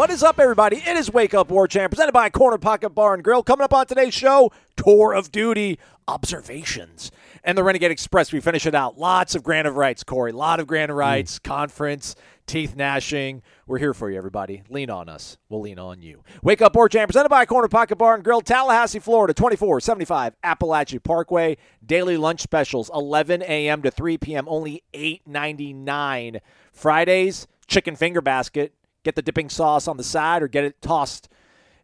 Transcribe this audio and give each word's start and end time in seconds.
What 0.00 0.08
is 0.08 0.22
up, 0.22 0.40
everybody? 0.40 0.78
It 0.78 0.96
is 0.96 1.12
Wake 1.12 1.34
Up 1.34 1.50
War 1.50 1.68
Chant, 1.68 1.90
presented 1.90 2.12
by 2.12 2.30
Corner 2.30 2.56
Pocket 2.56 2.88
Bar 2.88 3.12
and 3.12 3.22
Grill. 3.22 3.42
Coming 3.42 3.64
up 3.64 3.74
on 3.74 3.84
today's 3.84 4.14
show, 4.14 4.50
Tour 4.74 5.12
of 5.12 5.30
Duty 5.30 5.78
observations. 6.08 7.12
And 7.44 7.58
the 7.58 7.62
Renegade 7.62 7.90
Express, 7.90 8.32
we 8.32 8.40
finish 8.40 8.64
it 8.64 8.74
out. 8.74 8.96
Lots 8.96 9.34
of 9.34 9.42
grant 9.42 9.68
of 9.68 9.76
rights, 9.76 10.02
Corey. 10.02 10.30
A 10.30 10.34
lot 10.34 10.58
of 10.58 10.66
grant 10.66 10.90
of 10.90 10.94
mm. 10.94 11.00
rights, 11.00 11.38
conference, 11.38 12.16
teeth 12.46 12.74
gnashing. 12.74 13.42
We're 13.66 13.76
here 13.76 13.92
for 13.92 14.10
you, 14.10 14.16
everybody. 14.16 14.62
Lean 14.70 14.88
on 14.88 15.10
us. 15.10 15.36
We'll 15.50 15.60
lean 15.60 15.78
on 15.78 16.00
you. 16.00 16.24
Wake 16.42 16.62
Up 16.62 16.74
War 16.74 16.88
Chant, 16.88 17.06
presented 17.06 17.28
by 17.28 17.44
Corner 17.44 17.68
Pocket 17.68 17.96
Bar 17.96 18.14
and 18.14 18.24
Grill, 18.24 18.40
Tallahassee, 18.40 19.00
Florida, 19.00 19.34
2475 19.34 20.34
Apalachee 20.42 21.04
Parkway. 21.04 21.58
Daily 21.84 22.16
lunch 22.16 22.40
specials, 22.40 22.90
11 22.94 23.42
a.m. 23.42 23.82
to 23.82 23.90
3 23.90 24.16
p.m., 24.16 24.46
only 24.48 24.82
$8.99. 24.94 26.40
Fridays, 26.72 27.46
chicken 27.66 27.96
finger 27.96 28.22
basket. 28.22 28.72
Get 29.02 29.14
the 29.16 29.22
dipping 29.22 29.48
sauce 29.48 29.88
on 29.88 29.96
the 29.96 30.04
side 30.04 30.42
or 30.42 30.48
get 30.48 30.64
it 30.64 30.80
tossed 30.82 31.28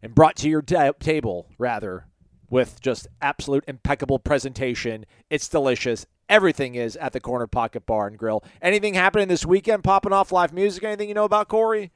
and 0.03 0.13
brought 0.13 0.35
to 0.37 0.49
your 0.49 0.61
ta- 0.61 0.91
table, 0.99 1.47
rather, 1.57 2.05
with 2.49 2.79
just 2.81 3.07
absolute 3.21 3.63
impeccable 3.67 4.19
presentation. 4.19 5.05
It's 5.29 5.47
delicious. 5.49 6.05
Everything 6.29 6.75
is 6.75 6.95
at 6.97 7.13
the 7.13 7.19
Corner 7.19 7.47
Pocket 7.47 7.85
Bar 7.85 8.07
and 8.07 8.17
Grill. 8.17 8.43
Anything 8.61 8.93
happening 8.93 9.27
this 9.29 9.45
weekend? 9.45 9.83
Popping 9.83 10.13
off 10.13 10.31
live 10.31 10.53
music? 10.53 10.83
Anything 10.83 11.07
you 11.09 11.15
know 11.15 11.23
about 11.23 11.47
Corey? 11.47 11.91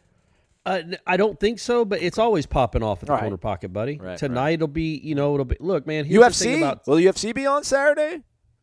Uh, 0.65 0.81
I 1.07 1.17
don't 1.17 1.39
think 1.39 1.59
so, 1.59 1.83
but 1.85 2.01
it's 2.01 2.17
always 2.19 2.45
popping 2.45 2.83
off 2.83 3.01
at 3.01 3.07
the 3.07 3.13
Right. 3.13 3.21
corner 3.21 3.37
pocket, 3.37 3.73
buddy. 3.73 3.97
Right, 3.97 4.17
Tonight 4.17 4.51
it'll 4.53 4.67
be, 4.67 4.97
you 5.03 5.15
know, 5.15 5.33
it'll 5.33 5.45
be. 5.45 5.57
Look, 5.59 5.85
man, 5.87 6.05
here's 6.05 6.23
the 6.23 6.31
thing 6.45 6.55
UFC? 6.55 6.57
about 6.59 6.87
Will 6.87 6.97
UFC 6.97 7.33
be 7.33 7.45
on 7.47 7.63
Saturday? 7.63 8.21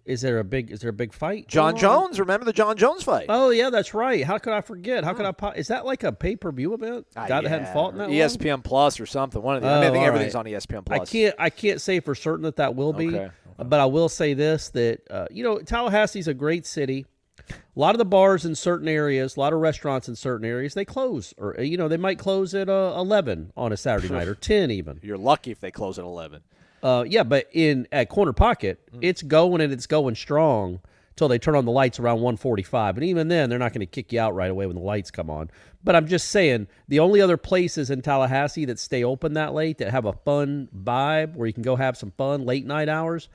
Is 0.08 0.22
there 0.22 0.38
a 0.38 0.44
big 0.44 0.70
is 0.70 0.80
there 0.80 0.88
a 0.88 0.92
big 0.94 1.12
fight? 1.12 1.46
Jon? 1.48 1.76
Jones. 1.76 2.18
Remember 2.18 2.46
the 2.46 2.52
Jon 2.52 2.76
Jones 2.78 3.02
fight? 3.02 3.26
Oh 3.28 3.50
yeah, 3.50 3.68
that's 3.68 3.92
right. 3.92 4.24
How 4.24 4.38
could 4.38 4.54
I 4.54 4.62
forget? 4.62 5.04
How 5.04 5.12
could 5.12 5.26
I? 5.26 5.32
Po- 5.32 5.50
is 5.50 5.68
that 5.68 5.84
like 5.84 6.02
a 6.02 6.12
pay 6.12 6.34
per 6.34 6.50
view 6.50 6.72
event? 6.72 7.06
Ah, 7.14 7.26
Guy 7.26 7.42
that 7.42 7.48
hadn't 7.48 7.72
fought 7.74 7.92
in 7.92 7.98
that 7.98 8.08
long? 8.08 8.16
ESPN 8.18 8.64
Plus 8.64 8.98
or 9.00 9.04
something. 9.06 9.42
One 9.42 9.56
of 9.56 9.62
the. 9.62 9.68
I, 9.68 9.74
mean, 9.74 9.84
I 9.84 9.88
Oh, 9.88 9.92
think 9.92 10.04
everything's 10.06 10.34
right. 10.34 10.40
on 10.46 10.52
ESPN 10.52 10.78
I 10.90 10.96
Plus. 10.96 11.10
can't. 11.10 11.34
I 11.38 11.50
can't 11.50 11.80
say 11.80 12.00
for 12.00 12.14
certain 12.14 12.42
that 12.44 12.56
that 12.56 12.74
will 12.74 12.94
be. 12.94 13.08
Okay, 13.08 13.28
But 13.58 13.80
I 13.80 13.84
will 13.84 14.08
say 14.08 14.32
this: 14.32 14.70
that 14.70 15.00
uh, 15.10 15.26
you 15.30 15.44
know, 15.44 15.58
Tallahassee's 15.58 16.26
a 16.26 16.34
great 16.34 16.64
city. 16.64 17.04
A 17.50 17.54
lot 17.78 17.94
of 17.94 17.98
the 17.98 18.04
bars 18.04 18.44
in 18.44 18.54
certain 18.54 18.88
areas, 18.88 19.36
a 19.36 19.40
lot 19.40 19.52
of 19.52 19.60
restaurants 19.60 20.08
in 20.08 20.16
certain 20.16 20.46
areas, 20.46 20.72
they 20.74 20.84
close, 20.84 21.32
or 21.38 21.54
you 21.60 21.76
know, 21.76 21.86
they 21.88 21.96
might 21.96 22.18
close 22.18 22.54
at 22.54 22.68
uh, 22.70 22.94
eleven 22.96 23.52
on 23.56 23.72
a 23.72 23.76
Saturday 23.76 24.08
night 24.12 24.26
or 24.28 24.34
ten 24.34 24.70
even. 24.70 24.98
You're 25.02 25.18
lucky 25.18 25.50
if 25.50 25.60
they 25.60 25.70
close 25.70 25.98
at 25.98 26.04
11. 26.04 26.42
Uh, 26.82 27.04
yeah, 27.06 27.22
but 27.22 27.48
in 27.52 27.86
at 27.92 28.08
Corner 28.08 28.32
Pocket, 28.32 28.78
Hmm. 28.92 28.98
it's 29.02 29.22
going 29.22 29.60
and 29.60 29.72
it's 29.72 29.86
going 29.86 30.14
strong 30.14 30.80
till 31.16 31.26
they 31.28 31.38
turn 31.38 31.56
on 31.56 31.64
the 31.64 31.72
lights 31.72 31.98
around 31.98 32.20
145. 32.20 32.96
And 32.96 33.04
even 33.04 33.26
then, 33.28 33.50
they're 33.50 33.58
not 33.58 33.72
going 33.72 33.80
to 33.80 33.86
kick 33.86 34.12
you 34.12 34.20
out 34.20 34.34
right 34.36 34.50
away 34.50 34.66
when 34.66 34.76
the 34.76 34.82
lights 34.82 35.10
come 35.10 35.28
on. 35.30 35.50
But 35.82 35.96
I'm 35.96 36.06
just 36.06 36.30
saying, 36.30 36.68
the 36.86 37.00
only 37.00 37.20
other 37.20 37.36
places 37.36 37.90
in 37.90 38.02
Tallahassee 38.02 38.64
that 38.66 38.78
stay 38.78 39.02
open 39.02 39.32
that 39.34 39.52
late 39.52 39.78
that 39.78 39.90
have 39.90 40.04
a 40.04 40.12
fun 40.12 40.68
vibe 40.76 41.34
where 41.34 41.46
you 41.48 41.52
can 41.52 41.64
go 41.64 41.74
have 41.76 41.96
some 41.96 42.12
fun 42.16 42.44
late 42.46 42.64
night 42.66 42.88
hours 42.88 43.28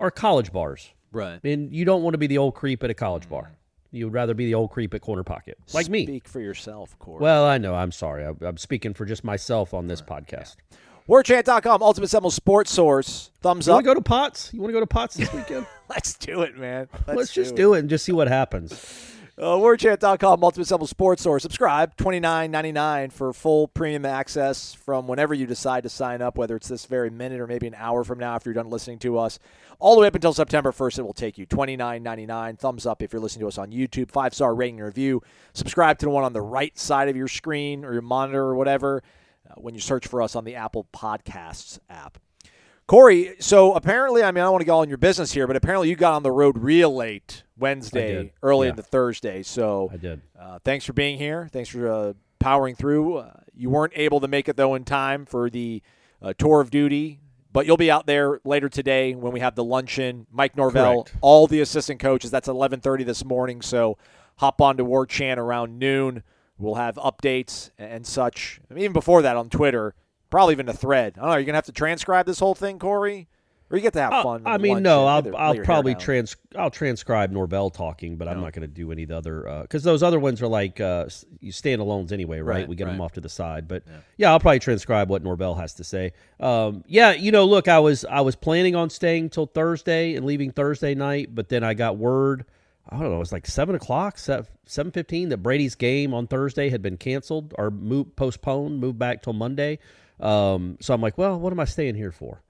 are 0.00 0.10
college 0.10 0.52
bars. 0.52 0.90
Right. 1.12 1.38
And 1.44 1.72
you 1.72 1.84
don't 1.84 2.02
want 2.02 2.14
to 2.14 2.18
be 2.18 2.26
the 2.26 2.38
old 2.38 2.54
creep 2.54 2.82
at 2.82 2.90
a 2.90 2.94
college 2.94 3.28
bar. 3.28 3.52
You 3.90 4.06
would 4.06 4.14
rather 4.14 4.34
be 4.34 4.44
the 4.46 4.54
old 4.54 4.70
creep 4.70 4.92
at 4.92 5.00
Corner 5.00 5.22
Pocket, 5.22 5.56
like 5.72 5.88
me. 5.88 6.04
Speak 6.04 6.28
for 6.28 6.40
yourself, 6.40 6.98
Corey. 6.98 7.22
Well, 7.22 7.46
I 7.46 7.56
know. 7.56 7.74
I'm 7.74 7.90
sorry. 7.92 8.24
I'm, 8.26 8.36
I'm 8.42 8.56
speaking 8.58 8.92
for 8.94 9.06
just 9.06 9.24
myself 9.24 9.72
on 9.72 9.86
this 9.86 10.02
podcast. 10.02 10.56
WarChant.com, 11.08 11.82
Ultimate 11.82 12.08
Seminole 12.08 12.30
Sports 12.30 12.70
Source. 12.70 13.30
Thumbs 13.40 13.66
You 13.66 13.72
up. 13.72 13.76
want 13.76 13.84
to 13.84 13.90
go 13.90 13.94
to 13.94 14.00
Pots? 14.02 14.52
You 14.52 14.60
want 14.60 14.70
to 14.70 14.74
go 14.74 14.80
to 14.80 14.86
Pots 14.86 15.16
this 15.16 15.32
weekend? 15.32 15.66
Let's 15.88 16.14
do 16.14 16.42
it, 16.42 16.58
man. 16.58 16.88
Let's, 17.06 17.16
Let's 17.18 17.32
just 17.32 17.52
it. 17.52 17.56
do 17.56 17.72
it 17.74 17.78
and 17.80 17.88
just 17.88 18.04
see 18.04 18.12
what 18.12 18.28
happens. 18.28 18.72
Uh, 19.38 19.56
WarChant.com, 19.56 20.44
Ultimate 20.44 20.66
Seminole 20.66 20.86
Sports 20.86 21.22
Source. 21.22 21.44
Subscribe, 21.44 21.96
twenty 21.96 22.18
nine 22.20 22.50
ninety 22.50 22.72
nine 22.72 23.08
for 23.08 23.32
full 23.32 23.68
premium 23.68 24.04
access 24.04 24.74
from 24.74 25.06
whenever 25.06 25.32
you 25.32 25.46
decide 25.46 25.84
to 25.84 25.88
sign 25.88 26.20
up, 26.20 26.36
whether 26.36 26.56
it's 26.56 26.66
this 26.68 26.86
very 26.86 27.08
minute 27.08 27.40
or 27.40 27.46
maybe 27.46 27.68
an 27.68 27.76
hour 27.78 28.02
from 28.04 28.18
now 28.18 28.34
after 28.34 28.50
you're 28.50 28.60
done 28.62 28.68
listening 28.68 28.98
to 28.98 29.16
us. 29.16 29.38
All 29.78 29.94
the 29.94 30.00
way 30.00 30.08
up 30.08 30.16
until 30.16 30.32
September 30.32 30.72
1st, 30.72 30.98
it 30.98 31.02
will 31.02 31.12
take 31.12 31.38
you. 31.38 31.46
twenty 31.46 31.76
nine 31.76 32.02
ninety 32.02 32.26
nine. 32.26 32.56
Thumbs 32.56 32.84
up 32.84 33.00
if 33.00 33.12
you're 33.12 33.22
listening 33.22 33.44
to 33.44 33.48
us 33.48 33.58
on 33.58 33.70
YouTube. 33.70 34.10
Five 34.10 34.34
star 34.34 34.54
rating 34.56 34.80
and 34.80 34.86
review. 34.86 35.22
Subscribe 35.54 35.98
to 36.00 36.06
the 36.06 36.10
one 36.10 36.24
on 36.24 36.32
the 36.32 36.42
right 36.42 36.76
side 36.76 37.08
of 37.08 37.16
your 37.16 37.28
screen 37.28 37.84
or 37.84 37.92
your 37.92 38.02
monitor 38.02 38.42
or 38.42 38.56
whatever 38.56 39.04
when 39.56 39.74
you 39.74 39.80
search 39.80 40.06
for 40.06 40.22
us 40.22 40.36
on 40.36 40.44
the 40.44 40.54
Apple 40.56 40.86
Podcasts 40.94 41.78
app. 41.90 42.18
Corey, 42.86 43.34
so 43.38 43.74
apparently, 43.74 44.22
I 44.22 44.30
mean, 44.30 44.40
I 44.40 44.46
don't 44.46 44.52
want 44.52 44.62
to 44.62 44.66
go 44.66 44.78
on 44.78 44.88
your 44.88 44.96
business 44.96 45.30
here, 45.32 45.46
but 45.46 45.56
apparently 45.56 45.90
you 45.90 45.96
got 45.96 46.14
on 46.14 46.22
the 46.22 46.32
road 46.32 46.56
real 46.58 46.94
late 46.94 47.42
Wednesday, 47.58 48.32
early 48.42 48.66
Yeah. 48.66 48.70
into 48.70 48.82
Thursday. 48.82 49.42
So 49.42 49.90
I 49.92 49.96
did. 49.98 50.22
uh, 50.40 50.58
thanks 50.64 50.86
for 50.86 50.94
being 50.94 51.18
here. 51.18 51.48
Thanks 51.52 51.68
for 51.68 51.86
uh, 51.90 52.12
powering 52.38 52.74
through. 52.74 53.16
Uh, 53.18 53.32
you 53.54 53.68
weren't 53.68 53.92
able 53.94 54.20
to 54.20 54.28
make 54.28 54.48
it 54.48 54.56
though 54.56 54.74
in 54.74 54.84
time 54.84 55.26
for 55.26 55.50
the 55.50 55.82
uh, 56.22 56.32
tour 56.38 56.62
of 56.62 56.70
duty, 56.70 57.20
but 57.52 57.66
you'll 57.66 57.76
be 57.76 57.90
out 57.90 58.06
there 58.06 58.40
later 58.44 58.70
today 58.70 59.14
when 59.14 59.32
we 59.32 59.40
have 59.40 59.54
the 59.54 59.64
luncheon. 59.64 60.26
Mike 60.32 60.56
Norvell, 60.56 61.02
Correct. 61.04 61.18
all 61.20 61.46
the 61.46 61.60
assistant 61.60 62.00
coaches. 62.00 62.30
That's 62.30 62.48
11:30 62.48 63.04
this 63.04 63.22
morning. 63.22 63.60
So 63.60 63.98
hop 64.36 64.62
on 64.62 64.78
to 64.78 64.84
War 64.84 65.04
Chant 65.04 65.38
around 65.38 65.78
noon. 65.78 66.22
We'll 66.58 66.74
have 66.74 66.96
updates 66.96 67.70
and 67.78 68.06
such. 68.06 68.60
I 68.70 68.74
mean, 68.74 68.84
even 68.84 68.92
before 68.92 69.22
that 69.22 69.36
on 69.36 69.48
Twitter, 69.48 69.94
probably 70.30 70.52
even 70.52 70.68
a 70.68 70.72
thread. 70.74 71.14
I 71.16 71.20
don't 71.20 71.26
know. 71.28 71.32
Are 71.34 71.40
you 71.40 71.46
gonna 71.46 71.56
have 71.56 71.66
to 71.66 71.72
transcribe 71.72 72.26
this 72.26 72.40
whole 72.40 72.54
thing, 72.54 72.78
Corey, 72.78 73.28
or 73.70 73.76
you 73.76 73.82
get 73.82 73.92
to 73.92 74.00
have 74.00 74.12
Uh, 74.12 74.22
fun? 74.22 74.42
I 74.44 74.58
mean, 74.58 74.82
no, 74.82 75.06
I'll 75.06 75.36
I'll 75.36 75.56
probably 75.58 75.94
trans 75.94 76.36
I'll 76.56 76.70
transcribe 76.70 77.30
Norvell 77.30 77.70
talking, 77.70 78.16
but 78.16 78.26
I'm 78.26 78.40
not 78.40 78.52
going 78.54 78.62
to 78.62 78.74
do 78.74 78.90
any 78.90 79.04
of 79.04 79.10
the 79.10 79.16
other 79.16 79.60
because 79.62 79.82
those 79.84 80.02
other 80.02 80.18
ones 80.18 80.42
are 80.42 80.48
like 80.48 80.80
uh, 80.80 81.06
standalones 81.44 82.12
anyway, 82.12 82.40
right? 82.40 82.58
Right, 82.60 82.68
we 82.68 82.76
get 82.76 82.86
them 82.86 83.00
off 83.00 83.12
to 83.12 83.20
the 83.20 83.28
side, 83.28 83.68
but 83.68 83.84
yeah. 84.16 84.32
I'll 84.32 84.40
probably 84.40 84.58
transcribe 84.58 85.08
what 85.08 85.22
Norvell 85.22 85.54
has 85.54 85.74
to 85.74 85.84
say. 85.84 86.12
Um, 86.40 86.82
yeah, 86.86 87.12
you 87.12 87.30
know, 87.30 87.44
look, 87.44 87.68
I 87.68 87.78
was 87.78 88.04
I 88.04 88.20
was 88.22 88.34
planning 88.36 88.74
on 88.74 88.90
staying 88.90 89.30
till 89.30 89.46
Thursday 89.46 90.14
and 90.14 90.26
leaving 90.26 90.50
Thursday 90.50 90.94
night, 90.94 91.34
but 91.34 91.48
then 91.48 91.62
I 91.62 91.74
got 91.74 91.96
word. 91.96 92.44
I 92.88 92.98
don't 92.98 93.10
know. 93.10 93.16
It 93.16 93.18
was 93.18 93.32
like 93.32 93.46
seven 93.46 93.74
o'clock, 93.74 94.18
seven 94.18 94.92
fifteen. 94.92 95.28
That 95.28 95.38
Brady's 95.38 95.74
game 95.74 96.14
on 96.14 96.26
Thursday 96.26 96.70
had 96.70 96.82
been 96.82 96.96
canceled 96.96 97.54
or 97.58 97.70
moved, 97.70 98.16
postponed, 98.16 98.80
moved 98.80 98.98
back 98.98 99.22
till 99.22 99.34
Monday. 99.34 99.78
Um, 100.20 100.78
so 100.80 100.94
I'm 100.94 101.00
like, 101.00 101.18
well, 101.18 101.38
what 101.38 101.52
am 101.52 101.60
I 101.60 101.64
staying 101.64 101.94
here 101.94 102.12
for? 102.12 102.42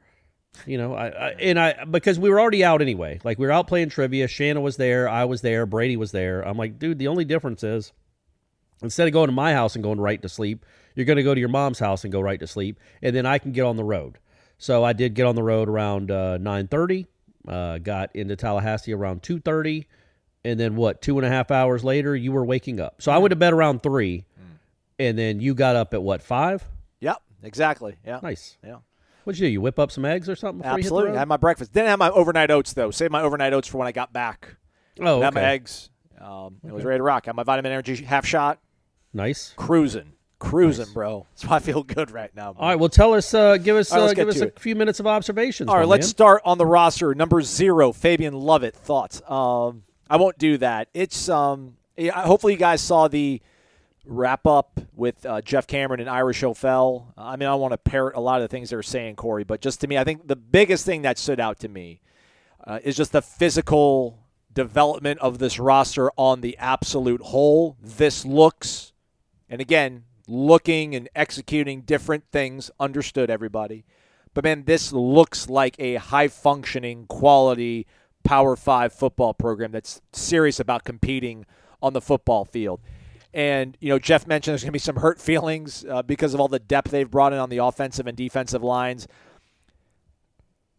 You 0.67 0.79
know, 0.79 0.95
I, 0.95 1.09
I 1.09 1.31
and 1.41 1.59
I 1.59 1.85
because 1.85 2.19
we 2.19 2.31
were 2.31 2.41
already 2.41 2.65
out 2.65 2.83
anyway. 2.83 3.21
Like 3.25 3.39
we 3.39 3.47
were 3.47 3.53
out 3.53 3.67
playing 3.67 3.91
trivia. 3.91 4.29
Shanna 4.29 4.61
was 4.61 4.77
there, 4.77 5.09
I 5.09 5.25
was 5.25 5.43
there, 5.43 5.67
Brady 5.67 5.97
was 5.97 6.13
there. 6.13 6.47
I'm 6.47 6.57
like, 6.57 6.79
dude, 6.79 6.99
the 6.99 7.09
only 7.09 7.25
difference 7.25 7.63
is 7.63 7.93
instead 8.83 9.07
of 9.07 9.13
going 9.13 9.29
to 9.29 9.33
my 9.33 9.53
house 9.53 9.75
and 9.75 9.83
going 9.83 10.01
right 10.01 10.21
to 10.23 10.29
sleep, 10.29 10.65
you're 10.95 11.07
going 11.07 11.17
to 11.17 11.23
go 11.23 11.35
to 11.35 11.41
your 11.41 11.49
mom's 11.49 11.79
house 11.79 12.05
and 12.05 12.13
go 12.13 12.21
right 12.21 12.41
to 12.41 12.47
sleep, 12.47 12.79
and 13.03 13.15
then 13.15 13.27
I 13.27 13.39
can 13.39 13.53
get 13.53 13.63
on 13.63 13.77
the 13.77 13.85
road. 13.85 14.19
So 14.59 14.83
I 14.85 14.93
did 14.93 15.15
get 15.15 15.27
on 15.27 15.37
the 15.37 15.43
road 15.43 15.69
around 15.69 16.11
uh, 16.11 16.39
9:30. 16.39 17.07
Uh, 17.47 17.79
got 17.79 18.15
into 18.15 18.37
Tallahassee 18.37 18.93
around 18.93 19.23
2:30, 19.23 19.87
and 20.49 20.59
then 20.61 20.77
what? 20.77 21.03
Two 21.03 21.19
and 21.19 21.27
a 21.27 21.29
half 21.29 21.51
hours 21.51 21.85
later, 21.85 22.17
you 22.17 22.33
were 22.33 22.45
waking 22.45 22.81
up. 22.81 23.01
So 23.03 23.13
I 23.13 23.19
went 23.19 23.31
to 23.31 23.37
bed 23.37 23.53
around 23.53 23.83
three, 23.83 24.25
and 24.99 25.19
then 25.19 25.41
you 25.41 25.55
got 25.55 25.77
up 25.77 25.95
at 25.95 26.03
what 26.03 26.23
five? 26.23 26.65
Yep, 27.01 27.19
exactly. 27.43 27.97
Yeah, 28.07 28.21
Nice. 28.23 28.57
yeah. 28.65 28.77
What'd 29.25 29.39
you 29.41 29.49
do? 29.49 29.53
You 29.53 29.61
whip 29.61 29.79
up 29.79 29.91
some 29.93 30.05
eggs 30.07 30.29
or 30.29 30.35
something? 30.37 30.63
Before 30.63 30.79
Absolutely. 30.79 31.09
You 31.11 31.13
hit 31.13 31.17
I 31.17 31.21
had 31.21 31.29
my 31.29 31.37
breakfast. 31.37 31.73
Didn't 31.75 31.89
have 31.89 31.99
my 31.99 32.09
overnight 32.11 32.51
oats 32.51 32.73
though. 32.73 32.91
Saved 32.91 33.13
my 33.13 33.21
overnight 33.21 33.53
oats 33.53 33.69
for 33.69 33.77
when 33.79 33.87
I 33.87 33.93
got 33.93 34.11
back. 34.13 34.57
Oh, 35.01 35.21
Had 35.21 35.35
my 35.35 35.43
eggs. 35.43 35.91
Um, 36.21 36.57
It 36.67 36.73
was 36.73 36.83
ready 36.85 36.99
to 36.99 37.03
rock. 37.03 37.27
Had 37.27 37.37
my 37.37 37.43
vitamin 37.43 37.71
energy 37.71 37.95
half 38.05 38.25
shot. 38.27 38.59
Nice. 39.13 39.53
Cruising, 39.57 40.13
cruising, 40.39 40.87
bro. 40.95 41.27
That's 41.31 41.45
why 41.47 41.57
I 41.57 41.59
feel 41.61 41.83
good 41.83 42.11
right 42.11 42.35
now. 42.35 42.55
All 42.59 42.69
right. 42.69 42.79
Well, 42.79 42.89
tell 42.89 43.13
us. 43.15 43.33
Uh, 43.35 43.59
give 43.59 43.77
us. 43.77 43.93
All 43.93 43.99
right, 43.99 44.03
uh, 44.03 44.07
let's 44.07 44.17
give 44.17 44.27
get 44.27 44.31
us 44.35 44.39
to 44.41 44.45
a 44.45 44.49
it. 44.49 44.59
few 44.59 44.75
minutes 44.75 44.99
of 44.99 45.07
observations. 45.07 45.69
All 45.69 45.77
right, 45.77 45.83
my 45.83 45.89
let's 45.89 46.07
man. 46.07 46.11
start 46.11 46.43
on 46.45 46.57
the 46.59 46.67
roster. 46.67 47.15
Number 47.15 47.41
zero, 47.43 47.93
Fabian 47.93 48.35
Lovett. 48.35 48.75
Thoughts? 48.75 49.21
Um, 49.31 49.85
I 50.11 50.17
won't 50.17 50.39
do 50.39 50.59
that. 50.59 50.89
It's 50.95 51.29
um, 51.29 51.77
hopefully 51.99 52.55
you 52.55 52.59
guys 52.59 52.81
saw 52.81 53.09
the 53.09 53.41
wrap 54.05 54.47
up 54.47 54.81
with 54.95 55.25
uh, 55.27 55.43
Jeff 55.43 55.67
Cameron 55.67 56.01
and 56.01 56.09
Ira 56.09 56.33
Schoffel. 56.33 57.13
I 57.17 57.37
mean, 57.37 57.49
I 57.49 57.55
want 57.55 57.73
to 57.73 57.79
parrot 57.79 58.17
a 58.17 58.21
lot 58.21 58.41
of 58.41 58.43
the 58.43 58.49
things 58.49 58.71
they're 58.71 58.83
saying, 58.83 59.17
Corey, 59.17 59.45
but 59.45 59.61
just 59.61 59.81
to 59.83 59.87
me, 59.87 59.99
I 59.99 60.05
think 60.05 60.27
the 60.27 60.37
biggest 60.37 60.87
thing 60.87 61.03
that 61.03 61.19
stood 61.19 61.41
out 61.41 61.61
to 61.61 61.69
me 61.69 62.01
uh, 62.67 62.81
is 62.83 62.97
just 62.97 63.13
the 63.13 63.23
physical 63.23 64.19
development 64.53 65.21
of 65.21 65.39
this 65.39 65.59
roster 65.59 66.11
on 66.17 66.41
the 66.41 66.57
absolute 66.59 67.21
whole. 67.21 67.77
This 67.83 68.25
looks, 68.25 68.93
and 69.49 69.61
again, 69.61 70.05
looking 70.27 70.95
and 70.95 71.09
executing 71.15 71.83
different 71.83 72.25
things. 72.33 72.71
Understood, 72.81 73.31
everybody. 73.31 73.85
But 74.35 74.45
man, 74.45 74.65
this 74.65 74.93
looks 74.93 75.49
like 75.49 75.77
a 75.79 75.97
high 75.97 76.29
functioning, 76.29 77.07
quality 77.07 77.87
Power 78.25 78.57
Five 78.57 78.93
football 78.93 79.35
program 79.35 79.73
that's 79.73 80.01
serious 80.13 80.61
about 80.61 80.85
competing 80.85 81.47
on 81.83 81.93
the 81.93 82.01
football 82.01 82.45
field. 82.45 82.81
And, 83.35 83.77
you 83.81 83.89
know, 83.91 83.99
Jeff 83.99 84.27
mentioned 84.27 84.53
there's 84.53 84.63
going 84.63 84.69
to 84.71 84.73
be 84.73 84.79
some 84.79 84.97
hurt 84.97 85.21
feelings 85.21 85.85
uh, 85.89 86.03
because 86.03 86.35
of 86.35 86.41
all 86.41 86.49
the 86.49 86.59
depth 86.59 86.91
they've 86.91 87.11
brought 87.11 87.33
in 87.33 87.39
on 87.39 87.51
the 87.51 87.59
offensive 87.59 88.07
and 88.07 88.17
defensive 88.17 88.63
lines. 88.63 89.07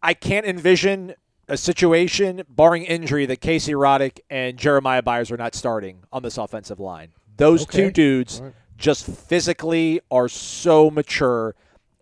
I 0.02 0.14
can't 0.14 0.46
envision 0.46 1.14
a 1.48 1.56
situation, 1.56 2.42
barring 2.48 2.84
injury, 2.84 3.26
that 3.26 3.40
Casey 3.40 3.72
Roddick 3.72 4.20
and 4.30 4.56
Jeremiah 4.56 5.02
Byers 5.02 5.30
are 5.30 5.36
not 5.36 5.54
starting 5.54 6.00
on 6.12 6.22
this 6.22 6.38
offensive 6.38 6.80
line. 6.80 7.08
Those 7.36 7.62
Okay. 7.62 7.84
two 7.84 7.90
dudes 7.90 8.42
just 8.76 9.06
physically 9.06 10.00
are 10.10 10.28
so 10.28 10.90
mature 10.90 11.54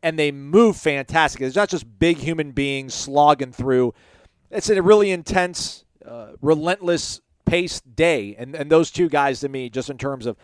and 0.02 0.18
they 0.18 0.30
move 0.30 0.76
fantastic. 0.76 1.40
It's 1.42 1.56
not 1.56 1.68
just 1.68 1.98
big 1.98 2.18
human 2.18 2.52
beings 2.52 2.94
slogging 2.94 3.52
through. 3.52 3.94
It's 4.50 4.70
a 4.70 4.82
really 4.82 5.10
intense, 5.10 5.84
uh, 6.04 6.28
relentless 6.40 7.20
paced 7.44 7.94
day. 7.96 8.34
And, 8.38 8.54
and 8.54 8.70
those 8.70 8.90
two 8.90 9.08
guys 9.08 9.40
to 9.40 9.48
me, 9.48 9.68
just 9.68 9.90
in 9.90 9.98
terms 9.98 10.26
of, 10.26 10.36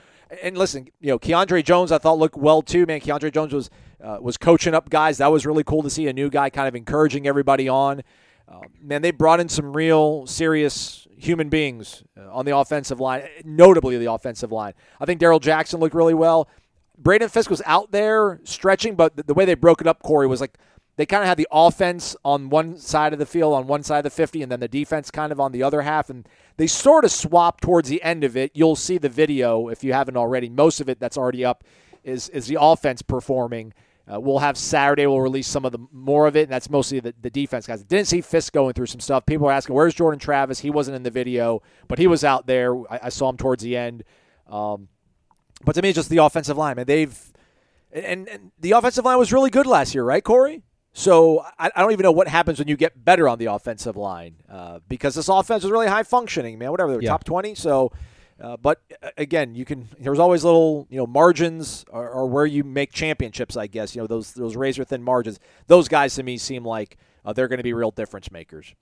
and 0.42 0.56
listen, 0.56 0.88
you 1.00 1.08
know, 1.08 1.18
Keandre 1.18 1.64
Jones, 1.64 1.92
I 1.92 1.98
thought 1.98 2.18
looked 2.18 2.36
well 2.36 2.62
too, 2.62 2.86
man. 2.86 3.00
Keandre 3.00 3.32
Jones 3.32 3.52
was 3.52 3.70
uh, 4.02 4.18
was 4.20 4.36
coaching 4.36 4.74
up 4.74 4.90
guys. 4.90 5.18
That 5.18 5.30
was 5.32 5.46
really 5.46 5.64
cool 5.64 5.82
to 5.82 5.90
see 5.90 6.08
a 6.08 6.12
new 6.12 6.28
guy 6.28 6.50
kind 6.50 6.68
of 6.68 6.74
encouraging 6.74 7.26
everybody 7.26 7.68
on. 7.68 8.02
Uh, 8.46 8.60
man, 8.82 9.00
they 9.00 9.10
brought 9.10 9.40
in 9.40 9.48
some 9.48 9.74
real 9.74 10.26
serious 10.26 11.06
human 11.16 11.48
beings 11.48 12.02
uh, 12.18 12.30
on 12.30 12.44
the 12.44 12.56
offensive 12.56 13.00
line, 13.00 13.26
notably 13.44 13.96
the 13.96 14.12
offensive 14.12 14.52
line. 14.52 14.74
I 15.00 15.06
think 15.06 15.20
Daryl 15.20 15.40
Jackson 15.40 15.80
looked 15.80 15.94
really 15.94 16.14
well. 16.14 16.48
Braden 16.98 17.28
Fiske 17.28 17.50
was 17.50 17.62
out 17.64 17.90
there 17.92 18.40
stretching, 18.44 18.94
but 18.94 19.26
the 19.26 19.34
way 19.34 19.44
they 19.44 19.54
broke 19.54 19.80
it 19.80 19.86
up, 19.86 20.02
Corey, 20.02 20.26
was 20.26 20.40
like 20.40 20.58
they 20.96 21.06
kind 21.06 21.22
of 21.22 21.28
had 21.28 21.38
the 21.38 21.48
offense 21.50 22.16
on 22.24 22.50
one 22.50 22.76
side 22.78 23.12
of 23.12 23.18
the 23.18 23.26
field, 23.26 23.54
on 23.54 23.66
one 23.66 23.82
side 23.82 23.98
of 23.98 24.04
the 24.04 24.10
50, 24.10 24.42
and 24.42 24.52
then 24.52 24.60
the 24.60 24.68
defense 24.68 25.10
kind 25.10 25.32
of 25.32 25.40
on 25.40 25.52
the 25.52 25.62
other 25.62 25.82
half. 25.82 26.08
And 26.08 26.28
they 26.56 26.66
sort 26.66 27.04
of 27.04 27.10
swapped 27.10 27.62
towards 27.62 27.88
the 27.88 28.02
end 28.02 28.22
of 28.22 28.36
it. 28.36 28.52
You'll 28.54 28.76
see 28.76 28.98
the 28.98 29.08
video 29.08 29.68
if 29.68 29.82
you 29.82 29.92
haven't 29.92 30.16
already. 30.16 30.48
Most 30.48 30.80
of 30.80 30.88
it 30.88 31.00
that's 31.00 31.18
already 31.18 31.44
up 31.44 31.64
is, 32.04 32.28
is 32.28 32.46
the 32.46 32.58
offense 32.60 33.02
performing. 33.02 33.74
Uh, 34.12 34.20
we'll 34.20 34.38
have 34.38 34.56
Saturday. 34.56 35.06
We'll 35.06 35.20
release 35.20 35.48
some 35.48 35.64
of 35.64 35.72
the 35.72 35.78
more 35.90 36.26
of 36.26 36.36
it, 36.36 36.42
and 36.42 36.52
that's 36.52 36.68
mostly 36.68 37.00
the, 37.00 37.14
the 37.22 37.30
defense 37.30 37.66
guys. 37.66 37.82
Didn't 37.82 38.06
see 38.06 38.20
Fiske 38.20 38.52
going 38.52 38.74
through 38.74 38.86
some 38.86 39.00
stuff. 39.00 39.24
People 39.24 39.48
are 39.48 39.52
asking, 39.52 39.74
"Where's 39.74 39.94
Jordan 39.94 40.20
Travis?" 40.20 40.60
He 40.60 40.68
wasn't 40.68 40.96
in 40.96 41.04
the 41.04 41.10
video, 41.10 41.62
but 41.88 41.98
he 41.98 42.06
was 42.06 42.22
out 42.22 42.46
there. 42.46 42.76
I, 42.92 43.00
I 43.04 43.08
saw 43.08 43.30
him 43.30 43.38
towards 43.38 43.62
the 43.62 43.78
end. 43.78 44.04
Um, 44.46 44.88
but 45.64 45.74
to 45.76 45.80
me, 45.80 45.88
it's 45.88 45.96
just 45.96 46.10
the 46.10 46.18
offensive 46.18 46.58
line, 46.58 46.76
man. 46.76 46.84
They've 46.84 47.18
and, 47.94 48.28
and 48.28 48.50
the 48.58 48.72
offensive 48.72 49.04
line 49.04 49.18
was 49.18 49.32
really 49.32 49.50
good 49.50 49.66
last 49.66 49.94
year, 49.94 50.04
right, 50.04 50.22
Corey? 50.22 50.62
So 50.96 51.40
I, 51.58 51.70
I 51.74 51.82
don't 51.82 51.90
even 51.92 52.04
know 52.04 52.12
what 52.12 52.28
happens 52.28 52.58
when 52.60 52.68
you 52.68 52.76
get 52.76 53.04
better 53.04 53.28
on 53.28 53.38
the 53.38 53.46
offensive 53.46 53.96
line 53.96 54.36
uh, 54.48 54.78
because 54.88 55.16
this 55.16 55.28
offense 55.28 55.64
was 55.64 55.72
really 55.72 55.88
high 55.88 56.04
functioning, 56.04 56.56
man. 56.58 56.70
Whatever 56.70 56.90
they 56.92 56.96
were 56.96 57.02
Yeah. 57.02 57.10
top 57.10 57.24
twenty. 57.24 57.56
So, 57.56 57.90
uh, 58.40 58.56
but 58.56 58.80
uh, 59.02 59.10
again, 59.18 59.56
you 59.56 59.64
can. 59.64 59.88
There's 59.98 60.20
always 60.20 60.44
little 60.44 60.86
you 60.88 60.96
know 60.98 61.06
margins 61.06 61.84
or, 61.90 62.08
or 62.08 62.26
where 62.28 62.46
you 62.46 62.62
make 62.62 62.92
championships. 62.92 63.56
I 63.56 63.66
guess 63.66 63.96
you 63.96 64.02
know 64.02 64.06
those 64.06 64.32
those 64.34 64.54
razor 64.56 64.84
thin 64.84 65.02
margins. 65.02 65.40
Those 65.66 65.88
guys 65.88 66.14
to 66.14 66.22
me 66.22 66.38
seem 66.38 66.64
like 66.64 66.96
uh, 67.24 67.32
they're 67.32 67.48
going 67.48 67.58
to 67.58 67.64
be 67.64 67.72
real 67.72 67.90
difference 67.90 68.30
makers. 68.30 68.72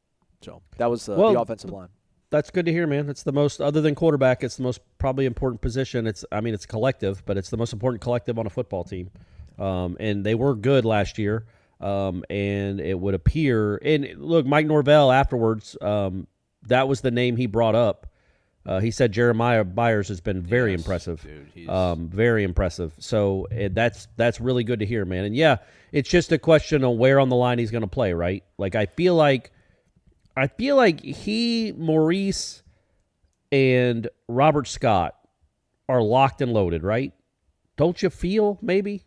So 0.43 0.61
that 0.77 0.91
was 0.91 1.09
uh, 1.09 1.15
Well, 1.15 1.33
the 1.33 1.41
offensive 1.41 1.71
line. 1.71 1.89
That's 2.29 2.51
good 2.51 2.67
to 2.67 2.73
hear, 2.73 2.87
man. 2.87 3.09
It's 3.11 3.23
the 3.23 3.33
most, 3.33 3.61
other 3.61 3.83
than 3.83 3.95
quarterback, 3.95 4.43
it's 4.43 4.57
the 4.57 4.63
most 4.63 4.81
probably 4.97 5.27
important 5.27 5.61
position. 5.61 6.07
It's, 6.07 6.25
I 6.33 6.41
mean, 6.41 6.55
it's 6.55 6.65
collective, 6.65 7.23
but 7.27 7.37
it's 7.37 7.51
the 7.51 7.59
most 7.59 7.75
important 7.75 8.01
collective 8.01 8.39
on 8.39 8.47
a 8.47 8.51
football 8.51 8.85
team. 8.85 9.11
Um, 9.59 9.99
and 10.01 10.25
they 10.25 10.35
were 10.35 10.55
good 10.55 10.87
last 10.87 11.19
year. 11.19 11.45
Um, 11.83 12.25
and 12.31 12.81
it 12.81 12.99
would 12.99 13.15
appear, 13.15 13.77
and 13.77 14.07
look, 14.19 14.47
Mike 14.47 14.67
Norvell 14.67 15.11
afterwards, 15.11 15.77
um, 15.81 16.29
that 16.69 16.87
was 16.87 17.01
the 17.01 17.11
name 17.11 17.37
he 17.37 17.47
brought 17.47 17.75
up. 17.75 18.07
Uh, 18.65 18.79
he 18.79 18.93
said 18.93 19.11
Jeremiah 19.11 19.65
Byers 19.65 20.07
has 20.07 20.21
been 20.21 20.41
very 20.41 20.73
impressive, 20.73 21.27
um, 21.69 22.09
very 22.09 22.45
impressive. 22.45 22.95
So 22.99 23.49
eh, 23.51 23.69
that's 23.73 24.07
that's 24.17 24.41
really 24.41 24.63
good 24.63 24.79
to 24.79 24.87
hear, 24.87 25.05
man. 25.05 25.25
And 25.25 25.35
yeah, 25.35 25.57
it's 25.91 26.09
just 26.09 26.31
a 26.31 26.39
question 26.39 26.85
of 26.85 26.97
where 26.97 27.19
on 27.19 27.29
the 27.29 27.35
line 27.35 27.59
he's 27.59 27.73
going 27.73 27.83
to 27.83 27.89
play, 27.89 28.13
right? 28.13 28.45
Like 28.59 28.77
I 28.77 28.87
feel 28.87 29.17
like 29.17 29.51
I 30.37 30.47
feel 30.47 30.77
like 30.77 31.03
he, 31.03 31.75
Maurice, 31.77 32.63
and 33.51 34.09
Robert 34.29 34.69
Scott 34.69 35.17
are 35.89 36.01
locked 36.01 36.41
and 36.41 36.53
loaded, 36.53 36.85
right? 36.85 37.13
Don't 37.77 38.01
you 38.01 38.11
feel 38.11 38.59
maybe? 38.63 39.03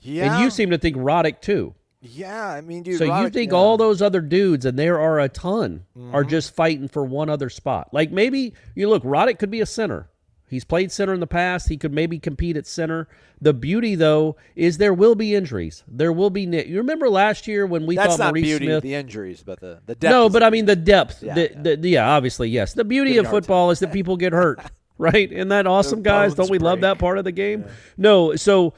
Yeah, 0.00 0.36
And 0.36 0.44
you 0.44 0.50
seem 0.50 0.70
to 0.70 0.78
think 0.78 0.96
Roddick 0.96 1.40
too. 1.40 1.74
Yeah. 2.00 2.48
I 2.48 2.60
mean, 2.60 2.82
dude. 2.82 2.98
so 2.98 3.20
you 3.22 3.28
think 3.30 3.52
yeah. 3.52 3.58
all 3.58 3.76
those 3.76 4.00
other 4.02 4.20
dudes, 4.20 4.64
and 4.64 4.78
there 4.78 4.98
are 5.00 5.20
a 5.20 5.28
ton, 5.28 5.84
are 6.12 6.22
Mm-hmm. 6.22 6.30
just 6.30 6.54
fighting 6.54 6.88
for 6.88 7.04
one 7.04 7.28
other 7.28 7.50
spot. 7.50 7.88
Like 7.92 8.10
maybe 8.10 8.54
you 8.74 8.88
look, 8.88 9.02
Roddick 9.02 9.38
could 9.38 9.50
be 9.50 9.60
a 9.60 9.66
center. 9.66 10.08
He's 10.50 10.64
played 10.64 10.90
center 10.90 11.12
in 11.12 11.20
the 11.20 11.26
past. 11.26 11.68
He 11.68 11.76
could 11.76 11.92
maybe 11.92 12.18
compete 12.18 12.56
at 12.56 12.66
center. 12.66 13.06
The 13.38 13.52
beauty, 13.52 13.94
though, 13.96 14.36
is 14.56 14.78
there 14.78 14.94
will 14.94 15.14
be 15.14 15.34
injuries. 15.34 15.84
There 15.86 16.10
will 16.10 16.30
be. 16.30 16.42
You 16.44 16.78
remember 16.78 17.10
last 17.10 17.46
year 17.46 17.66
when 17.66 17.84
we 17.84 17.96
That's 17.96 18.16
thought 18.16 18.18
not 18.18 18.28
Maurice 18.32 18.44
beauty, 18.44 18.64
Smith 18.64 18.82
the 18.82 18.94
injuries, 18.94 19.42
but 19.44 19.60
the 19.60 19.80
the 19.84 19.94
depth. 19.94 20.10
no, 20.10 20.30
but 20.30 20.42
I 20.42 20.48
mean 20.48 20.64
the 20.64 20.74
depth. 20.74 21.22
Yeah, 21.22 21.34
the, 21.34 21.50
yeah. 21.52 21.76
The, 21.76 21.88
yeah, 21.88 22.08
obviously, 22.08 22.48
yes. 22.48 22.72
The 22.72 22.84
beauty 22.84 23.12
Give 23.12 23.26
of 23.26 23.30
football 23.30 23.70
is 23.70 23.80
that 23.80 23.92
people 23.92 24.16
get 24.16 24.32
hurt, 24.42 24.58
right? 24.96 25.30
Isn't 25.30 25.48
that 25.48 25.66
awesome, 25.66 26.02
guys? 26.02 26.34
Don't 26.34 26.50
we 26.50 26.58
love 26.58 26.80
that 26.80 26.98
part 26.98 27.18
of 27.18 27.24
the 27.24 27.32
game? 27.32 27.66
No, 27.98 28.34
so 28.36 28.72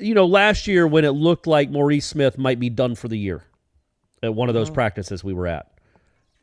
you 0.00 0.14
know, 0.14 0.26
last 0.26 0.66
year 0.66 0.86
when 0.86 1.04
it 1.04 1.10
looked 1.10 1.46
like 1.46 1.70
Maurice 1.70 2.06
Smith 2.06 2.38
might 2.38 2.58
be 2.60 2.70
done 2.70 2.94
for 2.94 3.08
the 3.08 3.18
year 3.18 3.42
at 4.22 4.34
one 4.34 4.48
of 4.48 4.54
those 4.54 4.70
practices 4.70 5.24
we 5.24 5.32
were 5.32 5.46
at, 5.46 5.70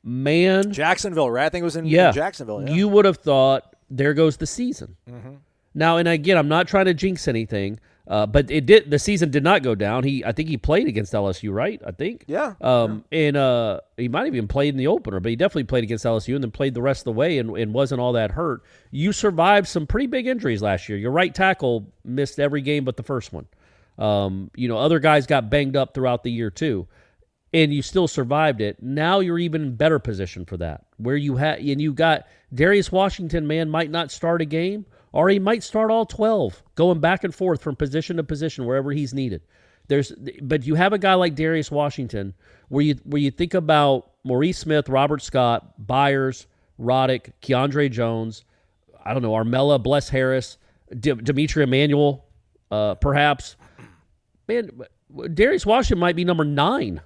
man, 0.03 0.71
Jacksonville, 0.71 1.29
right? 1.29 1.45
I 1.45 1.49
think 1.49 1.61
it 1.61 1.65
was 1.65 1.75
in, 1.75 1.85
in 1.85 1.91
yeah, 1.91 2.11
Jacksonville. 2.11 2.61
Yeah. 2.61 2.73
you 2.73 2.87
would 2.87 3.05
have 3.05 3.17
thought 3.17 3.75
there 3.89 4.13
goes 4.13 4.37
the 4.37 4.47
season. 4.47 4.95
Mm-hmm. 5.09 5.35
Now, 5.73 5.97
and 5.97 6.07
again, 6.07 6.37
I'm 6.37 6.47
not 6.47 6.67
trying 6.67 6.85
to 6.85 6.93
jinx 6.93 7.27
anything, 7.27 7.79
uh, 8.09 8.25
but 8.25 8.49
it 8.49 8.65
did. 8.65 8.89
The 8.89 8.97
season 8.97 9.29
did 9.29 9.43
not 9.43 9.61
go 9.61 9.75
down. 9.75 10.03
He, 10.03 10.25
I 10.25 10.31
think 10.31 10.49
he 10.49 10.57
played 10.57 10.87
against 10.87 11.13
LSU, 11.13 11.53
right? 11.53 11.79
I 11.85 11.91
think. 11.91 12.25
Yeah, 12.25 12.55
Um, 12.59 13.05
and 13.11 13.37
uh, 13.37 13.81
he 13.97 14.07
might 14.07 14.25
have 14.25 14.35
even 14.35 14.47
played 14.47 14.73
in 14.73 14.77
the 14.77 14.87
opener, 14.87 15.19
but 15.19 15.29
he 15.29 15.35
definitely 15.35 15.65
played 15.65 15.83
against 15.83 16.05
LSU 16.05 16.33
and 16.33 16.43
then 16.43 16.49
played 16.49 16.73
the 16.73 16.81
rest 16.81 17.01
of 17.01 17.05
the 17.05 17.11
way 17.11 17.37
and, 17.37 17.55
and 17.55 17.71
wasn't 17.71 18.01
all 18.01 18.13
that 18.13 18.31
hurt. 18.31 18.63
You 18.89 19.13
survived 19.13 19.67
some 19.67 19.85
pretty 19.85 20.07
big 20.07 20.25
injuries 20.25 20.63
last 20.63 20.89
year. 20.89 20.97
Your 20.97 21.11
right 21.11 21.33
tackle 21.33 21.93
missed 22.03 22.39
every 22.39 22.61
game 22.61 22.83
but 22.83 22.97
the 22.97 23.03
first 23.03 23.31
one. 23.31 23.45
Um, 23.99 24.49
you 24.55 24.67
know, 24.67 24.77
other 24.79 24.97
guys 24.97 25.27
got 25.27 25.51
banged 25.51 25.75
up 25.75 25.93
throughout 25.93 26.23
the 26.23 26.31
year 26.31 26.49
too, 26.49 26.87
and 27.53 27.71
you 27.71 27.83
still 27.83 28.07
survived 28.07 28.59
it. 28.59 28.81
Now 28.81 29.19
you're 29.19 29.37
even 29.37 29.61
in 29.61 29.75
better 29.75 29.99
position 29.99 30.45
for 30.45 30.57
that, 30.57 30.85
where 30.97 31.17
you 31.17 31.35
had 31.35 31.59
and 31.59 31.79
you 31.79 31.93
got 31.93 32.25
Darius 32.51 32.91
Washington. 32.91 33.45
Man, 33.45 33.69
might 33.69 33.91
not 33.91 34.09
start 34.09 34.41
a 34.41 34.45
game, 34.45 34.87
or 35.11 35.29
he 35.29 35.39
might 35.39 35.63
start 35.63 35.91
all 35.91 36.05
twelve, 36.05 36.63
going 36.75 36.99
back 36.99 37.23
and 37.23 37.33
forth 37.33 37.61
from 37.61 37.75
position 37.75 38.17
to 38.17 38.23
position 38.23 38.65
wherever 38.65 38.91
he's 38.91 39.13
needed. 39.13 39.41
There's, 39.87 40.11
but 40.41 40.65
you 40.67 40.75
have 40.75 40.93
a 40.93 40.99
guy 40.99 41.15
like 41.15 41.35
Darius 41.35 41.71
Washington, 41.71 42.33
where 42.67 42.83
you 42.83 42.95
where 43.03 43.21
you 43.21 43.31
think 43.31 43.53
about 43.53 44.11
Maurice 44.23 44.59
Smith, 44.59 44.87
Robert 44.87 45.21
Scott, 45.21 45.87
Byers, 45.87 46.45
Roddick, 46.79 47.31
Keandre 47.41 47.89
Jones, 47.91 48.45
I 49.03 49.13
don't 49.13 49.23
know, 49.23 49.31
Armella, 49.31 49.81
Bless 49.81 50.09
Harris, 50.09 50.57
D- 50.99 51.13
Dimitri 51.13 51.63
Emmanuel, 51.63 52.25
uh, 52.69 52.95
perhaps. 52.95 53.55
Man, 54.47 54.69
Darius 55.33 55.65
Washington 55.65 55.99
might 55.99 56.15
be 56.15 56.23
number 56.23 56.45
nine. 56.45 57.01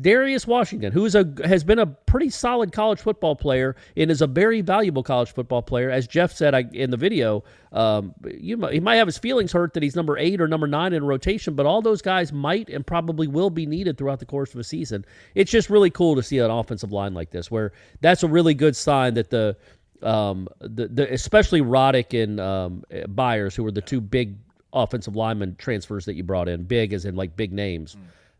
Darius 0.00 0.46
Washington, 0.46 0.92
who 0.92 1.04
is 1.04 1.14
a 1.14 1.32
has 1.44 1.64
been 1.64 1.78
a 1.78 1.86
pretty 1.86 2.30
solid 2.30 2.72
college 2.72 3.00
football 3.00 3.34
player 3.34 3.76
and 3.96 4.10
is 4.10 4.22
a 4.22 4.26
very 4.26 4.60
valuable 4.60 5.02
college 5.02 5.32
football 5.32 5.62
player, 5.62 5.90
as 5.90 6.06
Jeff 6.06 6.32
said 6.32 6.54
I, 6.54 6.64
in 6.72 6.90
the 6.90 6.96
video. 6.96 7.44
Um, 7.72 8.14
you 8.24 8.56
might, 8.56 8.72
he 8.72 8.80
might 8.80 8.96
have 8.96 9.06
his 9.06 9.18
feelings 9.18 9.52
hurt 9.52 9.74
that 9.74 9.82
he's 9.82 9.96
number 9.96 10.16
eight 10.18 10.40
or 10.40 10.48
number 10.48 10.66
nine 10.66 10.92
in 10.92 11.04
rotation, 11.04 11.54
but 11.54 11.66
all 11.66 11.82
those 11.82 12.02
guys 12.02 12.32
might 12.32 12.68
and 12.68 12.86
probably 12.86 13.26
will 13.26 13.50
be 13.50 13.66
needed 13.66 13.98
throughout 13.98 14.20
the 14.20 14.26
course 14.26 14.54
of 14.54 14.60
a 14.60 14.64
season. 14.64 15.04
It's 15.34 15.50
just 15.50 15.70
really 15.70 15.90
cool 15.90 16.14
to 16.16 16.22
see 16.22 16.38
an 16.38 16.50
offensive 16.50 16.92
line 16.92 17.14
like 17.14 17.30
this, 17.30 17.50
where 17.50 17.72
that's 18.00 18.22
a 18.22 18.28
really 18.28 18.54
good 18.54 18.76
sign 18.76 19.14
that 19.14 19.30
the 19.30 19.56
um, 20.02 20.48
the, 20.60 20.88
the 20.88 21.12
especially 21.12 21.60
Roddick 21.60 22.20
and 22.20 22.40
um, 22.40 22.84
Byers, 23.08 23.54
who 23.54 23.64
were 23.64 23.72
the 23.72 23.82
two 23.82 24.00
big 24.00 24.36
offensive 24.72 25.16
lineman 25.16 25.56
transfers 25.56 26.04
that 26.04 26.14
you 26.14 26.22
brought 26.22 26.48
in, 26.48 26.62
big 26.62 26.92
as 26.92 27.04
in 27.04 27.16
like 27.16 27.36
big 27.36 27.52
names, 27.52 27.96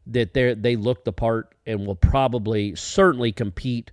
that 0.06 0.34
they 0.34 0.54
they 0.54 0.76
look 0.76 1.04
the 1.04 1.12
part 1.12 1.54
and 1.66 1.86
will 1.86 1.94
probably 1.94 2.74
certainly 2.74 3.32
compete. 3.32 3.90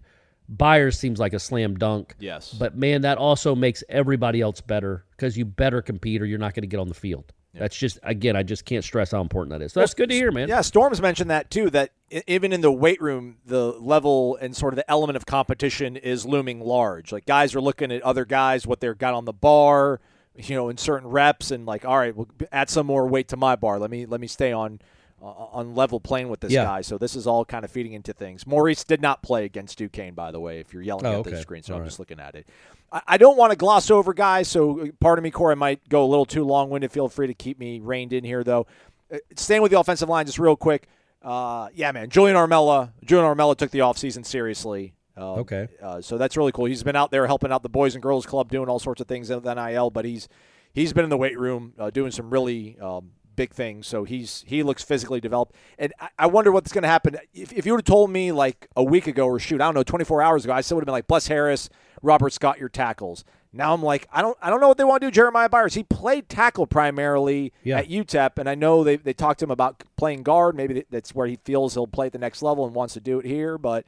Byers 0.50 0.98
seems 0.98 1.20
like 1.20 1.34
a 1.34 1.40
slam 1.40 1.76
dunk. 1.76 2.16
Yes. 2.20 2.54
But 2.54 2.78
man, 2.78 3.02
that 3.02 3.18
also 3.18 3.54
makes 3.54 3.84
everybody 3.90 4.40
else 4.42 4.62
better 4.62 5.04
because 5.12 5.38
you 5.38 5.44
better 5.44 5.82
compete 5.82 6.22
or 6.22 6.26
you're 6.26 6.40
not 6.40 6.54
going 6.54 6.62
to 6.62 6.68
get 6.68 6.80
on 6.80 6.88
the 6.88 6.94
field. 6.94 7.34
That's 7.60 7.76
just 7.76 8.00
again, 8.04 8.36
I 8.36 8.44
just 8.44 8.66
can't 8.66 8.84
stress 8.84 9.12
how 9.12 9.22
important 9.22 9.52
that 9.52 9.64
is. 9.64 9.74
So 9.74 9.80
that's 9.80 9.94
good 9.94 10.10
to 10.10 10.16
hear, 10.16 10.32
man. 10.32 10.48
Yeah, 10.48 10.62
Storms 10.62 11.02
mentioned 11.02 11.30
that 11.30 11.50
too. 11.50 11.70
That 11.70 11.92
even 12.28 12.54
in 12.54 12.62
the 12.62 12.72
weight 12.72 13.02
room, 13.02 13.38
the 13.46 13.72
level 13.72 14.38
and 14.40 14.56
sort 14.56 14.74
of 14.74 14.76
the 14.76 14.90
element 14.90 15.18
of 15.18 15.26
competition 15.26 15.98
is 15.98 16.26
looming 16.26 16.60
large. 16.60 17.12
Like 17.12 17.26
guys 17.26 17.56
are 17.56 17.62
looking 17.62 17.92
at 17.92 18.02
other 18.04 18.26
guys, 18.26 18.68
what 18.68 18.80
they've 18.80 18.98
got 18.98 19.14
on 19.14 19.26
the 19.26 19.34
bar, 19.34 20.00
you 20.36 20.56
know, 20.56 20.70
in 20.70 20.78
certain 20.78 21.10
reps 21.10 21.52
and 21.52 21.66
like, 21.66 21.86
all 21.86 21.98
right, 21.98 22.16
we'll 22.16 22.30
add 22.52 22.70
some 22.70 22.86
more 22.86 23.08
weight 23.08 23.28
to 23.30 23.38
my 23.38 23.56
bar. 23.56 23.80
Let 23.80 23.90
me 23.90 24.06
let 24.06 24.22
me 24.22 24.28
stay 24.28 24.52
on 24.52 24.80
uh, 25.22 25.26
on 25.26 25.76
level 25.76 26.00
playing 26.00 26.30
with 26.30 26.40
this 26.42 26.52
Yeah. 26.52 26.64
guy. 26.64 26.82
So 26.82 26.98
this 26.98 27.16
is 27.16 27.26
all 27.28 27.44
kind 27.46 27.66
of 27.66 27.72
feeding 27.72 27.94
into 27.94 28.14
things. 28.14 28.46
Maurice 28.46 28.84
did 28.84 29.02
not 29.02 29.22
play 29.24 29.46
against 29.46 29.78
Duquesne, 29.78 30.14
by 30.14 30.32
the 30.32 30.40
way. 30.40 30.60
If 30.60 30.74
you're 30.74 30.84
yelling 30.84 31.06
Oh, 31.06 31.20
at 31.20 31.24
the 31.26 31.38
screen, 31.42 31.64
so 31.64 31.74
All 31.74 31.78
I'm 31.78 31.82
right. 31.84 31.88
just 31.88 32.00
looking 32.00 32.20
at 32.20 32.36
it. 32.36 32.48
I, 32.92 33.02
I 33.08 33.18
don't 33.18 33.38
want 33.38 33.52
to 33.52 33.56
gloss 33.58 33.90
over 33.92 34.14
guys. 34.14 34.48
So 34.48 34.80
uh, 34.80 34.86
pardon 35.00 35.24
me, 35.24 35.32
Corey. 35.32 35.54
I 35.54 35.56
might 35.56 35.88
go 35.90 36.04
a 36.04 36.08
little 36.08 36.26
too 36.26 36.44
long 36.44 36.70
winded. 36.70 36.92
Feel 36.92 37.10
free 37.10 37.28
to 37.28 37.34
keep 37.34 37.60
me 37.60 37.80
reined 37.80 38.14
in 38.14 38.24
here, 38.24 38.44
though. 38.44 38.68
Uh, 39.12 39.18
staying 39.36 39.62
with 39.62 39.72
the 39.72 39.80
offensive 39.80 40.08
line, 40.10 40.26
just 40.26 40.40
real 40.40 40.56
quick. 40.56 40.88
Uh, 41.24 41.70
yeah, 41.74 41.92
man. 41.92 42.10
Julian 42.10 42.38
Armella. 42.38 42.92
Julian 43.04 43.36
Armella 43.36 43.56
took 43.58 43.72
the 43.72 43.80
offseason 43.80 44.26
seriously. 44.26 44.94
Um, 45.18 45.24
Okay. 45.40 45.68
Uh, 45.82 46.00
so 46.00 46.18
that's 46.20 46.38
really 46.38 46.52
cool. 46.52 46.66
He's 46.66 46.84
been 46.84 46.96
out 46.96 47.10
there 47.10 47.26
helping 47.26 47.52
out 47.52 47.64
the 47.64 47.70
Boys 47.70 47.96
and 47.96 48.04
Girls 48.04 48.26
Club, 48.28 48.52
doing 48.52 48.70
all 48.70 48.78
sorts 48.80 49.02
of 49.02 49.08
things 49.08 49.30
with 49.32 49.44
NIL, 49.46 49.90
but 49.90 50.06
he's 50.06 50.30
he's 50.74 50.94
been 50.94 51.04
in 51.04 51.10
the 51.10 51.18
weight 51.18 51.38
room 51.40 51.74
uh, 51.80 51.90
doing 51.90 52.12
some 52.12 52.30
really 52.30 52.78
um, 52.80 53.12
big 53.38 53.54
things. 53.54 53.88
So 53.88 54.04
he's 54.04 54.44
he 54.46 54.62
looks 54.64 54.84
physically 54.84 55.22
developed, 55.22 55.56
and 55.80 55.94
I, 56.02 56.10
I 56.20 56.26
wonder 56.28 56.52
what's 56.52 56.74
going 56.74 56.82
to 56.82 56.90
happen 56.90 57.16
if, 57.34 57.54
if 57.54 57.66
you 57.66 57.72
would 57.72 57.80
have 57.80 57.86
told 57.86 58.10
me 58.12 58.34
like 58.34 58.68
a 58.76 58.84
week 58.84 59.08
ago 59.08 59.26
or 59.28 59.40
shoot, 59.40 59.62
I 59.62 59.66
don't 59.66 59.76
know, 59.76 59.84
24 59.84 60.22
hours 60.22 60.44
ago, 60.44 60.52
I 60.54 60.60
still 60.60 60.76
would 60.76 60.82
have 60.82 60.88
been 60.88 60.92
like, 60.92 61.08
bless 61.08 61.28
Harris, 61.28 61.70
Robert 62.02 62.34
Scott, 62.34 62.60
your 62.60 62.68
tackles. 62.68 63.24
Now 63.54 63.74
I'm 63.74 63.82
like, 63.82 64.08
I 64.12 64.22
don't 64.22 64.38
I 64.42 64.50
don't 64.50 64.60
know 64.60 64.68
what 64.68 64.78
they 64.78 64.84
want 64.84 65.02
to 65.02 65.08
do. 65.08 65.12
Jeremiah 65.12 65.48
Byers, 65.48 65.74
he 65.76 65.84
played 65.84 66.28
tackle 66.28 66.68
primarily 66.68 67.54
Yeah. 67.64 67.78
at 67.80 67.88
UTEP, 67.90 68.38
and 68.38 68.50
I 68.50 68.56
know 68.56 68.84
they 68.84 68.98
they 68.98 69.14
talked 69.14 69.40
to 69.40 69.46
him 69.46 69.52
about 69.52 69.84
playing 69.96 70.24
guard. 70.24 70.56
Maybe 70.56 70.84
that's 70.92 71.16
where 71.16 71.28
he 71.28 71.38
feels 71.46 71.74
he'll 71.74 71.88
play 71.88 72.08
at 72.08 72.12
the 72.12 72.20
next 72.20 72.42
level 72.42 72.66
and 72.66 72.76
wants 72.76 72.94
to 72.96 73.00
do 73.00 73.20
it 73.20 73.26
here, 73.26 73.58
but 73.58 73.86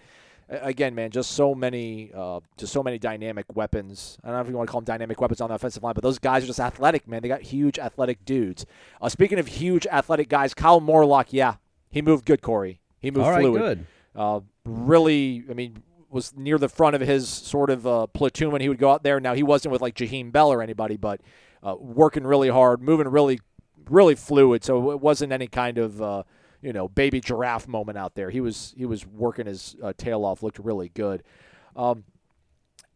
again, 0.50 0.96
man, 0.96 1.12
just 1.12 1.32
so 1.32 1.54
many, 1.54 2.12
uh, 2.14 2.40
just 2.58 2.74
so 2.74 2.82
many 2.84 2.98
dynamic 2.98 3.46
weapons. 3.56 4.18
I 4.24 4.28
don't 4.28 4.38
know 4.38 4.42
if 4.42 4.50
you 4.50 4.58
want 4.58 4.68
to 4.68 4.72
call 4.72 4.82
them 4.82 4.86
dynamic 4.86 5.22
weapons 5.22 5.42
on 5.42 5.50
the 5.50 5.56
offensive 5.56 5.84
line, 5.84 5.94
but 5.94 6.04
those 6.04 6.20
guys 6.20 6.44
are 6.44 6.48
just 6.48 6.60
athletic, 6.60 7.08
man. 7.08 7.22
They 7.22 7.28
got 7.28 7.42
huge 7.42 7.78
athletic 7.78 8.26
dudes. 8.26 8.66
Uh, 9.02 9.10
speaking 9.10 9.40
of 9.40 9.48
huge 9.48 9.86
athletic 9.88 10.30
guys, 10.30 10.54
Kyle 10.54 10.82
Morlock, 10.82 11.32
yeah, 11.32 11.56
he 11.90 12.02
moved 12.02 12.26
good, 12.26 12.42
Corey. 12.42 12.82
He 13.00 13.12
moved 13.12 13.26
All 13.26 13.32
right, 13.32 13.42
fluid. 13.42 13.62
good. 13.62 13.86
Uh, 14.16 14.40
really, 14.66 15.44
I 15.50 15.54
mean, 15.54 15.84
was 16.10 16.36
near 16.36 16.58
the 16.58 16.70
front 16.70 16.96
of 16.96 17.02
his 17.02 17.30
sort 17.30 17.70
of 17.70 17.86
uh, 17.86 18.08
platoon 18.08 18.52
when 18.52 18.62
he 18.62 18.70
would 18.70 18.80
go 18.80 18.92
out 18.92 19.04
there. 19.04 19.20
Now 19.20 19.36
he 19.36 19.44
wasn't 19.44 19.72
with 19.72 19.82
like 19.82 19.96
Jaheim 19.96 20.32
Bell 20.32 20.52
or 20.52 20.62
anybody, 20.62 20.98
but 20.98 21.22
uh, 21.64 21.76
working 21.80 22.26
really 22.26 22.50
hard, 22.50 22.82
moving 22.82 23.08
really, 23.08 23.40
really 23.90 24.16
fluid. 24.16 24.64
So 24.64 24.92
it 24.92 25.00
wasn't 25.00 25.32
any 25.32 25.48
kind 25.48 25.78
of 25.78 26.02
uh, 26.02 26.24
you 26.62 26.74
know 26.74 26.88
baby 26.88 27.22
giraffe 27.22 27.68
moment 27.68 27.98
out 27.98 28.16
there. 28.16 28.30
He 28.30 28.42
was 28.42 28.74
he 28.78 28.86
was 28.86 29.06
working 29.06 29.46
his 29.46 29.76
uh, 29.82 29.94
tail 29.98 30.26
off, 30.26 30.44
looked 30.44 30.60
really 30.60 30.90
good. 30.90 31.24
Um, 31.76 32.04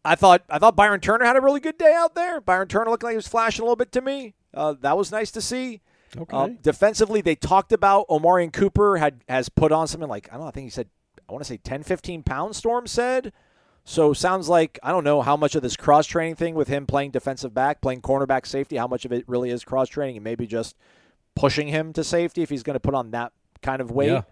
I 0.04 0.14
thought 0.14 0.42
I 0.50 0.58
thought 0.58 0.76
Byron 0.76 1.00
Turner 1.00 1.24
had 1.24 1.36
a 1.36 1.40
really 1.40 1.60
good 1.60 1.78
day 1.78 1.94
out 1.94 2.14
there. 2.14 2.40
Byron 2.40 2.68
Turner 2.68 2.90
looked 2.90 3.02
like 3.02 3.12
he 3.12 3.16
was 3.16 3.28
flashing 3.28 3.62
a 3.62 3.64
little 3.64 3.76
bit 3.76 3.92
to 3.92 4.00
me. 4.00 4.34
Uh, 4.52 4.74
that 4.80 4.96
was 4.96 5.10
nice 5.10 5.30
to 5.32 5.40
see. 5.40 5.80
Okay. 6.16 6.36
Uh, 6.36 6.48
defensively, 6.62 7.20
they 7.20 7.34
talked 7.34 7.72
about 7.72 8.06
Omarion 8.08 8.52
Cooper 8.52 8.98
had 8.98 9.22
has 9.28 9.48
put 9.48 9.72
on 9.72 9.88
something 9.88 10.08
like 10.08 10.28
I 10.30 10.34
don't 10.34 10.42
know. 10.42 10.48
I 10.48 10.50
think 10.52 10.66
he 10.66 10.70
said 10.70 10.88
I 11.28 11.32
want 11.32 11.42
to 11.42 11.48
say 11.48 11.56
10, 11.56 11.82
15 11.82 12.22
pounds. 12.22 12.56
Storm 12.56 12.86
said. 12.86 13.32
So 13.86 14.14
sounds 14.14 14.48
like 14.48 14.78
I 14.82 14.90
don't 14.90 15.04
know 15.04 15.20
how 15.20 15.36
much 15.36 15.54
of 15.54 15.62
this 15.62 15.76
cross 15.76 16.06
training 16.06 16.36
thing 16.36 16.54
with 16.54 16.68
him 16.68 16.86
playing 16.86 17.10
defensive 17.10 17.52
back, 17.52 17.82
playing 17.82 18.00
cornerback 18.00 18.46
safety, 18.46 18.76
how 18.76 18.86
much 18.86 19.04
of 19.04 19.12
it 19.12 19.28
really 19.28 19.50
is 19.50 19.62
cross 19.62 19.88
training, 19.88 20.16
and 20.16 20.24
maybe 20.24 20.46
just 20.46 20.74
pushing 21.36 21.68
him 21.68 21.92
to 21.92 22.02
safety 22.02 22.42
if 22.42 22.48
he's 22.48 22.62
going 22.62 22.74
to 22.74 22.80
put 22.80 22.94
on 22.94 23.10
that 23.10 23.32
kind 23.64 23.80
of 23.80 23.90
weight. 23.90 24.10
Yeah. 24.10 24.22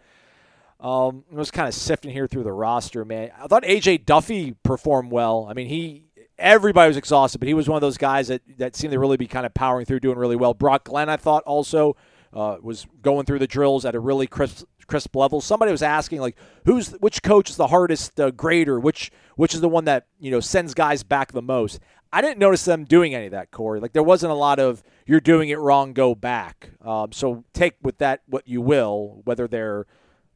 Um, 0.79 1.25
I 1.33 1.37
was 1.37 1.51
kind 1.51 1.69
of 1.69 1.75
sifting 1.75 2.11
here 2.11 2.27
through 2.27 2.43
the 2.43 2.53
roster, 2.53 3.05
man. 3.05 3.31
I 3.41 3.47
thought 3.47 3.63
AJ 3.63 4.05
Duffy 4.05 4.53
performed 4.63 5.13
well. 5.13 5.47
I 5.49 5.55
mean, 5.55 5.69
he 5.69 6.07
everybody 6.39 6.89
was 6.89 6.97
exhausted, 6.97 7.39
but 7.39 7.49
he 7.49 7.55
was 7.55 7.69
one 7.69 7.77
of 7.77 7.81
those 7.81 7.97
guys 7.97 8.29
that 8.29 8.43
that 8.59 8.77
seemed 8.77 8.93
to 8.93 8.99
really 8.99 9.17
be 9.17 9.29
kind 9.29 9.47
of 9.47 9.55
powering 9.55 9.87
through, 9.87 10.01
doing 10.01 10.19
really 10.19 10.37
well. 10.37 10.55
Brock 10.55 10.85
Glenn, 10.85 11.09
I 11.09 11.17
thought, 11.17 11.45
also 11.45 11.97
uh, 12.33 12.57
was 12.61 12.87
going 13.01 13.27
through 13.27 13.39
the 13.39 13.47
drills 13.47 13.85
at 13.85 13.95
a 13.95 14.01
really 14.01 14.27
crisp 14.27 14.65
crisp 14.87 15.15
level. 15.15 15.41
Somebody 15.41 15.71
was 15.71 15.83
asking 15.83 16.21
like, 16.21 16.37
who's 16.65 16.91
which 16.95 17.23
coach 17.23 17.49
is 17.51 17.57
the 17.57 17.69
hardest 17.69 18.19
uh, 18.19 18.31
grader? 18.33 18.81
Which 18.81 19.13
which 19.37 19.55
is 19.55 19.61
the 19.61 19.69
one 19.69 19.85
that 19.85 20.07
you 20.19 20.31
know 20.31 20.41
sends 20.41 20.75
guys 20.75 21.03
back 21.03 21.33
the 21.33 21.43
most? 21.43 21.79
I 22.13 22.21
didn't 22.21 22.39
notice 22.39 22.65
them 22.65 22.85
doing 22.85 23.15
any 23.15 23.27
of 23.27 23.33
that, 23.33 23.53
Corey. 23.53 23.81
Like 23.81 23.93
there 23.93 24.03
wasn't 24.03 24.33
a 24.33 24.37
lot 24.37 24.59
of 24.59 24.83
you're 25.07 25.21
doing 25.21 25.49
it 25.49 25.59
wrong, 25.59 25.93
go 25.93 26.15
back. 26.15 26.71
Um, 26.85 27.13
so 27.13 27.45
take 27.53 27.75
with 27.83 27.99
that 27.99 28.23
what 28.27 28.47
you 28.49 28.61
will, 28.61 29.21
whether 29.25 29.47
they're 29.49 29.87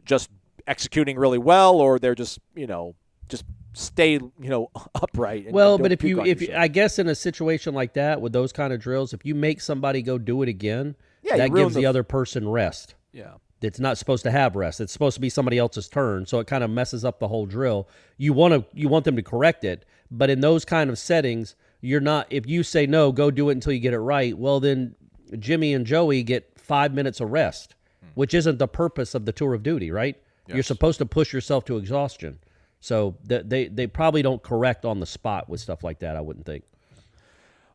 just 0.04 0.30
executing 0.66 1.16
really 1.18 1.38
well 1.38 1.76
or 1.76 1.98
they're 1.98 2.14
just 2.14 2.38
you 2.54 2.66
know 2.66 2.94
just 3.28 3.44
stay 3.72 4.12
you 4.12 4.30
know 4.38 4.70
upright. 4.94 5.44
and- 5.46 5.54
Well, 5.54 5.78
but 5.78 5.92
if 5.92 6.02
you 6.02 6.22
if 6.24 6.40
yourself. 6.40 6.58
I 6.60 6.68
guess 6.68 6.98
in 6.98 7.08
a 7.08 7.14
situation 7.14 7.74
like 7.74 7.94
that 7.94 8.20
with 8.20 8.32
those 8.32 8.52
kind 8.52 8.72
of 8.72 8.80
drills, 8.80 9.12
if 9.12 9.24
you 9.24 9.34
make 9.34 9.60
somebody 9.60 10.02
go 10.02 10.18
do 10.18 10.42
it 10.42 10.48
again, 10.48 10.96
Yeah, 11.22 11.36
that 11.36 11.52
gives 11.54 11.74
the 11.74 11.80
the 11.80 11.86
other 11.86 12.02
person 12.02 12.48
rest. 12.48 12.94
yeah. 13.12 13.34
It's 13.62 13.80
not 13.80 13.96
supposed 13.96 14.22
to 14.24 14.30
have 14.30 14.54
rest. 14.54 14.82
It's 14.82 14.92
supposed 14.92 15.14
to 15.14 15.20
be 15.20 15.30
somebody 15.30 15.56
else's 15.56 15.88
turn, 15.88 16.26
so 16.26 16.38
it 16.40 16.46
kind 16.46 16.62
of 16.62 16.68
messes 16.68 17.06
up 17.06 17.18
the 17.18 17.26
whole 17.28 17.46
drill. 17.46 17.88
You 18.18 18.34
want 18.34 18.52
to 18.52 18.64
you 18.78 18.88
want 18.90 19.06
them 19.06 19.16
to 19.16 19.22
correct 19.22 19.64
it, 19.64 19.86
but 20.10 20.28
in 20.28 20.40
those 20.42 20.66
kind 20.66 20.90
of 20.90 20.98
settings, 20.98 21.56
you're 21.80 22.00
not. 22.00 22.26
If 22.30 22.46
you 22.46 22.62
say 22.62 22.86
no, 22.86 23.12
go 23.12 23.30
do 23.30 23.48
it 23.48 23.52
until 23.52 23.72
you 23.72 23.80
get 23.80 23.94
it 23.94 23.98
right. 23.98 24.36
Well, 24.36 24.60
then 24.60 24.94
Jimmy 25.38 25.74
and 25.74 25.86
Joey 25.86 26.22
get 26.22 26.58
five 26.58 26.92
minutes 26.92 27.20
of 27.20 27.30
rest, 27.30 27.74
which 28.14 28.34
isn't 28.34 28.58
the 28.58 28.68
purpose 28.68 29.14
of 29.14 29.24
the 29.24 29.32
tour 29.32 29.54
of 29.54 29.62
duty, 29.62 29.90
right? 29.90 30.16
You're 30.48 30.62
supposed 30.62 30.98
to 30.98 31.06
push 31.06 31.32
yourself 31.32 31.64
to 31.66 31.76
exhaustion. 31.76 32.38
So 32.80 33.16
th- 33.28 33.42
they 33.46 33.66
they 33.68 33.86
probably 33.86 34.22
don't 34.22 34.42
correct 34.42 34.84
on 34.84 35.00
the 35.00 35.06
spot 35.06 35.48
with 35.48 35.60
stuff 35.60 35.82
like 35.82 36.00
that. 36.00 36.16
I 36.16 36.20
wouldn't 36.20 36.46
think. 36.46 36.64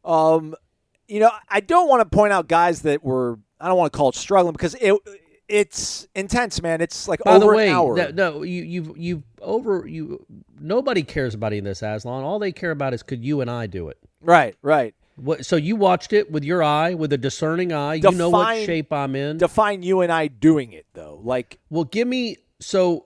Um 0.05 0.55
you 1.07 1.19
know, 1.19 1.31
I 1.49 1.59
don't 1.59 1.89
want 1.89 1.99
to 1.99 2.15
point 2.15 2.31
out 2.31 2.47
guys 2.47 2.83
that 2.83 3.03
were 3.03 3.37
I 3.59 3.67
don't 3.67 3.77
want 3.77 3.91
to 3.91 3.97
call 3.97 4.09
it 4.09 4.15
struggling 4.15 4.53
because 4.53 4.75
it 4.75 4.95
it's 5.51 6.07
intense, 6.15 6.61
man. 6.61 6.81
It's 6.81 7.07
like 7.07 7.21
By 7.23 7.35
over 7.35 7.39
the 7.39 7.51
way, 7.53 7.67
an 7.67 7.75
hour. 7.75 7.95
that- 7.97 8.15
no, 8.15 8.43
you 8.43 8.63
you've 8.63 8.97
you've 8.97 9.23
over 9.41 9.85
you. 9.87 10.25
Nobody 10.59 11.03
cares 11.03 11.33
about 11.33 11.47
any 11.47 11.59
of 11.59 11.65
this, 11.65 11.81
Aslan. 11.81 12.23
All 12.23 12.39
they 12.39 12.51
care 12.51 12.71
about 12.71 12.93
is 12.93 13.03
could 13.03 13.23
you 13.23 13.41
and 13.41 13.51
I 13.51 13.67
do 13.67 13.89
it. 13.89 13.97
right, 14.21 14.55
right. 14.61 14.95
What, 15.17 15.45
so 15.45 15.55
you 15.57 15.75
watched 15.75 16.13
it 16.13 16.31
with 16.31 16.43
your 16.43 16.63
eye, 16.63 16.93
with 16.93 17.13
a 17.13 17.17
discerning 17.17 17.73
eye. 17.73 17.95
you 17.95 18.11
know 18.11 18.29
what 18.29 18.55
shape 18.65 18.91
I'm 18.93 19.15
in. 19.15 19.37
Define 19.37 19.83
you 19.83 20.01
and 20.01 20.11
I 20.11 20.27
doing 20.27 20.71
it 20.71 20.85
though. 20.93 21.19
Like 21.21 21.59
well, 21.69 21.83
give 21.83 22.07
me 22.07 22.37
so 22.59 23.05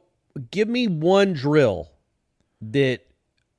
give 0.51 0.69
me 0.69 0.87
one 0.87 1.33
drill 1.33 1.89
that 2.61 3.01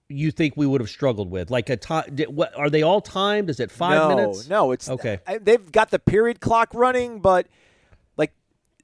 you 0.08 0.30
think 0.30 0.56
we 0.56 0.66
would 0.66 0.80
have 0.80 0.90
struggled 0.90 1.30
with, 1.30 1.50
like 1.50 1.68
a 1.68 1.76
time. 1.76 2.16
What 2.28 2.56
are 2.56 2.70
they 2.70 2.82
all 2.82 3.00
timed? 3.00 3.50
Is 3.50 3.58
it 3.58 3.70
five 3.70 4.08
no, 4.08 4.16
minutes? 4.16 4.48
No, 4.48 4.66
no, 4.66 4.72
it's 4.72 4.88
Okay. 4.88 5.18
They've 5.40 5.72
got 5.72 5.90
the 5.90 5.98
period 5.98 6.40
clock 6.40 6.70
running, 6.72 7.18
but 7.20 7.48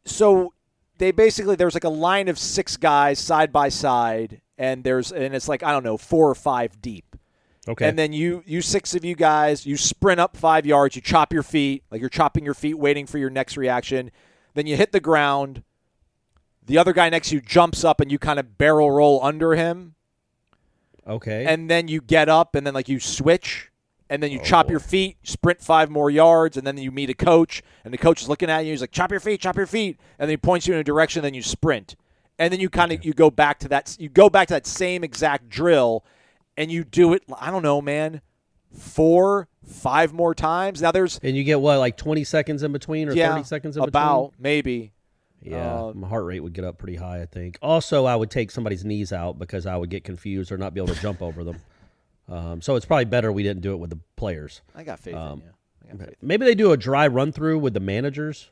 so 0.05 0.55
they 0.99 1.11
basically 1.11 1.57
there's 1.57 1.75
like 1.75 1.85
a 1.85 1.89
line 1.89 2.29
of 2.29 2.39
six 2.39 2.77
guys 2.77 3.19
side 3.19 3.53
by 3.53 3.69
side, 3.69 4.41
and 4.59 4.85
there's 4.85 5.13
and 5.13 5.35
it's 5.35 5.49
like 5.49 5.63
I 5.63 5.73
don't 5.73 5.85
know 5.85 5.97
four 5.97 6.29
or 6.31 6.35
five 6.35 6.81
deep. 6.81 7.17
Okay. 7.69 7.89
And 7.89 7.97
then 7.97 8.13
you, 8.13 8.43
you 8.45 8.61
six 8.61 8.95
of 8.95 9.05
you 9.05 9.15
guys, 9.15 9.65
you 9.65 9.77
sprint 9.77 10.19
up 10.19 10.37
five 10.37 10.67
yards, 10.67 10.97
you 10.97 11.03
chop 11.03 11.33
your 11.33 11.45
feet, 11.45 11.85
like 11.91 12.01
you're 12.01 12.11
chopping 12.11 12.45
your 12.45 12.55
feet, 12.55 12.75
waiting 12.75 13.07
for 13.07 13.19
your 13.19 13.31
next 13.31 13.57
reaction. 13.57 14.11
Then 14.55 14.67
you 14.67 14.77
hit 14.77 14.93
the 14.93 15.01
ground. 15.01 15.63
The 16.65 16.79
other 16.79 16.93
guy 16.93 17.09
next 17.09 17.29
to 17.29 17.37
you 17.37 17.41
jumps 17.41 17.85
up, 17.85 18.01
and 18.01 18.11
you 18.11 18.19
kind 18.19 18.39
of 18.39 18.57
barrel 18.59 18.91
roll 18.91 19.21
under 19.23 19.55
him. 19.55 19.95
okay. 21.07 21.45
And 21.47 21.69
then 21.69 21.89
you 21.89 22.01
get 22.01 22.29
up, 22.29 22.55
and 22.55 22.65
then 22.67 22.75
like 22.75 22.89
you 22.89 23.01
switch, 23.01 23.72
and 24.13 24.23
then 24.23 24.31
you 24.31 24.39
Oh, 24.41 24.45
chop 24.45 24.69
your 24.69 24.79
feet, 24.79 25.17
sprint 25.23 25.63
five 25.63 25.89
more 25.89 26.11
yards, 26.11 26.59
and 26.59 26.67
then 26.67 26.77
you 26.77 26.91
meet 26.91 27.09
a 27.09 27.15
coach, 27.15 27.63
and 27.83 27.95
the 27.95 27.99
coach 27.99 28.21
is 28.21 28.29
looking 28.29 28.51
at 28.51 28.67
you. 28.67 28.73
He's 28.73 28.83
like, 28.83 28.91
"Chop 28.93 29.11
your 29.11 29.21
feet, 29.21 29.41
chop 29.41 29.57
your 29.57 29.67
feet," 29.67 29.99
and 30.19 30.29
then 30.29 30.35
he 30.35 30.37
points 30.37 30.67
you 30.67 30.75
in 30.75 30.81
a 30.81 30.85
direction. 30.85 31.23
Then 31.23 31.33
you 31.33 31.41
sprint, 31.43 31.97
and 32.39 32.53
then 32.53 32.61
you 32.61 32.69
kind 32.69 32.93
of 32.93 33.03
you 33.07 33.15
go 33.15 33.31
back 33.31 33.59
to 33.61 33.69
that. 33.69 33.97
You 33.99 34.11
go 34.11 34.29
back 34.29 34.49
to 34.49 34.55
that 34.55 34.67
same 34.67 35.03
exact 35.03 35.49
drill, 35.49 36.05
and 36.59 36.71
you 36.71 36.85
do 36.85 37.15
it. 37.15 37.23
I 37.41 37.51
don't 37.51 37.63
know, 37.63 37.81
man, 37.81 38.21
four, 38.71 39.49
five 39.67 40.13
more 40.13 40.35
times. 40.35 40.83
Now 40.83 40.93
there's 40.93 41.19
and 41.23 41.35
you 41.35 41.43
get 41.45 41.61
what, 41.63 41.79
like 41.79 41.97
20 41.97 42.23
seconds 42.25 42.63
in 42.63 42.71
between 42.73 43.09
or 43.09 43.15
yeah, 43.15 43.33
30 43.33 43.45
seconds 43.45 43.77
in 43.79 43.83
about 43.83 44.33
between? 44.33 44.43
maybe. 44.43 44.93
Yeah, 45.41 45.87
Uh, 45.87 45.93
my 45.95 46.07
heart 46.07 46.25
rate 46.25 46.39
would 46.41 46.53
get 46.53 46.65
up 46.65 46.79
pretty 46.79 46.97
high. 46.97 47.23
I 47.23 47.27
think. 47.27 47.59
Also, 47.63 48.05
I 48.05 48.15
would 48.15 48.31
take 48.31 48.51
somebody's 48.51 48.85
knees 48.85 49.13
out 49.13 49.39
because 49.39 49.67
I 49.67 49.77
would 49.77 49.91
get 49.91 50.05
confused 50.05 50.53
or 50.53 50.59
not 50.59 50.75
be 50.75 50.81
able 50.81 50.95
to 50.95 51.01
jump 51.01 51.21
over 51.23 51.43
them. 51.43 51.57
Um, 52.29 52.63
so 52.63 52.77
it's 52.77 52.87
probably 52.87 53.05
better 53.07 53.31
we 53.33 53.43
didn't 53.43 53.63
do 53.63 53.73
it 53.73 53.77
with 53.79 53.91
the 53.91 53.99
players. 54.17 54.61
I 54.75 54.85
got 54.85 55.01
faith 55.01 55.15
Um, 55.15 55.41
in 55.41 55.99
you. 55.99 55.99
Faith. 56.07 56.15
Maybe 56.23 56.47
they 56.47 56.55
do 56.55 56.73
a 56.73 56.77
dry 56.77 57.07
run 57.07 57.33
through 57.33 57.59
with 57.59 57.75
the 57.75 57.81
managers 57.81 58.49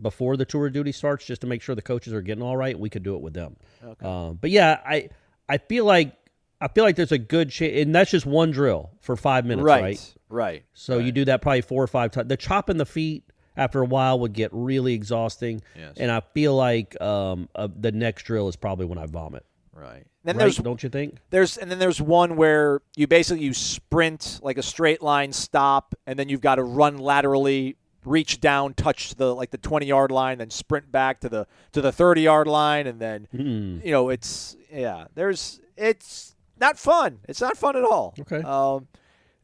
before 0.00 0.36
the 0.36 0.44
tour 0.44 0.66
of 0.66 0.72
duty 0.72 0.92
starts, 0.92 1.24
just 1.24 1.40
to 1.40 1.46
make 1.46 1.62
sure 1.62 1.74
the 1.74 1.82
coaches 1.82 2.12
are 2.12 2.20
getting 2.22 2.42
all 2.42 2.56
right. 2.56 2.78
We 2.78 2.90
could 2.90 3.02
do 3.02 3.14
it 3.16 3.20
with 3.22 3.34
them. 3.34 3.56
Um, 4.02 4.38
but 4.40 4.50
yeah, 4.50 4.80
I 4.86 5.08
I 5.48 5.58
feel 5.58 5.84
like 5.84 6.14
I 6.60 6.68
feel 6.68 6.84
like 6.84 6.96
there's 6.96 7.12
a 7.12 7.18
good 7.18 7.50
chance, 7.50 7.72
and 7.76 7.94
that's 7.94 8.10
just 8.10 8.26
one 8.26 8.50
drill 8.52 8.90
for 9.00 9.16
five 9.16 9.44
minutes, 9.44 9.64
right? 9.64 9.82
Right, 9.82 10.14
right. 10.28 10.64
So 10.74 10.98
you 10.98 11.10
do 11.12 11.24
that 11.26 11.42
probably 11.42 11.60
four 11.62 11.82
or 11.82 11.86
five 11.88 12.10
times. 12.12 12.28
The 12.28 12.36
chopping 12.36 12.76
the 12.76 12.86
feet 12.86 13.24
after 13.56 13.80
a 13.80 13.84
while 13.84 14.18
would 14.20 14.32
get 14.32 14.50
really 14.52 14.94
exhausting, 14.94 15.62
Yes. 15.76 15.94
and 15.96 16.10
I 16.10 16.20
feel 16.32 16.54
like 16.56 17.00
um, 17.00 17.48
uh, 17.54 17.68
the 17.74 17.92
next 17.92 18.22
drill 18.24 18.48
is 18.48 18.56
probably 18.56 18.86
when 18.86 18.98
I 18.98 19.06
vomit. 19.06 19.44
Right. 19.74 20.06
Then 20.22 20.36
right? 20.36 20.44
there's 20.44 20.56
Don't 20.56 20.82
you 20.82 20.88
think? 20.88 21.16
there's 21.30 21.56
and 21.56 21.70
then 21.70 21.78
there's 21.78 22.00
one 22.00 22.36
where 22.36 22.80
you 22.96 23.06
basically 23.06 23.44
you 23.44 23.52
sprint 23.54 24.38
like 24.42 24.56
a 24.58 24.62
straight 24.62 25.02
line 25.02 25.32
stop, 25.32 25.94
and 26.06 26.18
then 26.18 26.28
you've 26.28 26.40
got 26.40 26.54
to 26.56 26.62
run 26.62 26.96
laterally, 26.98 27.76
reach 28.04 28.40
down, 28.40 28.74
touch 28.74 29.14
the 29.16 29.34
like 29.34 29.50
the 29.50 29.58
20 29.58 29.86
yard 29.86 30.10
line, 30.10 30.38
then 30.38 30.50
sprint 30.50 30.90
back 30.92 31.20
to 31.20 31.28
the 31.28 31.46
to 31.72 31.80
the 31.80 31.92
30 31.92 32.22
yard 32.22 32.46
line, 32.46 32.86
and 32.86 33.00
then 33.00 33.26
Hmm. 33.32 33.80
you 33.84 33.90
know 33.90 34.08
it's 34.10 34.56
yeah. 34.72 35.06
There's 35.14 35.60
it's 35.76 36.36
not 36.60 36.78
fun. 36.78 37.18
It's 37.28 37.40
not 37.40 37.56
fun 37.56 37.76
at 37.76 37.82
all. 37.84 38.14
Okay. 38.20 38.42
Um, 38.42 38.86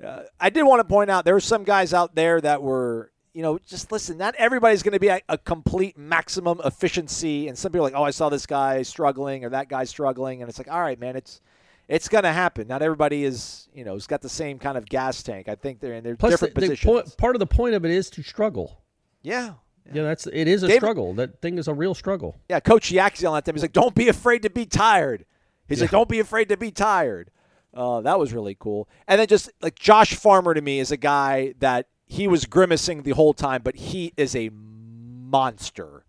uh, 0.02 0.22
I 0.38 0.48
did 0.48 0.62
want 0.62 0.80
to 0.80 0.84
point 0.84 1.10
out 1.10 1.24
there 1.24 1.34
were 1.34 1.40
some 1.40 1.64
guys 1.64 1.92
out 1.92 2.14
there 2.14 2.40
that 2.40 2.62
were, 2.62 3.10
you 3.32 3.42
know, 3.42 3.58
just 3.66 3.92
listen. 3.92 4.16
Not 4.18 4.34
everybody's 4.36 4.82
going 4.82 4.92
to 4.92 5.00
be 5.00 5.10
at 5.10 5.22
a 5.28 5.38
complete 5.38 5.96
maximum 5.96 6.60
efficiency, 6.64 7.48
and 7.48 7.56
some 7.56 7.70
people 7.72 7.86
are 7.86 7.90
like, 7.90 7.98
oh, 7.98 8.02
I 8.04 8.10
saw 8.10 8.28
this 8.28 8.46
guy 8.46 8.82
struggling 8.82 9.44
or 9.44 9.50
that 9.50 9.68
guy 9.68 9.84
struggling, 9.84 10.42
and 10.42 10.48
it's 10.48 10.58
like, 10.58 10.70
all 10.70 10.80
right, 10.80 10.98
man, 10.98 11.16
it's 11.16 11.40
it's 11.88 12.08
going 12.08 12.24
to 12.24 12.32
happen. 12.32 12.68
Not 12.68 12.82
everybody 12.82 13.24
is, 13.24 13.68
you 13.74 13.84
know, 13.84 13.94
has 13.94 14.06
got 14.06 14.20
the 14.22 14.28
same 14.28 14.58
kind 14.58 14.78
of 14.78 14.86
gas 14.86 15.22
tank. 15.22 15.48
I 15.48 15.54
think 15.56 15.80
they're 15.80 15.94
in 15.94 16.04
their 16.04 16.16
Plus, 16.16 16.32
different 16.32 16.54
the, 16.54 16.60
the 16.60 16.66
positions. 16.68 16.92
point, 16.92 17.16
part 17.16 17.34
of 17.34 17.40
the 17.40 17.46
point 17.46 17.74
of 17.74 17.84
it 17.84 17.90
is 17.90 18.10
to 18.10 18.22
struggle. 18.22 18.80
yeah. 19.22 19.54
Yeah, 19.92 20.02
that's 20.04 20.26
it 20.28 20.46
is 20.46 20.62
a 20.62 20.68
David- 20.68 20.80
struggle. 20.82 21.14
That 21.14 21.40
thing 21.40 21.58
is 21.58 21.66
a 21.66 21.74
real 21.74 21.94
struggle. 21.94 22.36
Yeah, 22.48 22.60
Coach 22.60 22.92
Yak's 22.92 23.22
yelling 23.22 23.38
at 23.38 23.44
them. 23.44 23.56
He's 23.56 23.62
like, 23.62 23.72
"Don't 23.72 23.94
be 23.94 24.08
afraid 24.08 24.42
to 24.42 24.50
be 24.50 24.64
tired." 24.64 25.24
He's 25.66 25.80
like, 25.80 25.90
"Don't 25.90 26.08
be 26.08 26.20
afraid 26.20 26.48
to 26.50 26.56
be 26.56 26.70
tired." 26.70 27.30
Uh, 27.74 28.00
that 28.02 28.16
was 28.16 28.32
really 28.32 28.54
cool. 28.56 28.88
And 29.08 29.18
then 29.18 29.26
just 29.26 29.50
like 29.62 29.76
Josh 29.76 30.14
Farmer 30.14 30.54
to 30.54 30.60
me 30.60 30.78
is 30.78 30.92
a 30.92 30.96
guy 30.96 31.54
that 31.58 31.88
he 32.10 32.26
was 32.26 32.44
grimacing 32.44 33.04
the 33.04 33.12
whole 33.12 33.32
time, 33.32 33.62
but 33.62 33.76
he 33.76 34.12
is 34.16 34.34
a 34.34 34.50
monster. 34.52 36.04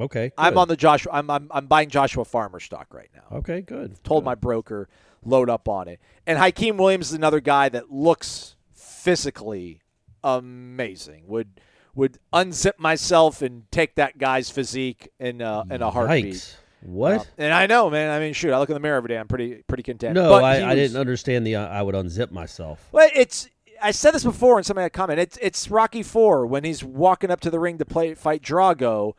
Okay, 0.00 0.30
I'm 0.38 0.56
on 0.56 0.68
the 0.68 0.76
Joshua. 0.76 1.10
I'm, 1.12 1.28
I'm 1.28 1.48
I'm 1.50 1.66
buying 1.66 1.88
Joshua 1.88 2.24
Farmer 2.24 2.60
stock 2.60 2.94
right 2.94 3.10
now. 3.12 3.38
Okay, 3.38 3.60
good. 3.60 4.02
Told 4.04 4.22
good. 4.22 4.26
my 4.26 4.34
broker 4.36 4.88
load 5.24 5.50
up 5.50 5.68
on 5.68 5.88
it. 5.88 5.98
And 6.28 6.38
Hykeem 6.38 6.76
Williams 6.76 7.08
is 7.08 7.14
another 7.14 7.40
guy 7.40 7.68
that 7.70 7.90
looks 7.90 8.54
physically 8.72 9.80
amazing. 10.22 11.24
Would 11.26 11.60
would 11.96 12.18
unzip 12.32 12.78
myself 12.78 13.42
and 13.42 13.68
take 13.72 13.96
that 13.96 14.16
guy's 14.16 14.48
physique 14.48 15.08
in 15.18 15.40
a, 15.40 15.64
in 15.68 15.82
a 15.82 15.90
heartbeat. 15.90 16.34
Yikes. 16.34 16.54
What? 16.82 17.20
Uh, 17.22 17.24
and 17.38 17.52
I 17.52 17.66
know, 17.66 17.90
man. 17.90 18.10
I 18.10 18.20
mean, 18.20 18.32
shoot, 18.32 18.52
I 18.52 18.58
look 18.60 18.68
in 18.68 18.74
the 18.74 18.80
mirror 18.80 18.98
every 18.98 19.08
day. 19.08 19.18
I'm 19.18 19.26
pretty 19.26 19.64
pretty 19.66 19.82
content. 19.82 20.14
no, 20.14 20.28
But 20.28 20.44
I, 20.44 20.58
he 20.58 20.62
I 20.62 20.74
didn't 20.76 20.96
understand 20.96 21.44
the. 21.44 21.56
uh, 21.56 21.66
I 21.66 21.82
would 21.82 21.96
unzip 21.96 22.30
myself. 22.30 22.88
Well, 22.92 23.08
it's. 23.12 23.48
I 23.82 23.90
said 23.90 24.12
this 24.12 24.24
before, 24.24 24.56
and 24.58 24.66
somebody 24.66 24.84
had 24.84 24.92
comment. 24.92 25.18
It's 25.20 25.38
it's 25.40 25.70
Rocky 25.70 26.02
Four 26.02 26.46
when 26.46 26.64
he's 26.64 26.82
walking 26.84 27.30
up 27.30 27.40
to 27.40 27.50
the 27.50 27.58
ring 27.60 27.78
to 27.78 27.84
play 27.84 28.14
fight 28.14 28.42
Drago, 28.42 29.12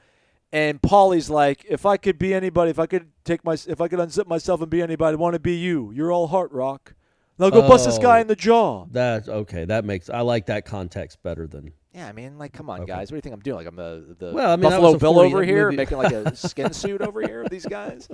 and 0.52 0.82
Paulie's 0.82 1.30
like, 1.30 1.66
"If 1.70 1.86
I 1.86 1.98
could 1.98 2.18
be 2.18 2.34
anybody, 2.34 2.72
if 2.72 2.80
I 2.80 2.86
could 2.86 3.08
take 3.24 3.44
my, 3.44 3.54
if 3.68 3.80
I 3.82 3.88
could 3.88 4.00
unzip 4.00 4.28
myself 4.28 4.62
and 4.62 4.70
be 4.70 4.82
anybody, 4.82 5.14
I 5.14 5.20
want 5.20 5.34
to 5.34 5.40
be 5.40 5.56
you. 5.56 5.92
You're 5.94 6.12
all 6.12 6.28
heart 6.28 6.52
rock. 6.52 6.94
Now 7.38 7.50
go 7.50 7.66
bust 7.68 7.86
this 7.86 7.98
Oh. 7.98 8.02
guy 8.02 8.20
in 8.20 8.28
the 8.28 8.36
jaw." 8.36 8.86
That's 8.92 9.30
okay. 9.30 9.66
That 9.66 9.86
makes. 9.86 10.10
I 10.10 10.22
like 10.22 10.48
that 10.48 10.66
context 10.66 11.22
better 11.24 11.48
than. 11.48 11.72
Yeah, 11.94 12.08
I 12.08 12.12
mean, 12.12 12.38
like, 12.38 12.54
come 12.54 12.70
on, 12.70 12.82
Okay. 12.82 12.88
guys. 12.88 13.12
What 13.12 13.16
do 13.16 13.16
you 13.16 13.22
think 13.22 13.34
I'm 13.34 13.40
doing? 13.42 13.58
Like, 13.58 13.68
I'm 13.68 13.76
the, 13.76 14.16
the 14.20 14.32
Well, 14.32 14.52
I 14.52 14.56
mean, 14.58 14.70
Buffalo 14.70 14.96
Bill 15.00 15.20
over 15.20 15.44
here, 15.44 15.66
movie. 15.66 15.78
making 15.78 15.98
like 15.98 16.12
a 16.14 16.36
skin 16.36 16.72
suit 16.72 17.02
over 17.02 17.20
here 17.22 17.42
of 17.42 17.50
these 17.50 17.66
guys. 17.66 18.08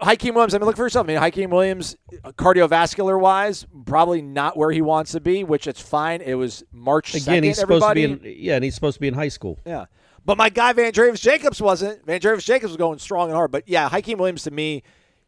Hykeem 0.00 0.34
Williams, 0.34 0.54
I 0.54 0.58
mean, 0.58 0.66
look 0.66 0.76
for 0.76 0.84
yourself. 0.84 1.06
I 1.06 1.08
mean, 1.08 1.18
Hykeem 1.18 1.50
Williams, 1.50 1.96
cardiovascular 2.12 3.20
wise, 3.20 3.66
probably 3.84 4.22
not 4.22 4.56
where 4.56 4.70
he 4.70 4.80
wants 4.80 5.12
to 5.12 5.20
be, 5.20 5.44
which 5.44 5.66
it's 5.66 5.80
fine. 5.80 6.20
It 6.22 6.34
was 6.34 6.64
March 6.72 7.14
Again, 7.14 7.42
2nd, 7.42 7.46
he's 7.46 7.58
supposed 7.58 7.84
everybody. 7.84 8.06
to 8.08 8.16
be 8.16 8.30
in. 8.30 8.44
Yeah, 8.44 8.54
and 8.54 8.64
he's 8.64 8.74
supposed 8.74 8.94
to 8.94 9.00
be 9.00 9.08
in 9.08 9.14
high 9.14 9.28
school. 9.28 9.58
Yeah. 9.66 9.86
But 10.24 10.38
my 10.38 10.48
guy 10.48 10.72
Vandrevius 10.72 11.20
Jacobs 11.20 11.60
wasn't. 11.60 12.04
Vandrevius 12.06 12.44
Jacobs 12.44 12.70
was 12.70 12.76
going 12.76 12.98
strong 12.98 13.28
and 13.28 13.36
hard. 13.36 13.50
But 13.50 13.68
yeah, 13.68 13.88
Hykeem 13.88 14.18
Williams 14.18 14.42
to 14.44 14.50
me, 14.50 14.82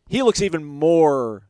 he 0.08 0.22
looks 0.22 0.42
even 0.42 0.64
more 0.64 1.44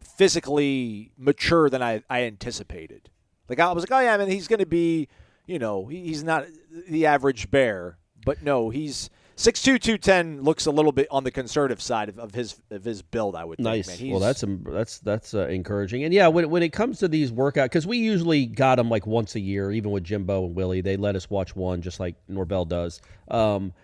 physically 0.00 1.12
mature 1.18 1.68
than 1.68 1.82
I, 1.82 2.02
I 2.08 2.22
anticipated. 2.22 3.10
Like 3.48 3.60
I 3.60 3.70
was 3.72 3.82
like, 3.82 3.92
oh 3.92 4.00
yeah, 4.00 4.14
I 4.14 4.18
mean 4.18 4.28
he's 4.28 4.48
going 4.48 4.58
to 4.60 4.66
be, 4.66 5.08
you 5.46 5.58
know, 5.58 5.86
he, 5.86 6.06
he's 6.06 6.24
not 6.24 6.46
the 6.88 7.06
average 7.06 7.50
bear, 7.50 7.98
but 8.24 8.42
no, 8.42 8.70
he's 8.70 9.10
6'2", 9.36 9.62
210 9.80 10.42
looks 10.42 10.64
a 10.64 10.70
little 10.70 10.92
bit 10.92 11.06
on 11.10 11.22
the 11.24 11.30
conservative 11.30 11.80
side 11.82 12.08
of, 12.08 12.18
of 12.18 12.34
his 12.34 12.58
of 12.70 12.84
his 12.84 13.02
build. 13.02 13.36
I 13.36 13.44
would 13.44 13.58
Nice. 13.58 13.86
think. 13.86 14.00
Man. 14.02 14.10
well, 14.12 14.20
that's 14.20 14.42
that's 14.64 14.98
that's 15.00 15.34
uh, 15.34 15.46
encouraging. 15.48 16.04
And 16.04 16.14
yeah, 16.14 16.28
when 16.28 16.48
when 16.48 16.62
it 16.62 16.72
comes 16.72 17.00
to 17.00 17.08
these 17.08 17.30
workout, 17.30 17.66
because 17.66 17.86
we 17.86 17.98
usually 17.98 18.46
got 18.46 18.76
them 18.76 18.88
like 18.88 19.06
once 19.06 19.34
a 19.34 19.40
year, 19.40 19.70
even 19.70 19.90
with 19.90 20.04
Jimbo 20.04 20.46
and 20.46 20.54
Willie, 20.54 20.80
they 20.80 20.96
let 20.96 21.16
us 21.16 21.28
watch 21.28 21.54
one, 21.54 21.82
just 21.82 22.00
like 22.00 22.14
Norvell 22.28 22.64
does. 22.64 23.02
Um, 23.28 23.74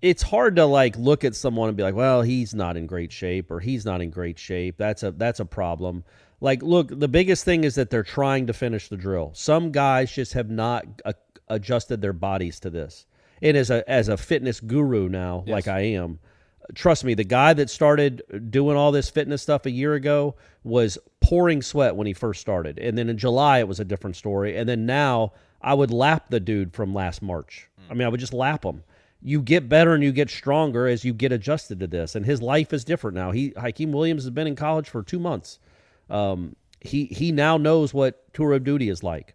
it's 0.00 0.22
hard 0.22 0.56
to 0.56 0.64
like 0.64 0.96
look 0.96 1.24
at 1.24 1.34
someone 1.34 1.68
and 1.68 1.76
be 1.76 1.82
like, 1.82 1.94
well, 1.94 2.22
he's 2.22 2.54
not 2.54 2.76
in 2.76 2.86
great 2.86 3.12
shape 3.12 3.50
or 3.50 3.60
he's 3.60 3.84
not 3.84 4.00
in 4.00 4.10
great 4.10 4.38
shape. 4.38 4.76
That's 4.78 5.02
a 5.02 5.10
that's 5.10 5.40
a 5.40 5.44
problem. 5.44 6.04
Like, 6.40 6.62
look, 6.62 6.88
the 6.88 7.08
biggest 7.08 7.44
thing 7.44 7.64
is 7.64 7.74
that 7.74 7.90
they're 7.90 8.02
trying 8.02 8.46
to 8.46 8.52
finish 8.54 8.88
the 8.88 8.96
drill. 8.96 9.32
Some 9.34 9.72
guys 9.72 10.10
just 10.10 10.32
have 10.34 10.48
not 10.48 10.86
uh, 11.04 11.12
adjusted 11.48 12.00
their 12.00 12.14
bodies 12.14 12.60
to 12.60 12.70
this. 12.70 13.04
And 13.42 13.56
as 13.56 13.70
a 13.70 13.88
as 13.90 14.08
a 14.08 14.16
fitness 14.16 14.60
guru 14.60 15.08
now, 15.08 15.44
like 15.46 15.66
I 15.68 15.80
am, 15.80 16.18
trust 16.74 17.04
me, 17.04 17.14
the 17.14 17.24
guy 17.24 17.54
that 17.54 17.70
started 17.70 18.22
doing 18.50 18.76
all 18.76 18.92
this 18.92 19.10
fitness 19.10 19.42
stuff 19.42 19.66
a 19.66 19.70
year 19.70 19.94
ago 19.94 20.34
was 20.62 20.98
pouring 21.20 21.62
sweat 21.62 21.96
when 21.96 22.06
he 22.06 22.12
first 22.12 22.40
started. 22.40 22.78
And 22.78 22.98
then 22.98 23.08
in 23.08 23.16
July, 23.18 23.60
it 23.60 23.68
was 23.68 23.80
a 23.80 23.84
different 23.84 24.16
story. 24.16 24.56
And 24.56 24.68
then 24.68 24.86
now 24.86 25.32
I 25.62 25.74
would 25.74 25.90
lap 25.90 26.26
the 26.28 26.40
dude 26.40 26.74
from 26.74 26.94
last 26.94 27.22
March. 27.22 27.68
I 27.90 27.94
mean, 27.94 28.06
I 28.06 28.08
would 28.08 28.20
just 28.20 28.32
lap 28.34 28.64
him. 28.64 28.84
You 29.22 29.42
get 29.42 29.68
better 29.68 29.94
and 29.94 30.02
you 30.02 30.12
get 30.12 30.30
stronger 30.30 30.86
as 30.86 31.04
you 31.04 31.12
get 31.12 31.32
adjusted 31.32 31.80
to 31.80 31.86
this. 31.86 32.14
And 32.14 32.24
his 32.24 32.40
life 32.40 32.72
is 32.72 32.84
different 32.84 33.16
now. 33.16 33.30
He 33.32 33.50
Hykeem 33.50 33.92
Williams 33.92 34.24
has 34.24 34.30
been 34.30 34.46
in 34.46 34.56
college 34.56 34.88
for 34.88 35.02
two 35.02 35.18
months. 35.18 35.58
Um, 36.08 36.56
he 36.80 37.06
he 37.06 37.32
now 37.32 37.56
knows 37.56 37.92
what 37.92 38.32
tour 38.32 38.52
of 38.52 38.64
duty 38.64 38.88
is 38.88 39.02
like. 39.02 39.34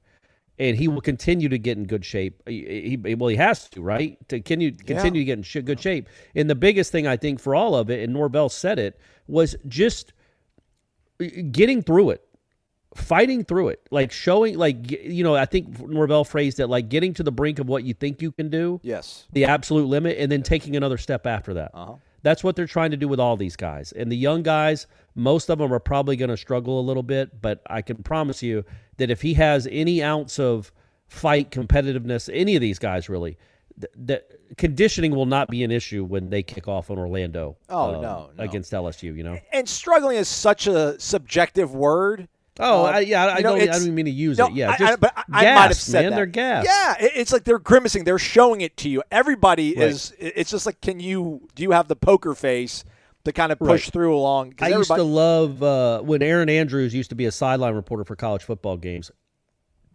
And 0.57 0.77
he 0.77 0.87
will 0.87 1.01
continue 1.01 1.49
to 1.49 1.57
get 1.57 1.77
in 1.77 1.85
good 1.85 2.05
shape. 2.05 2.41
He, 2.47 2.97
he- 3.03 3.15
well, 3.15 3.27
he 3.27 3.35
has 3.35 3.67
to, 3.69 3.81
right? 3.81 4.17
To 4.29 4.37
continue, 4.37 4.71
continue 4.71 5.21
to 5.21 5.25
get 5.25 5.37
in 5.39 5.43
sh- 5.43 5.57
good 5.65 5.81
shape. 5.81 6.07
And 6.33 6.49
the 6.49 6.55
biggest 6.55 6.91
thing 6.91 7.07
I 7.07 7.17
think 7.17 7.39
for 7.41 7.53
all 7.55 7.75
of 7.75 7.89
it, 7.89 8.01
and 8.03 8.13
Norvell 8.13 8.47
said 8.49 8.79
it, 8.79 8.97
was 9.27 9.55
just 9.67 10.13
getting 11.51 11.81
through 11.81 12.11
it, 12.11 12.21
fighting 12.93 13.43
through 13.43 13.69
it, 13.69 13.81
like 13.91 14.11
showing, 14.11 14.57
like 14.57 14.89
you 14.91 15.23
know, 15.23 15.35
I 15.35 15.45
think 15.45 15.79
Norvell 15.85 16.23
phrased 16.23 16.59
it 16.59 16.67
like 16.67 16.87
getting 16.89 17.13
to 17.15 17.23
the 17.23 17.31
brink 17.31 17.59
of 17.59 17.67
what 17.67 17.83
you 17.83 17.93
think 17.93 18.21
you 18.21 18.31
can 18.31 18.49
do, 18.49 18.79
yes. 18.83 19.25
the 19.33 19.45
absolute 19.45 19.87
limit, 19.87 20.17
and 20.17 20.31
then 20.31 20.43
taking 20.43 20.75
another 20.75 20.97
step 20.97 21.25
after 21.25 21.55
that. 21.55 21.71
Uh-huh. 21.73 21.95
That's 22.25 22.43
what 22.43 22.55
they're 22.55 22.65
trying 22.65 22.89
to 22.89 22.97
do 22.97 23.07
with 23.07 23.19
all 23.19 23.37
these 23.37 23.55
guys. 23.55 23.91
And 23.91 24.11
the 24.11 24.17
young 24.17 24.41
guys, 24.41 24.87
most 25.13 25.47
of 25.47 25.59
them 25.59 25.71
are 25.71 25.79
probably 25.79 26.15
going 26.15 26.31
to 26.31 26.37
struggle 26.37 26.79
a 26.79 26.81
little 26.81 27.03
bit, 27.03 27.39
but 27.39 27.61
I 27.69 27.83
can 27.83 27.97
promise 27.97 28.41
you 28.41 28.65
that 28.97 29.11
if 29.11 29.21
he 29.21 29.35
has 29.35 29.67
any 29.69 30.01
ounce 30.01 30.39
of 30.39 30.71
fight 31.07 31.51
competitiveness, 31.51 32.27
any 32.33 32.55
of 32.55 32.61
these 32.61 32.79
guys 32.79 33.09
really, 33.09 33.37
th- 33.79 33.93
that 33.95 34.57
conditioning 34.57 35.15
will 35.15 35.27
not 35.27 35.49
be 35.49 35.63
an 35.63 35.69
issue 35.69 36.03
when 36.03 36.31
they 36.31 36.41
kick 36.41 36.67
off 36.67 36.89
on 36.89 36.97
Orlando. 36.97 37.57
Oh, 37.69 37.93
um, 37.93 38.01
no, 38.01 38.29
no. 38.35 38.43
against 38.43 38.71
LSU. 38.71 39.15
You 39.15 39.23
know. 39.23 39.37
And 39.53 39.69
struggling 39.69 40.17
is 40.17 40.27
such 40.27 40.65
a 40.65 40.99
subjective 40.99 41.75
word. 41.75 42.27
Oh, 42.59 42.85
Uh, 42.85 42.89
I, 42.91 42.99
yeah, 43.01 43.25
I 43.25 43.37
you 43.37 43.43
know, 43.43 43.49
don't. 43.57 43.61
I 43.61 43.65
don't 43.73 43.81
even 43.81 43.95
mean 43.95 44.05
to 44.05 44.11
use 44.11 44.37
No, 44.37 44.47
it. 44.47 44.53
Yeah, 44.53 44.69
I- 44.69 44.73
I- 44.73 44.77
just 44.77 44.99
but 45.01 45.13
I, 45.17 45.23
I 45.31 45.41
gas, 45.43 45.55
might 45.59 45.67
have 45.67 45.75
said 45.77 46.01
man. 46.03 46.11
that. 46.11 46.33
They're. 46.33 46.63
Yeah, 46.65 46.95
it- 47.05 47.11
it's 47.15 47.33
like 47.33 47.43
they're 47.43 47.59
grimacing. 47.59 48.03
They're 48.05 48.17
showing 48.19 48.61
it 48.61 48.77
to 48.77 48.89
you. 48.89 49.03
Everybody 49.11 49.75
Right. 49.75 49.87
is. 49.89 50.13
It's 50.19 50.51
just 50.51 50.65
like, 50.65 50.79
can 50.81 50.99
you? 50.99 51.47
Do 51.55 51.63
you 51.63 51.71
have 51.71 51.87
the 51.89 51.95
poker 51.97 52.33
face 52.33 52.85
to 53.25 53.33
kind 53.33 53.51
of 53.51 53.59
push 53.59 53.87
Right. 53.87 53.93
through 53.93 54.15
along? 54.15 54.53
I 54.61 54.69
used 54.69 54.89
to 54.89 55.03
love 55.03 55.61
uh, 55.61 56.01
when 56.01 56.21
Erin 56.23 56.47
Andrews 56.49 56.93
used 56.93 57.09
to 57.09 57.15
be 57.15 57.25
a 57.25 57.31
sideline 57.31 57.73
reporter 57.75 58.03
for 58.05 58.15
college 58.15 58.43
football 58.43 58.77
games. 58.77 59.11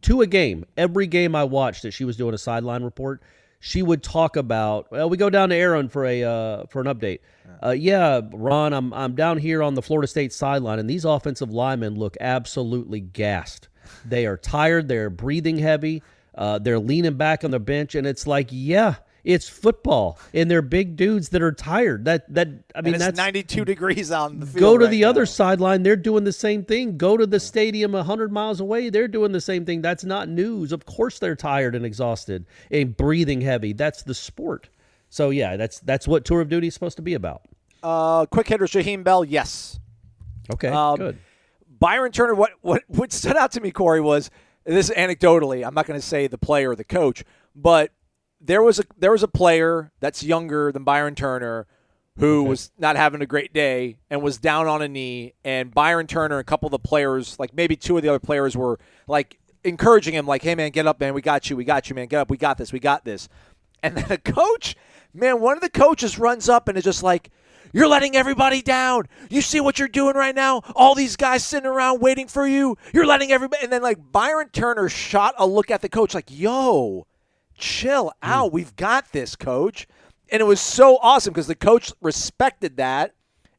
To 0.03 0.21
a 0.23 0.27
game, 0.27 0.65
every 0.77 1.07
game 1.07 1.35
I 1.35 1.45
watched 1.45 1.83
that 1.83 1.91
she 1.93 2.05
was 2.05 2.17
doing 2.17 2.35
a 2.35 2.39
sideline 2.39 2.83
report, 2.83 3.23
she 3.61 3.83
would 3.83 4.03
talk 4.03 4.37
about. 4.37 4.91
Well, 4.91 5.09
we 5.09 5.17
go 5.17 5.31
down 5.31 5.51
to 5.51 5.55
Erin 5.55 5.89
for 5.89 6.05
a 6.05 6.25
uh, 6.25 6.65
for 6.67 6.81
an 6.81 6.87
update. 6.87 7.21
Uh, 7.63 7.71
yeah, 7.71 8.23
Ron, 8.33 8.73
I'm 8.73 8.93
I'm 8.93 9.15
down 9.15 9.39
here 9.39 9.63
on 9.63 9.75
the 9.75 9.83
Florida 9.83 10.09
State 10.09 10.33
sideline, 10.33 10.79
and 10.79 10.89
these 10.89 11.05
offensive 11.05 11.51
linemen 11.51 11.95
look 11.95 12.17
absolutely 12.21 13.01
gassed. 13.01 13.69
They 14.05 14.27
are 14.27 14.37
tired. 14.37 14.89
They're 14.89 15.11
breathing 15.11 15.59
heavy. 15.59 16.03
Uh, 16.35 16.59
they're 16.59 16.79
leaning 16.79 17.15
back 17.15 17.45
on 17.45 17.51
the 17.51 17.61
bench, 17.61 17.95
and 17.95 18.07
it's 18.07 18.27
like, 18.27 18.49
yeah, 18.51 18.97
it's 19.25 19.49
football, 19.49 20.19
and 20.33 20.51
they're 20.51 20.63
big 20.63 20.97
dudes 20.97 21.31
that 21.31 21.43
are 21.43 21.53
tired. 21.53 22.05
That 22.05 22.33
that 22.33 22.49
I 22.75 22.81
mean, 22.81 22.99
that's 22.99 23.17
92 23.17 23.65
degrees 23.65 24.11
on 24.11 24.41
the 24.41 24.47
field. 24.47 24.61
Go 24.61 24.79
to 24.79 24.85
right 24.85 24.91
the 24.91 25.03
now. 25.03 25.11
other 25.11 25.27
sideline. 25.27 25.83
They're 25.83 25.97
doing 25.97 26.25
the 26.25 26.33
same 26.33 26.65
thing. 26.65 26.97
Go 26.97 27.17
to 27.17 27.27
the 27.27 27.41
stadium 27.41 27.93
100 27.93 28.33
miles 28.33 28.61
away. 28.61 28.91
They're 28.91 29.09
doing 29.09 29.33
the 29.33 29.41
same 29.41 29.65
thing. 29.65 29.83
That's 29.83 30.05
not 30.05 30.29
news. 30.29 30.73
Of 30.73 30.87
course 30.87 31.19
they're 31.19 31.37
tired 31.37 31.75
and 31.75 31.85
exhausted 31.85 32.47
and 32.71 32.97
breathing 32.97 33.41
heavy. 33.41 33.73
That's 33.73 34.03
the 34.03 34.15
sport. 34.15 34.69
So 35.09 35.31
yeah, 35.31 35.57
that's 35.57 35.81
that's 35.81 36.07
what 36.09 36.25
Tour 36.25 36.41
of 36.41 36.49
Duty 36.49 36.69
is 36.69 36.75
supposed 36.75 36.97
to 36.97 37.03
be 37.03 37.15
about. 37.15 37.43
Uh, 37.83 38.27
quick 38.27 38.49
hitter, 38.49 38.67
Jaheim 38.67 39.03
Bell. 39.05 39.25
Yes. 39.25 39.79
Okay, 40.53 40.69
Um, 40.69 40.97
good. 40.97 41.19
Byron 41.79 42.13
Turner. 42.13 42.35
What 42.35 42.53
what 42.61 42.83
what 42.89 43.13
stood 43.13 43.37
out 43.37 43.53
to 43.53 43.61
me, 43.61 43.71
Corey, 43.71 44.01
was 44.01 44.31
this 44.65 44.91
anecdotally. 44.91 45.67
I'm 45.67 45.75
not 45.75 45.87
going 45.87 45.99
to 46.01 46.07
say 46.07 46.27
the 46.27 46.39
player 46.39 46.71
or 46.71 46.77
the 46.77 46.85
coach, 46.85 47.25
but 47.57 47.91
there 48.41 48.63
was 48.63 48.79
a 48.79 48.85
there 48.97 49.13
was 49.13 49.23
a 49.23 49.29
player 49.29 49.93
that's 50.01 50.23
younger 50.23 50.73
than 50.73 50.85
Byron 50.85 51.15
Turner 51.15 51.67
who 52.19 52.43
was 52.45 52.71
not 52.79 52.97
having 52.97 53.23
a 53.23 53.27
great 53.27 53.53
day 53.55 53.97
and 54.11 54.23
was 54.23 54.39
down 54.39 54.67
on 54.67 54.83
a 54.83 54.89
knee, 54.89 55.33
and 55.43 55.73
Byron 55.73 56.07
Turner 56.07 56.37
and 56.37 56.41
a 56.41 56.45
couple 56.45 56.67
of 56.67 56.73
the 56.73 56.79
players, 56.79 57.39
like 57.39 57.55
maybe 57.55 57.77
two 57.77 57.97
of 57.97 58.03
the 58.03 58.09
other 58.09 58.19
players, 58.19 58.57
were 58.57 58.79
like 59.07 59.39
encouraging 59.65 60.15
him, 60.15 60.27
like, 60.27 60.43
"Hey 60.43 60.55
man, 60.55 60.71
get 60.71 60.87
up, 60.87 61.01
man, 61.01 61.15
we 61.15 61.23
got 61.23 61.49
you, 61.49 61.57
we 61.57 61.65
got 61.65 61.89
you, 61.89 61.95
man, 61.95 62.09
get 62.09 62.21
up, 62.21 62.31
we 62.31 62.37
got 62.37 62.59
this, 62.59 62.73
we 62.73 62.81
got 62.81 63.05
this." 63.05 63.29
And 63.83 63.97
then 63.97 64.13
a 64.13 64.19
coach, 64.19 64.77
man, 65.15 65.41
one 65.41 65.57
of 65.57 65.63
the 65.63 65.71
coaches 65.71 66.19
runs 66.19 66.49
up 66.49 66.69
and 66.69 66.77
is 66.77 66.85
just 66.85 67.03
like. 67.03 67.31
You're 67.73 67.87
letting 67.87 68.17
everybody 68.17 68.63
down. 68.63 69.05
You 69.29 69.41
see 69.41 69.61
what 69.61 69.79
you're 69.79 69.87
doing 69.87 70.17
right 70.17 70.35
now? 70.35 70.63
All 70.75 70.97
these 70.97 71.15
guys 71.15 71.45
sitting 71.45 71.69
around 71.69 72.01
waiting 72.01 72.27
for 72.27 72.45
you. 72.45 72.77
You're 72.93 73.07
letting 73.07 73.31
everybody. 73.31 73.63
And 73.63 73.73
then, 73.73 73.81
like, 73.81 74.11
Byron 74.11 74.49
Turner 74.49 74.89
shot 74.89 75.37
a 75.39 75.47
look 75.47 75.71
at 75.71 75.81
the 75.81 75.89
coach, 75.89 76.13
like, 76.13 76.27
yo, 76.29 77.07
chill 77.61 78.13
out. 78.23 78.53
We've 78.53 78.75
got 78.77 79.13
this, 79.13 79.37
coach. 79.37 79.87
And 80.33 80.41
it 80.41 80.45
was 80.45 80.61
so 80.61 80.99
awesome 81.03 81.33
because 81.33 81.47
the 81.47 81.55
coach 81.55 81.93
respected 82.01 82.77
that 82.79 83.15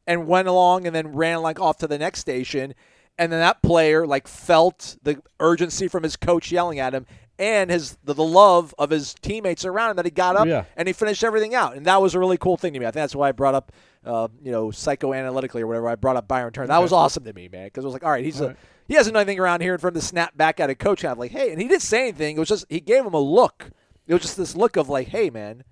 and 0.06 0.26
went 0.26 0.48
along 0.48 0.86
and 0.86 0.94
then 0.94 1.12
ran 1.12 1.42
like 1.42 1.60
off 1.60 1.78
to 1.78 1.86
the 1.86 1.98
next 1.98 2.20
station. 2.20 2.74
And 3.18 3.30
then 3.30 3.40
that 3.40 3.62
player 3.62 4.06
like 4.06 4.26
felt 4.26 4.96
the 5.02 5.22
urgency 5.38 5.86
from 5.88 6.02
his 6.02 6.16
coach 6.16 6.50
yelling 6.50 6.78
at 6.80 6.94
him 6.94 7.06
and 7.38 7.70
his 7.70 7.96
the, 8.04 8.14
the 8.14 8.24
love 8.24 8.74
of 8.78 8.90
his 8.90 9.14
teammates 9.14 9.64
around 9.64 9.90
him 9.90 9.96
that 9.96 10.04
he 10.06 10.10
got 10.10 10.36
up 10.36 10.46
Yeah. 10.46 10.64
and 10.76 10.88
he 10.88 10.92
finished 10.94 11.22
everything 11.22 11.54
out. 11.54 11.76
And 11.76 11.84
that 11.86 12.00
was 12.00 12.14
a 12.14 12.18
really 12.18 12.38
cool 12.38 12.56
thing 12.56 12.72
to 12.72 12.80
me. 12.80 12.86
I 12.86 12.88
think 12.88 13.02
that's 13.02 13.14
why 13.14 13.28
I 13.28 13.32
brought 13.32 13.54
up, 13.54 13.70
uh, 14.04 14.28
you 14.42 14.50
know, 14.50 14.68
psychoanalytically 14.68 15.60
or 15.60 15.66
whatever. 15.66 15.88
I 15.88 15.94
brought 15.96 16.16
up 16.16 16.26
Byron 16.26 16.52
Turner. 16.52 16.68
That 16.68 16.82
was 16.82 16.92
awesome 16.92 17.24
to 17.24 17.32
me, 17.34 17.48
man, 17.48 17.66
because 17.66 17.84
it 17.84 17.86
was 17.86 17.92
like, 17.94 18.04
all 18.04 18.10
right, 18.10 18.24
he's 18.24 18.40
a 18.40 18.56
he 18.88 18.94
hasn't 18.94 19.14
done 19.14 19.20
anything 19.22 19.38
around 19.40 19.60
here, 19.60 19.74
and 19.74 19.80
for 19.80 19.88
him 19.88 19.94
to 19.94 20.00
snap 20.00 20.36
back 20.36 20.58
at 20.58 20.68
a 20.68 20.74
coach, 20.74 21.04
of 21.04 21.16
like, 21.18 21.30
hey, 21.30 21.52
and 21.52 21.60
he 21.60 21.68
didn't 21.68 21.82
say 21.82 22.02
anything. 22.02 22.36
It 22.36 22.40
was 22.40 22.48
just 22.48 22.66
he 22.68 22.80
gave 22.80 23.04
him 23.06 23.14
a 23.14 23.20
look. 23.20 23.70
It 24.06 24.12
was 24.14 24.22
just 24.22 24.36
this 24.36 24.56
look 24.56 24.76
of 24.76 24.88
like, 24.88 25.08
hey, 25.08 25.30
man, 25.30 25.64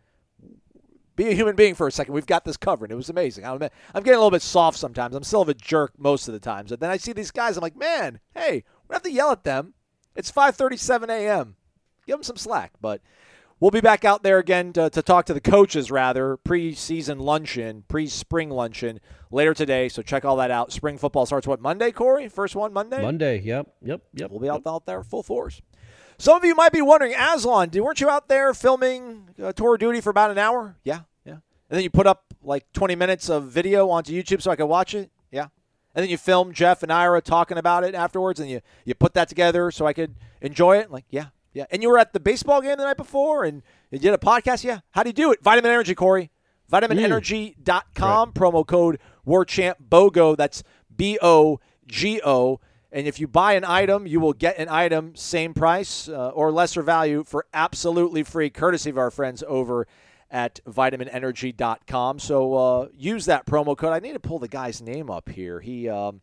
be 1.16 1.28
a 1.28 1.34
human 1.34 1.56
being 1.56 1.74
for 1.74 1.86
a 1.86 1.92
second. 1.92 2.14
We've 2.14 2.26
got 2.26 2.44
this 2.44 2.56
covered. 2.56 2.90
It 2.90 2.96
was 2.96 3.10
amazing. 3.10 3.44
I'm, 3.44 3.62
I'm 3.62 4.02
getting 4.02 4.14
a 4.14 4.18
little 4.18 4.30
bit 4.30 4.42
soft 4.42 4.78
sometimes. 4.78 5.14
I'm 5.14 5.22
still 5.22 5.42
of 5.42 5.48
a 5.48 5.54
jerk 5.54 5.92
most 5.98 6.28
of 6.28 6.34
the 6.34 6.40
times. 6.40 6.70
But 6.70 6.80
then 6.80 6.90
I 6.90 6.96
see 6.96 7.12
these 7.12 7.30
guys. 7.30 7.56
I'm 7.56 7.62
like, 7.62 7.76
man, 7.76 8.20
hey, 8.34 8.64
we 8.88 8.94
have 8.94 9.02
to 9.02 9.12
yell 9.12 9.30
at 9.30 9.44
them. 9.44 9.74
It's 10.16 10.32
5:37 10.32 11.08
a.m. 11.08 11.56
Give 12.06 12.16
them 12.16 12.22
some 12.22 12.36
slack. 12.36 12.72
But 12.80 13.02
we'll 13.60 13.70
be 13.70 13.80
back 13.80 14.04
out 14.04 14.22
there 14.22 14.38
again 14.38 14.72
to, 14.72 14.90
to 14.90 15.02
talk 15.02 15.26
to 15.26 15.34
the 15.34 15.40
coaches, 15.40 15.90
rather 15.90 16.38
preseason 16.38 17.20
luncheon, 17.20 17.84
pre-spring 17.86 18.50
luncheon 18.50 19.00
later 19.30 19.54
today. 19.54 19.88
So 19.88 20.02
check 20.02 20.24
all 20.24 20.36
that 20.36 20.50
out. 20.50 20.72
Spring 20.72 20.98
football 20.98 21.26
starts 21.26 21.46
what 21.46 21.60
Monday, 21.60 21.90
Corey? 21.90 22.28
First 22.28 22.56
one 22.56 22.72
Monday. 22.72 23.02
Monday. 23.02 23.40
Yep. 23.40 23.68
Yep. 23.82 24.02
Yep. 24.14 24.30
We'll 24.30 24.40
be 24.40 24.48
out, 24.48 24.62
out 24.66 24.86
there 24.86 25.02
full 25.04 25.22
force. 25.22 25.60
Some 26.20 26.36
of 26.36 26.44
you 26.44 26.54
might 26.54 26.72
be 26.72 26.82
wondering, 26.82 27.14
Aslan, 27.14 27.70
weren't 27.70 27.98
you 27.98 28.10
out 28.10 28.28
there 28.28 28.52
filming 28.52 29.30
uh, 29.42 29.54
tour 29.54 29.72
of 29.72 29.80
duty 29.80 30.02
for 30.02 30.10
about 30.10 30.30
an 30.30 30.36
hour? 30.36 30.76
Yeah, 30.84 31.00
yeah. 31.24 31.32
And 31.32 31.40
then 31.70 31.82
you 31.82 31.88
put 31.88 32.06
up 32.06 32.34
like 32.42 32.70
20 32.74 32.94
minutes 32.94 33.30
of 33.30 33.44
video 33.44 33.88
onto 33.88 34.12
YouTube 34.12 34.42
so 34.42 34.50
I 34.50 34.56
could 34.56 34.66
watch 34.66 34.94
it? 34.94 35.10
Yeah. 35.30 35.46
And 35.94 36.02
then 36.02 36.10
you 36.10 36.18
filmed 36.18 36.54
Jeff 36.54 36.82
and 36.82 36.92
Ira 36.92 37.22
talking 37.22 37.56
about 37.56 37.84
it 37.84 37.94
afterwards, 37.94 38.38
and 38.38 38.50
you, 38.50 38.60
you 38.84 38.94
put 38.94 39.14
that 39.14 39.30
together 39.30 39.70
so 39.70 39.86
I 39.86 39.94
could 39.94 40.14
enjoy 40.42 40.76
it? 40.76 40.90
Like, 40.90 41.06
yeah, 41.08 41.28
yeah. 41.54 41.64
And 41.70 41.82
you 41.82 41.88
were 41.88 41.98
at 41.98 42.12
the 42.12 42.20
baseball 42.20 42.60
game 42.60 42.76
the 42.76 42.84
night 42.84 42.98
before, 42.98 43.44
and 43.44 43.62
you 43.90 43.98
did 43.98 44.12
a 44.12 44.18
podcast? 44.18 44.62
Yeah. 44.62 44.80
How 44.90 45.02
do 45.02 45.08
you 45.08 45.14
do 45.14 45.32
it? 45.32 45.42
Vitamin 45.42 45.70
Energy, 45.70 45.94
Corey. 45.94 46.30
VitaminEnergy.com, 46.70 48.32
promo 48.34 48.66
code 48.66 48.98
WarChant 49.26 49.76
BOGO. 49.88 50.36
That's 50.36 50.62
B 50.94 51.18
O 51.22 51.60
G 51.86 52.20
O. 52.22 52.60
And 52.92 53.06
if 53.06 53.20
you 53.20 53.28
buy 53.28 53.52
an 53.54 53.64
item, 53.64 54.06
you 54.06 54.18
will 54.18 54.32
get 54.32 54.58
an 54.58 54.68
item, 54.68 55.14
same 55.14 55.54
price 55.54 56.08
uh, 56.08 56.30
or 56.30 56.50
lesser 56.50 56.82
value 56.82 57.22
for 57.24 57.46
absolutely 57.54 58.24
free, 58.24 58.50
courtesy 58.50 58.90
of 58.90 58.98
our 58.98 59.10
friends 59.10 59.44
over 59.46 59.86
at 60.30 60.60
vitaminenergy.com. 60.66 62.18
So 62.18 62.54
uh, 62.54 62.88
use 62.96 63.26
that 63.26 63.46
promo 63.46 63.76
code. 63.76 63.92
I 63.92 64.00
need 64.00 64.12
to 64.12 64.20
pull 64.20 64.38
the 64.38 64.48
guy's 64.48 64.80
name 64.82 65.10
up 65.10 65.28
here. 65.28 65.60
He, 65.60 65.88
um, 65.88 66.20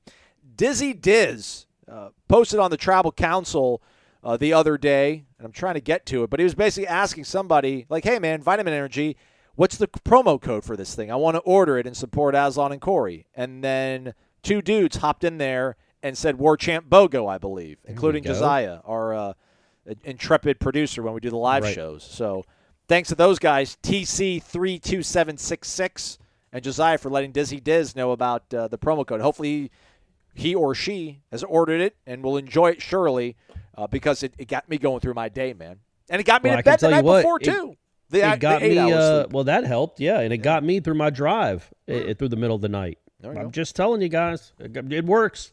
Dizzy 0.56 0.93
Diz, 0.93 1.67
uh, 1.89 2.10
posted 2.27 2.60
on 2.60 2.71
the 2.71 2.77
Tribal 2.77 3.12
Council 3.12 3.82
uh, 4.23 4.36
the 4.36 4.53
other 4.53 4.77
day, 4.77 5.25
and 5.38 5.45
I'm 5.45 5.51
trying 5.51 5.75
to 5.75 5.82
get 5.82 6.06
to 6.08 6.23
it, 6.23 6.30
but 6.30 6.39
he 6.39 6.43
was 6.43 6.56
basically 6.56 6.88
asking 6.88 7.23
somebody, 7.23 7.86
like, 7.89 8.03
hey, 8.03 8.19
man, 8.19 8.41
Vitamin 8.41 8.73
Energy, 8.73 9.15
what's 9.56 9.77
the 9.77 9.88
promo 9.88 10.41
code 10.41 10.65
for 10.65 10.75
this 10.75 10.95
thing? 10.95 11.12
I 11.12 11.15
want 11.15 11.36
to 11.36 11.41
order 11.41 11.77
it 11.77 11.88
and 11.88 11.95
support 11.95 12.36
Aslan 12.36 12.73
and 12.73 12.82
Corey. 12.82 13.27
And 13.36 13.63
then 13.63 14.13
two 14.43 14.62
dudes 14.62 14.97
hopped 14.97 15.23
in 15.23 15.38
there 15.38 15.77
and 16.03 16.17
said 16.17 16.38
War 16.38 16.57
Chant 16.57 16.89
Bogo, 16.89 17.29
I 17.29 17.38
believe, 17.38 17.77
including. 17.86 18.23
Josiah, 18.23 18.79
our 18.86 19.13
uh, 19.13 19.33
intrepid 20.03 20.60
producer 20.60 21.01
when 21.03 21.13
we 21.13 21.19
do 21.19 21.29
the 21.29 21.38
live 21.38 21.63
Right. 21.63 21.75
shows. 21.75 22.03
So 22.03 22.43
thanks 22.88 23.10
to 23.10 23.15
those 23.15 23.39
guys, 23.39 23.77
TC32766, 23.83 26.17
and 26.53 26.63
Josiah 26.63 26.97
for 26.97 27.10
letting 27.10 27.31
Dizzy 27.31 27.60
Diz 27.60 27.95
know 27.95 28.12
about 28.12 28.51
uh, 28.53 28.67
the 28.67 28.77
promo 28.77 29.05
code. 29.05 29.21
Hopefully 29.21 29.71
he 30.33 30.55
or 30.55 30.75
she 30.75 31.21
has 31.31 31.43
ordered 31.43 31.81
it 31.81 31.95
and 32.05 32.23
will 32.23 32.38
enjoy 32.38 32.69
it 32.71 32.81
surely 32.81 33.36
uh, 33.77 33.88
because 33.88 34.23
it, 34.23 34.33
it 34.38 34.47
got 34.47 34.67
me 34.69 34.77
going 34.77 34.99
through 34.99 35.13
my 35.13 35.29
day, 35.29 35.53
man. 35.53 35.79
And 36.10 36.21
it 36.21 36.25
got 36.25 36.43
me 36.43 36.49
Well, 36.51 36.57
to 36.60 36.63
bed 36.63 36.79
the 36.79 36.89
night 36.89 37.03
what, 37.03 37.17
before, 37.21 37.38
it- 37.41 37.45
too. 37.45 37.75
The, 38.10 38.19
it 38.31 38.39
got 38.39 38.62
me. 38.62 38.77
Uh, 38.77 39.27
well, 39.31 39.43
that 39.43 39.65
helped. 39.65 39.99
Yeah, 39.99 40.21
and 40.21 40.31
it 40.31 40.38
got 40.38 40.63
me 40.63 40.79
through 40.79 40.93
my 40.93 41.10
drive 41.10 41.69
i- 41.89 42.15
through 42.17 42.29
the 42.29 42.38
middle 42.38 42.55
of 42.55 42.62
the 42.62 42.69
night. 42.69 42.99
I'm 43.21 43.33
go. 43.33 43.49
just 43.49 43.75
telling 43.75 44.01
you 44.01 44.07
guys, 44.07 44.53
it, 44.60 44.77
it 44.93 45.05
works. 45.05 45.51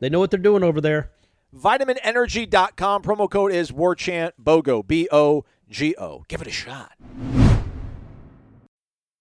They 0.00 0.08
know 0.08 0.18
what 0.18 0.30
they're 0.30 0.40
doing 0.40 0.62
over 0.62 0.80
there. 0.80 1.10
VitaminEnergy.com. 1.56 3.02
Promo 3.02 3.30
code 3.30 3.52
is 3.52 3.70
WarChant 3.70 4.32
BOGO, 4.42 4.86
B 4.86 5.08
O 5.12 5.44
G 5.68 5.94
O. 5.98 6.24
Give 6.28 6.40
it 6.40 6.48
a 6.48 6.52
shot. 6.52 6.92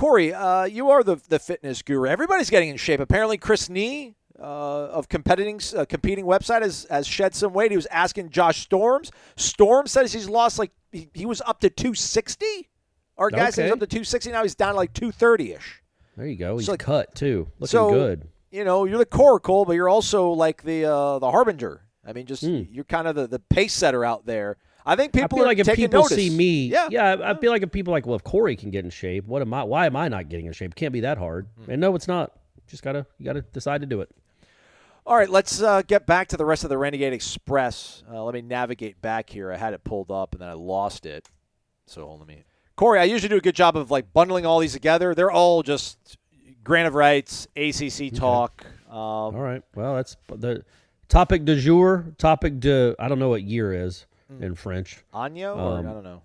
Corey, 0.00 0.32
uh, 0.32 0.64
you 0.64 0.88
are 0.90 1.02
the 1.02 1.16
the 1.28 1.38
fitness 1.38 1.82
guru. 1.82 2.08
Everybody's 2.08 2.48
getting 2.48 2.70
in 2.70 2.78
shape. 2.78 3.00
Apparently, 3.00 3.36
Chris 3.36 3.68
Nee 3.68 4.14
uh, 4.38 4.42
of 4.42 5.10
competing 5.10 5.60
uh, 5.76 5.84
competing 5.84 6.24
website 6.24 6.62
has, 6.62 6.86
has 6.88 7.06
shed 7.06 7.34
some 7.34 7.52
weight. 7.52 7.70
He 7.70 7.76
was 7.76 7.84
asking 7.90 8.30
Josh 8.30 8.60
Storms. 8.62 9.12
Storm 9.36 9.86
says 9.86 10.14
he's 10.14 10.26
lost 10.26 10.58
like 10.58 10.70
he, 10.90 11.10
he 11.12 11.26
was 11.26 11.42
up 11.42 11.60
to 11.60 11.68
260. 11.68 12.70
Our 13.18 13.28
guy 13.28 13.50
said 13.50 13.64
he's 13.64 13.72
up 13.72 13.80
to 13.80 13.86
260. 13.86 14.32
Now 14.32 14.42
he's 14.42 14.54
down 14.54 14.72
to 14.72 14.76
like 14.78 14.94
230 14.94 15.52
ish. 15.52 15.82
There 16.16 16.26
you 16.26 16.36
go. 16.36 16.56
He's 16.56 16.66
like- 16.70 16.80
cut 16.80 17.14
too, 17.14 17.48
looking 17.58 17.70
so 17.70 17.90
good. 17.90 18.26
you 18.50 18.64
know 18.64 18.86
you're 18.86 18.96
the 18.96 19.04
core 19.04 19.38
coracle, 19.38 19.66
but 19.66 19.74
you're 19.74 19.90
also 19.90 20.30
like 20.30 20.62
the 20.62 20.86
uh, 20.86 21.18
the 21.18 21.30
harbinger. 21.30 21.82
I 22.06 22.14
mean, 22.14 22.24
just 22.24 22.42
Hmm. 22.42 22.62
you're 22.70 22.84
kind 22.84 23.06
of 23.06 23.14
the, 23.16 23.26
the 23.26 23.38
pace 23.38 23.74
setter 23.74 24.02
out 24.02 24.24
there. 24.24 24.56
I 24.90 24.96
think 24.96 25.14
I 25.14 25.20
people 25.20 25.36
feel 25.38 25.44
are 25.44 25.46
like 25.48 25.58
if 25.60 25.72
people 25.72 26.02
notice. 26.02 26.16
see 26.16 26.30
me, 26.30 26.66
yeah, 26.66 26.88
yeah, 26.90 27.04
I 27.12 27.30
I 27.30 27.34
feel 27.36 27.52
like 27.52 27.62
if 27.62 27.70
people 27.70 27.92
are 27.92 27.96
like, 27.96 28.06
well, 28.06 28.16
if 28.16 28.24
Corey 28.24 28.56
can 28.56 28.72
get 28.72 28.84
in 28.84 28.90
shape, 28.90 29.24
what 29.24 29.40
am 29.40 29.54
I? 29.54 29.62
Why 29.62 29.86
am 29.86 29.94
I 29.94 30.08
not 30.08 30.28
getting 30.28 30.46
in 30.46 30.52
shape? 30.52 30.74
Can't 30.74 30.92
be 30.92 30.98
that 31.02 31.16
hard. 31.16 31.46
Hmm. 31.64 31.70
And 31.70 31.80
no, 31.80 31.94
it's 31.94 32.08
not. 32.08 32.32
Just 32.66 32.82
gotta 32.82 33.06
you 33.16 33.24
gotta 33.24 33.42
decide 33.42 33.82
to 33.82 33.86
do 33.86 34.00
it. 34.00 34.10
All 35.06 35.14
right, 35.14 35.30
let's 35.30 35.62
uh, 35.62 35.82
get 35.82 36.06
back 36.06 36.26
to 36.28 36.36
the 36.36 36.44
rest 36.44 36.64
of 36.64 36.70
the 36.70 36.76
Renegade 36.76 37.12
Express. 37.12 38.02
Uh, 38.12 38.24
let 38.24 38.34
me 38.34 38.42
navigate 38.42 39.00
back 39.00 39.30
here. 39.30 39.52
I 39.52 39.56
had 39.56 39.74
it 39.74 39.84
pulled 39.84 40.10
up 40.10 40.32
and 40.32 40.42
then 40.42 40.48
I 40.48 40.54
lost 40.54 41.06
it. 41.06 41.28
So 41.86 42.12
let 42.12 42.26
me. 42.26 42.42
Corey, 42.74 42.98
I 42.98 43.04
usually 43.04 43.28
do 43.28 43.36
a 43.36 43.40
good 43.40 43.54
job 43.54 43.76
of 43.76 43.92
like 43.92 44.12
bundling 44.12 44.44
all 44.44 44.58
these 44.58 44.72
together. 44.72 45.14
They're 45.14 45.30
all 45.30 45.62
just 45.62 46.18
grant 46.64 46.88
of 46.88 46.94
rights, 46.94 47.46
ACC 47.56 48.12
talk. 48.12 48.66
Um, 48.88 48.96
All 48.96 49.32
right. 49.34 49.62
Well, 49.76 49.94
that's 49.94 50.16
the 50.28 50.64
topic 51.08 51.44
du 51.44 51.60
jour. 51.60 52.06
Topic 52.18 52.58
de 52.58 52.96
I 52.98 53.06
don't 53.06 53.20
know 53.20 53.28
what 53.28 53.42
year 53.42 53.72
is 53.72 54.06
Hmm. 54.30 54.42
in 54.42 54.54
French. 54.54 54.98
Año, 55.12 55.56
or 55.56 55.78
Um, 55.78 55.88
I 55.88 55.92
don't 55.92 56.04
know. 56.04 56.22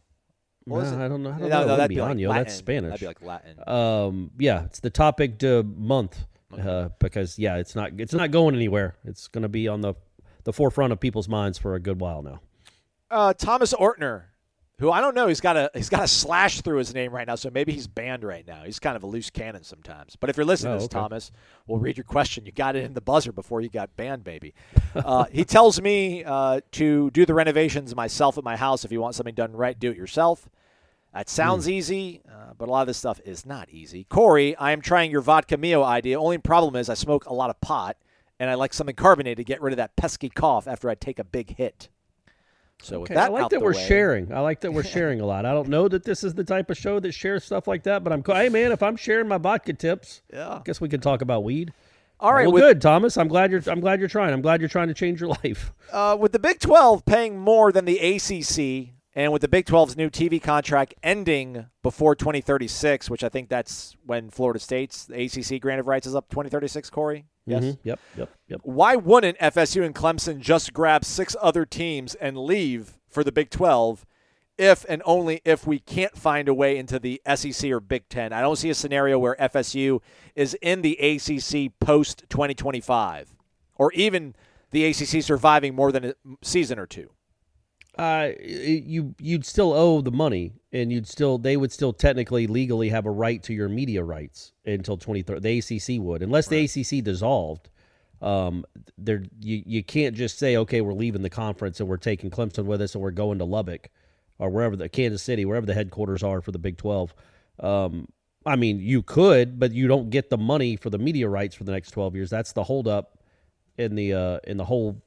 What 0.65 0.84
is 0.84 0.91
Nah, 0.91 1.02
it? 1.02 1.06
I 1.06 1.08
don't 1.08 1.24
know. 1.24 1.30
I 1.32 1.39
don't 1.39 1.50
no, 1.50 1.60
know. 1.62 1.65
No, 1.68 1.78
that'd 1.78 1.89
be 1.89 1.96
be 1.96 2.02
like 2.02 2.18
año. 2.18 2.30
Latin. 2.30 2.44
That's 2.44 2.56
Spanish. 2.56 2.89
That'd 2.89 3.00
be 3.02 3.08
like 3.08 3.22
Latin. 3.22 3.58
Um, 3.68 4.32
yeah, 4.39 4.63
it's 4.65 4.80
the 4.80 4.89
topic 4.89 5.38
de 5.38 5.63
month 5.63 6.26
uh, 6.58 6.89
because 7.00 7.38
yeah, 7.38 7.58
it's 7.58 7.76
not 7.76 7.91
it's 8.00 8.13
not 8.13 8.32
going 8.32 8.56
anywhere. 8.56 8.96
It's 9.04 9.28
going 9.28 9.44
to 9.44 9.50
be 9.50 9.68
on 9.68 9.82
the 9.82 9.94
the 10.44 10.54
forefront 10.54 10.91
of 10.94 11.00
people's 11.00 11.28
minds 11.30 11.58
for 11.58 11.76
a 11.76 11.80
good 11.80 12.00
while 12.00 12.22
now. 12.24 12.39
Uh, 13.12 13.34
Thomas 13.34 13.74
Ortner, 13.74 14.24
who 14.80 14.92
I 14.92 15.00
don't 15.00 15.16
know, 15.16 15.28
he's 15.28 15.42
got 15.42 15.56
a 15.56 15.72
he's 15.74 15.90
got 15.90 16.04
a 16.04 16.08
slash 16.08 16.62
through 16.62 16.78
his 16.78 16.94
name 16.94 17.14
right 17.14 17.26
now, 17.28 17.36
so 17.36 17.50
maybe 17.50 17.72
he's 17.72 17.88
banned 17.88 18.24
right 18.24 18.46
now. 18.46 18.64
He's 18.64 18.80
kind 18.80 18.96
of 18.96 19.04
a 19.04 19.08
loose 19.08 19.30
cannon 19.30 19.64
sometimes. 19.64 20.16
But 20.16 20.30
if 20.30 20.38
you're 20.38 20.46
listening 20.46 20.74
Oh, 20.74 20.76
to 20.76 20.80
this, 20.80 20.86
okay. 20.88 21.00
Thomas, 21.00 21.32
we'll 21.68 21.80
read 21.80 21.98
your 21.98 22.04
question. 22.04 22.46
You 22.46 22.52
got 22.52 22.76
it 22.76 22.84
in 22.84 22.94
the 22.94 23.02
buzzer 23.02 23.32
before 23.32 23.62
you 23.62 23.70
got 23.70 23.96
banned, 23.96 24.24
baby. 24.24 24.54
Uh, 24.94 25.26
he 25.32 25.46
tells 25.46 25.82
me 25.82 26.24
uh, 26.26 26.60
to 26.74 27.10
do 27.12 27.26
the 27.26 27.34
renovations 27.34 27.96
myself 27.96 28.38
at 28.38 28.44
my 28.44 28.58
house. 28.58 28.84
If 28.84 28.92
you 28.92 29.00
want 29.00 29.16
something 29.16 29.36
done 29.36 29.54
right, 29.54 29.80
do 29.80 29.92
it 29.92 29.98
yourself. 29.98 30.50
That 31.14 31.30
sounds 31.30 31.70
easy, 31.70 32.22
uh, 32.30 32.52
but 32.58 32.68
a 32.68 32.72
lot 32.72 32.82
of 32.82 32.88
this 32.88 32.98
stuff 32.98 33.22
is 33.24 33.46
not 33.46 33.70
easy. 33.70 34.04
Corey, 34.10 34.54
I 34.58 34.74
am 34.74 34.82
trying 34.82 35.12
your 35.12 35.22
vodka 35.22 35.56
mio 35.56 35.82
idea. 35.82 36.20
Only 36.20 36.38
problem 36.40 36.76
is 36.76 36.90
I 36.90 36.94
smoke 36.96 37.26
a 37.26 37.34
lot 37.34 37.50
of 37.50 37.62
pot, 37.62 37.96
and 38.38 38.50
I 38.50 38.56
like 38.56 38.74
something 38.74 38.98
carbonated 38.98 39.38
to 39.38 39.46
get 39.46 39.62
rid 39.62 39.72
of 39.72 39.78
that 39.78 39.96
pesky 39.96 40.28
cough 40.28 40.68
after 40.68 40.90
I 40.90 40.96
take 40.96 41.18
a 41.18 41.24
big 41.24 41.56
hit. 41.56 41.88
So 42.82 43.00
with 43.02 43.10
that 43.10 43.18
I 43.18 43.28
like 43.30 43.50
that 43.50 43.62
we're 43.62 43.74
way- 43.74 43.88
sharing. 43.88 44.32
I 44.34 44.42
like 44.42 44.62
that 44.62 44.72
we're 44.72 44.84
sharing 44.84 45.20
a 45.22 45.26
lot. 45.26 45.46
I 45.46 45.54
don't 45.54 45.70
know 45.70 45.88
that 45.88 46.04
this 46.04 46.24
is 46.24 46.34
the 46.36 46.44
type 46.44 46.70
of 46.70 46.78
show 46.78 47.00
that 47.00 47.14
shares 47.14 47.44
stuff 47.44 47.68
like 47.68 47.84
that, 47.84 48.04
but 48.04 48.14
I'm. 48.14 48.24
Hey, 48.24 48.50
man, 48.50 48.72
if 48.72 48.84
I'm 48.84 48.96
sharing 48.96 49.28
my 49.28 49.38
vodka 49.38 49.74
tips, 49.74 50.22
Yeah. 50.32 50.50
I 50.50 50.62
guess 50.64 50.80
we 50.82 50.90
can 50.90 51.02
talk 51.02 51.22
about 51.22 51.44
weed. 51.44 51.74
All 52.20 52.32
right, 52.34 52.44
well, 52.46 52.54
with, 52.54 52.62
good, 52.64 52.82
Thomas. 52.82 53.18
I'm 53.18 53.28
glad 53.28 53.52
you're. 53.52 53.62
I'm 53.68 53.80
glad 53.82 54.00
you're 54.00 54.08
trying. 54.10 54.34
I'm 54.34 54.42
glad 54.42 54.62
you're 54.62 54.70
trying 54.70 54.88
to 54.88 54.94
change 54.94 55.20
your 55.20 55.30
life. 55.44 55.74
uh, 55.92 56.16
with 56.20 56.32
the 56.32 56.40
Big 56.40 56.60
12 56.60 57.06
paying 57.06 57.38
more 57.40 57.72
than 57.74 57.84
the 57.86 57.98
ACC, 58.00 58.94
and 59.16 59.34
with 59.34 59.42
the 59.42 59.48
Big 59.50 59.66
12's 59.66 59.98
new 59.98 60.10
TV 60.10 60.42
contract 60.42 60.94
ending 61.04 61.66
before 61.84 62.16
2036, 62.16 63.10
which 63.10 63.24
I 63.24 63.30
think 63.30 63.50
that's 63.50 63.96
when 64.06 64.30
Florida 64.30 64.60
State's 64.60 65.06
the 65.06 65.24
ACC 65.26 65.60
grant 65.62 65.80
of 65.82 65.88
rights 65.88 66.08
is 66.08 66.16
up 66.16 66.30
2036. 66.30 66.90
Corey, 66.90 67.26
yes. 67.46 67.64
Mhm. 67.64 67.78
Yep. 67.84 68.00
Yep. 68.18 68.30
Yep. 68.48 68.60
Why 68.64 68.96
wouldn't 68.96 69.38
FSU 69.40 69.84
and 69.84 69.94
Clemson 69.96 70.40
just 70.40 70.74
grab 70.74 71.04
six 71.06 71.36
other 71.42 71.66
teams 71.66 72.16
and 72.16 72.38
leave 72.38 72.98
for 73.08 73.24
the 73.24 73.32
Big 73.32 73.50
12 73.50 74.06
if 74.58 74.86
and 74.88 75.02
only 75.06 75.42
if 75.44 75.68
we 75.68 75.80
can't 75.80 76.18
find 76.18 76.48
a 76.48 76.54
way 76.54 76.78
into 76.78 76.98
the 77.00 77.22
SEC 77.36 77.70
or 77.72 77.80
Big 77.80 78.08
10? 78.10 78.32
I 78.34 78.42
don't 78.42 78.56
see 78.56 78.70
a 78.70 78.76
scenario 78.76 79.20
where 79.20 79.36
FSU 79.40 80.02
is 80.36 80.54
in 80.62 80.82
the 80.82 80.94
ACC 80.98 81.78
post 81.80 82.24
2025 82.30 83.36
or 83.76 83.92
even 83.94 84.36
the 84.72 84.86
ACC 84.86 85.22
surviving 85.24 85.76
more 85.76 85.92
than 85.92 86.06
a 86.06 86.14
season 86.42 86.80
or 86.80 86.86
two. 86.86 87.10
Uh, 87.98 88.32
you 88.44 89.16
you'd 89.20 89.46
still 89.46 89.72
owe 89.72 90.02
the 90.02 90.12
money, 90.12 90.52
and 90.76 90.92
you'd 90.92 91.08
still 91.08 91.38
they 91.38 91.56
would 91.56 91.72
still 91.72 91.94
technically 91.94 92.48
legally 92.48 92.90
have 92.90 93.06
a 93.06 93.12
right 93.12 93.42
to 93.44 93.54
your 93.54 93.70
media 93.70 94.04
rights 94.04 94.52
until 94.66 94.98
2030. 94.98 95.40
The 95.40 95.60
ACC 95.60 96.02
would, 96.02 96.22
unless 96.22 96.48
the 96.48 96.66
ACC 96.66 97.04
dissolved. 97.04 97.70
Um, 98.22 98.66
there 98.98 99.24
you 99.40 99.64
you 99.66 99.84
can't 99.84 100.16
just 100.16 100.38
say 100.38 100.58
okay, 100.58 100.82
we're 100.82 100.94
leaving 100.94 101.22
the 101.22 101.30
conference 101.30 101.80
and 101.80 101.88
we're 101.88 101.98
taking 101.98 102.30
Clemson 102.30 102.66
with 102.66 102.82
us 102.82 102.94
and 102.94 103.02
we're 103.02 103.12
going 103.12 103.40
to 103.40 103.46
Lubbock 103.46 103.90
or 104.38 104.50
wherever 104.50 104.76
the 104.76 104.90
Kansas 104.90 105.24
City, 105.24 105.46
wherever 105.46 105.66
the 105.66 105.74
headquarters 105.74 106.24
are 106.24 106.42
for 106.42 106.52
the 106.52 106.60
Big 106.60 106.78
12. 106.78 107.16
Um, 107.62 108.10
I 108.46 108.58
mean, 108.58 108.80
you 108.80 109.02
could, 109.02 109.58
but 109.58 109.72
you 109.72 109.88
don't 109.88 110.10
get 110.10 110.30
the 110.30 110.38
money 110.38 110.76
for 110.76 110.90
the 110.90 110.98
media 110.98 111.30
rights 111.30 111.56
for 111.56 111.64
the 111.64 111.72
next 111.72 111.92
12 111.92 112.16
years. 112.16 112.30
That's 112.30 112.52
the 112.52 112.64
holdup 112.64 113.18
in 113.78 113.96
the 113.96 114.14
uh, 114.14 114.40
in 114.46 114.58
the 114.58 114.66
whole 114.66 115.02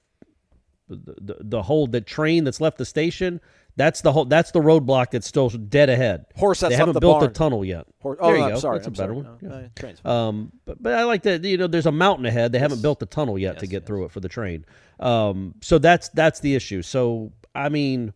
the, 0.88 1.14
the, 1.20 1.36
the 1.40 1.62
whole 1.62 1.86
the 1.86 2.00
train 2.00 2.44
that's 2.44 2.60
left 2.60 2.78
the 2.78 2.86
station. 2.86 3.40
That's 3.78 4.00
the 4.00 4.12
whole. 4.12 4.24
That's 4.24 4.50
the 4.50 4.60
roadblock 4.60 5.12
that's 5.12 5.26
still 5.26 5.48
dead 5.48 5.88
ahead. 5.88 6.26
Horse 6.34 6.60
That's 6.60 6.72
they 6.72 6.76
haven't 6.76 6.94
the 6.94 7.00
built 7.00 7.20
barn. 7.20 7.30
a 7.30 7.32
tunnel 7.32 7.64
yet. 7.64 7.86
Hor- 8.00 8.16
there 8.16 8.24
oh, 8.24 8.34
you 8.34 8.42
I'm 8.42 8.50
go. 8.54 8.58
sorry. 8.58 8.78
That's 8.80 8.88
a 8.88 8.90
I'm 8.90 8.94
better 8.94 9.14
sorry. 9.14 9.24
one. 9.24 9.38
No, 9.40 9.68
Yeah. 9.80 9.88
no, 10.04 10.10
Um, 10.10 10.52
but, 10.66 10.82
but 10.82 10.94
I 10.94 11.04
like 11.04 11.22
that. 11.22 11.44
You 11.44 11.56
know, 11.56 11.68
there's 11.68 11.86
a 11.86 11.92
mountain 11.92 12.26
ahead. 12.26 12.50
They 12.50 12.58
haven't 12.58 12.82
built 12.82 12.98
the 12.98 13.06
tunnel 13.06 13.38
yet 13.38 13.60
to 13.60 13.66
get 13.68 13.82
yes. 13.82 13.86
through 13.86 14.06
it 14.06 14.10
for 14.10 14.18
the 14.18 14.28
train. 14.28 14.64
Um, 14.98 15.54
so 15.62 15.78
that's 15.78 16.08
that's 16.10 16.40
the 16.40 16.56
issue. 16.56 16.82
So 16.82 17.32
I 17.54 17.68
mean, 17.68 18.12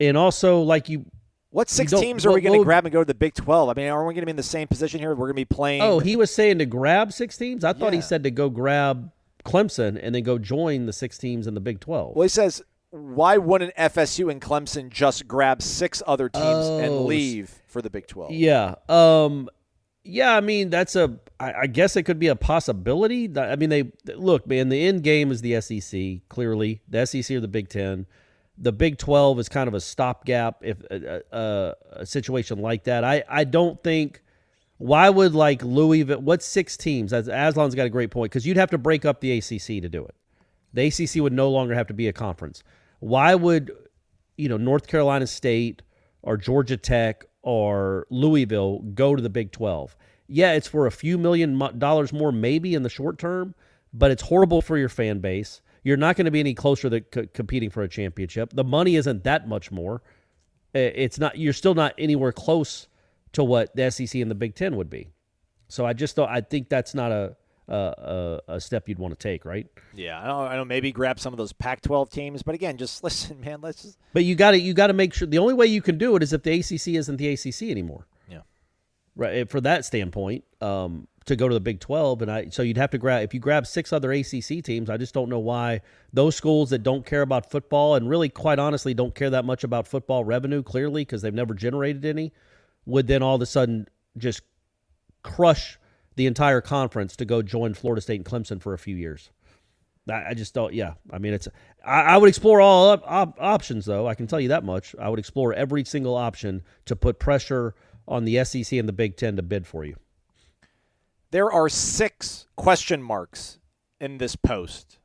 and 0.00 0.16
also 0.16 0.60
like 0.60 0.88
you. 0.88 1.06
What 1.50 1.68
six 1.68 1.92
don't- 1.92 2.00
teams 2.02 2.26
are 2.26 2.32
we 2.32 2.40
going 2.40 2.58
to 2.58 2.64
grab 2.64 2.84
and 2.86 2.92
go 2.92 3.00
to 3.00 3.04
the 3.04 3.14
Big 3.14 3.34
12? 3.34 3.68
I 3.68 3.74
mean, 3.74 3.88
are 3.90 4.04
we 4.06 4.14
going 4.14 4.22
to 4.22 4.26
be 4.26 4.30
in 4.30 4.36
the 4.36 4.42
same 4.42 4.66
position 4.68 5.00
here? 5.00 5.10
We're 5.10 5.26
going 5.26 5.34
to 5.34 5.34
be 5.34 5.44
playing. 5.44 5.82
Oh, 5.82 5.98
he 5.98 6.16
was 6.16 6.34
saying 6.34 6.58
to 6.58 6.66
grab 6.66 7.12
six 7.12 7.36
teams. 7.36 7.62
I 7.62 7.74
thought 7.74 7.92
he 7.92 8.00
said 8.00 8.22
to 8.24 8.30
go 8.30 8.48
grab 8.48 9.10
Clemson 9.44 10.00
and 10.02 10.14
then 10.14 10.22
go 10.22 10.38
join 10.38 10.86
the 10.86 10.92
six 10.94 11.18
teams 11.18 11.46
in 11.46 11.54
the 11.54 11.60
Big 11.60 11.80
Twelve. 11.80 12.16
Well, 12.16 12.22
he 12.22 12.28
says, 12.28 12.62
why 12.92 13.38
wouldn't 13.38 13.74
FSU 13.74 14.30
and 14.30 14.40
Clemson 14.40 14.90
just 14.90 15.26
grab 15.26 15.62
six 15.62 16.02
other 16.06 16.28
teams 16.28 16.68
and 16.68 16.90
Oh, 16.92 17.04
leave 17.04 17.62
for 17.66 17.80
the 17.80 17.88
Big 17.88 18.06
12? 18.06 18.32
Yeah. 18.32 18.74
Um 18.88 19.48
yeah, 20.04 20.36
I 20.36 20.40
mean 20.40 20.68
that's 20.68 20.94
a 20.94 21.18
I, 21.40 21.52
I 21.62 21.66
guess 21.68 21.96
it 21.96 22.02
could 22.02 22.18
be 22.18 22.26
a 22.28 22.36
possibility. 22.36 23.30
I 23.36 23.56
mean 23.56 23.70
they 23.70 23.92
look, 24.14 24.46
man, 24.46 24.68
the 24.68 24.86
end 24.86 25.02
game 25.02 25.30
is 25.30 25.40
the 25.40 25.58
SEC, 25.60 26.28
clearly. 26.28 26.82
The 26.88 27.06
SEC 27.06 27.34
or 27.36 27.40
the 27.40 27.48
Big 27.48 27.68
10. 27.68 28.06
The 28.58 28.72
Big 28.72 28.98
12 28.98 29.38
is 29.40 29.48
kind 29.48 29.68
of 29.68 29.74
a 29.74 29.80
stopgap 29.80 30.58
if 30.62 30.82
a, 30.90 31.22
a, 31.32 31.74
a 32.00 32.06
situation 32.06 32.58
like 32.58 32.84
that. 32.84 33.04
I 33.04 33.24
I 33.28 33.44
don't 33.44 33.82
think 33.82 34.22
why 34.76 35.08
would 35.08 35.34
like 35.34 35.62
Louisville 35.62 36.20
what's 36.20 36.44
six 36.44 36.76
teams? 36.76 37.14
As 37.14 37.26
Aslan's 37.28 37.74
got 37.74 37.86
a 37.86 37.90
great 37.90 38.10
point 38.10 38.32
cuz 38.32 38.46
you'd 38.46 38.58
have 38.58 38.70
to 38.70 38.78
break 38.78 39.06
up 39.06 39.20
the 39.20 39.38
ACC 39.38 39.80
to 39.80 39.88
do 39.88 40.04
it. 40.04 40.14
The 40.74 40.86
ACC 40.88 41.22
would 41.22 41.32
no 41.32 41.50
longer 41.50 41.74
have 41.74 41.86
to 41.86 41.94
be 41.94 42.06
a 42.08 42.12
conference. 42.12 42.62
Why 43.02 43.34
would 43.34 43.72
you 44.36 44.48
know 44.48 44.56
North 44.56 44.86
Carolina 44.86 45.26
State 45.26 45.82
or 46.22 46.36
Georgia 46.36 46.76
Tech 46.76 47.24
or 47.42 48.06
Louisville 48.10 48.78
go 48.94 49.16
to 49.16 49.20
the 49.20 49.28
Big 49.28 49.50
12? 49.50 49.96
Yeah, 50.28 50.52
it's 50.52 50.68
for 50.68 50.86
a 50.86 50.92
few 50.92 51.18
million 51.18 51.58
dollars 51.78 52.12
more 52.12 52.30
maybe 52.30 52.74
in 52.76 52.84
the 52.84 52.88
short 52.88 53.18
term, 53.18 53.56
but 53.92 54.12
it's 54.12 54.22
horrible 54.22 54.62
for 54.62 54.78
your 54.78 54.88
fan 54.88 55.18
base. 55.18 55.62
You're 55.82 55.96
not 55.96 56.14
going 56.14 56.26
to 56.26 56.30
be 56.30 56.38
any 56.38 56.54
closer 56.54 56.88
to 56.90 57.04
c- 57.12 57.28
competing 57.34 57.70
for 57.70 57.82
a 57.82 57.88
championship. 57.88 58.52
The 58.54 58.62
money 58.62 58.94
isn't 58.94 59.24
that 59.24 59.48
much 59.48 59.72
more. 59.72 60.00
It's 60.72 61.18
not. 61.18 61.36
You're 61.36 61.52
still 61.52 61.74
not 61.74 61.94
anywhere 61.98 62.30
close 62.30 62.86
to 63.32 63.42
what 63.42 63.74
the 63.74 63.90
SEC 63.90 64.14
and 64.14 64.30
the 64.30 64.36
Big 64.36 64.54
Ten 64.54 64.76
would 64.76 64.88
be. 64.88 65.08
So 65.66 65.84
I 65.84 65.92
just 65.92 66.14
don't. 66.14 66.30
I 66.30 66.40
think 66.40 66.68
that's 66.68 66.94
not 66.94 67.10
a 67.10 67.34
a, 67.68 68.40
a, 68.48 68.54
a 68.54 68.60
step 68.60 68.88
you'd 68.88 68.98
want 68.98 69.18
to 69.18 69.18
take, 69.18 69.44
right? 69.44 69.66
Yeah, 69.94 70.20
I 70.20 70.26
don't, 70.26 70.46
I 70.48 70.56
don't 70.56 70.68
maybe 70.68 70.92
grab 70.92 71.20
some 71.20 71.32
of 71.32 71.36
those 71.36 71.52
Pac-12 71.52 72.10
teams, 72.10 72.42
but 72.42 72.54
again, 72.54 72.76
just 72.76 73.02
listen, 73.04 73.40
man. 73.40 73.60
Let's 73.60 73.82
just 73.82 73.98
But 74.12 74.24
you 74.24 74.34
got 74.34 74.52
to 74.52 74.58
you 74.60 74.74
got 74.74 74.88
to 74.88 74.92
make 74.92 75.14
sure. 75.14 75.26
The 75.28 75.38
only 75.38 75.54
way 75.54 75.66
you 75.66 75.82
can 75.82 75.98
do 75.98 76.16
it 76.16 76.22
is 76.22 76.32
if 76.32 76.42
the 76.42 76.52
ACC 76.58 76.88
isn't 76.88 77.16
the 77.16 77.28
ACC 77.28 77.62
anymore. 77.70 78.06
Yeah. 78.28 78.40
Right. 79.14 79.34
eh, 79.34 79.44
For 79.48 79.60
that 79.60 79.84
standpoint, 79.84 80.44
um, 80.60 81.06
to 81.26 81.36
go 81.36 81.46
to 81.46 81.54
the 81.54 81.60
Big 81.60 81.78
Twelve, 81.78 82.20
and 82.20 82.30
I 82.30 82.48
so 82.48 82.62
you'd 82.62 82.76
have 82.78 82.90
to 82.90 82.98
grab 82.98 83.22
if 83.22 83.32
you 83.32 83.38
grab 83.38 83.66
six 83.66 83.92
other 83.92 84.10
ACC 84.12 84.62
teams. 84.64 84.90
I 84.90 84.96
just 84.96 85.14
don't 85.14 85.28
know 85.28 85.38
why 85.38 85.82
those 86.12 86.34
schools 86.34 86.70
that 86.70 86.82
don't 86.82 87.06
care 87.06 87.22
about 87.22 87.48
football 87.50 87.94
and 87.94 88.08
really, 88.10 88.28
quite 88.28 88.58
honestly, 88.58 88.92
don't 88.92 89.14
care 89.14 89.30
that 89.30 89.44
much 89.44 89.62
about 89.62 89.86
football 89.86 90.24
revenue, 90.24 90.62
clearly 90.64 91.02
because 91.02 91.22
they've 91.22 91.32
never 91.32 91.54
generated 91.54 92.04
any, 92.04 92.32
would 92.86 93.06
then 93.06 93.22
all 93.22 93.36
of 93.36 93.40
a 93.42 93.46
sudden 93.46 93.86
just 94.18 94.42
crush 95.22 95.78
the 96.16 96.26
entire 96.26 96.60
conference 96.60 97.16
to 97.16 97.24
go 97.24 97.42
join 97.42 97.74
Florida 97.74 98.00
State 98.02 98.16
and 98.16 98.24
Clemson 98.24 98.60
for 98.60 98.72
a 98.74 98.78
few 98.78 98.96
years. 98.96 99.30
I 100.08 100.30
I 100.30 100.34
just 100.34 100.54
don't. 100.54 100.72
Yeah, 100.74 100.94
I 101.10 101.18
mean, 101.18 101.32
it's. 101.32 101.48
I, 101.84 102.02
I 102.02 102.16
would 102.16 102.28
explore 102.28 102.60
all 102.60 102.90
op- 102.90 103.04
op- 103.06 103.36
options, 103.40 103.84
though. 103.86 104.06
I 104.08 104.14
can 104.14 104.26
tell 104.26 104.40
you 104.40 104.48
that 104.48 104.64
much. 104.64 104.94
I 104.98 105.08
would 105.08 105.18
explore 105.18 105.52
every 105.54 105.84
single 105.84 106.16
option 106.16 106.62
to 106.86 106.96
put 106.96 107.18
pressure 107.18 107.74
on 108.08 108.24
the 108.24 108.42
SEC 108.44 108.72
and 108.78 108.88
the 108.88 108.92
Big 108.92 109.16
Ten 109.16 109.36
to 109.36 109.42
bid 109.42 109.66
for 109.66 109.84
you. 109.84 109.96
There 111.30 111.50
are 111.50 111.68
six 111.68 112.46
question 112.56 113.02
marks 113.02 113.58
in 114.00 114.18
this 114.18 114.36
post. 114.36 114.98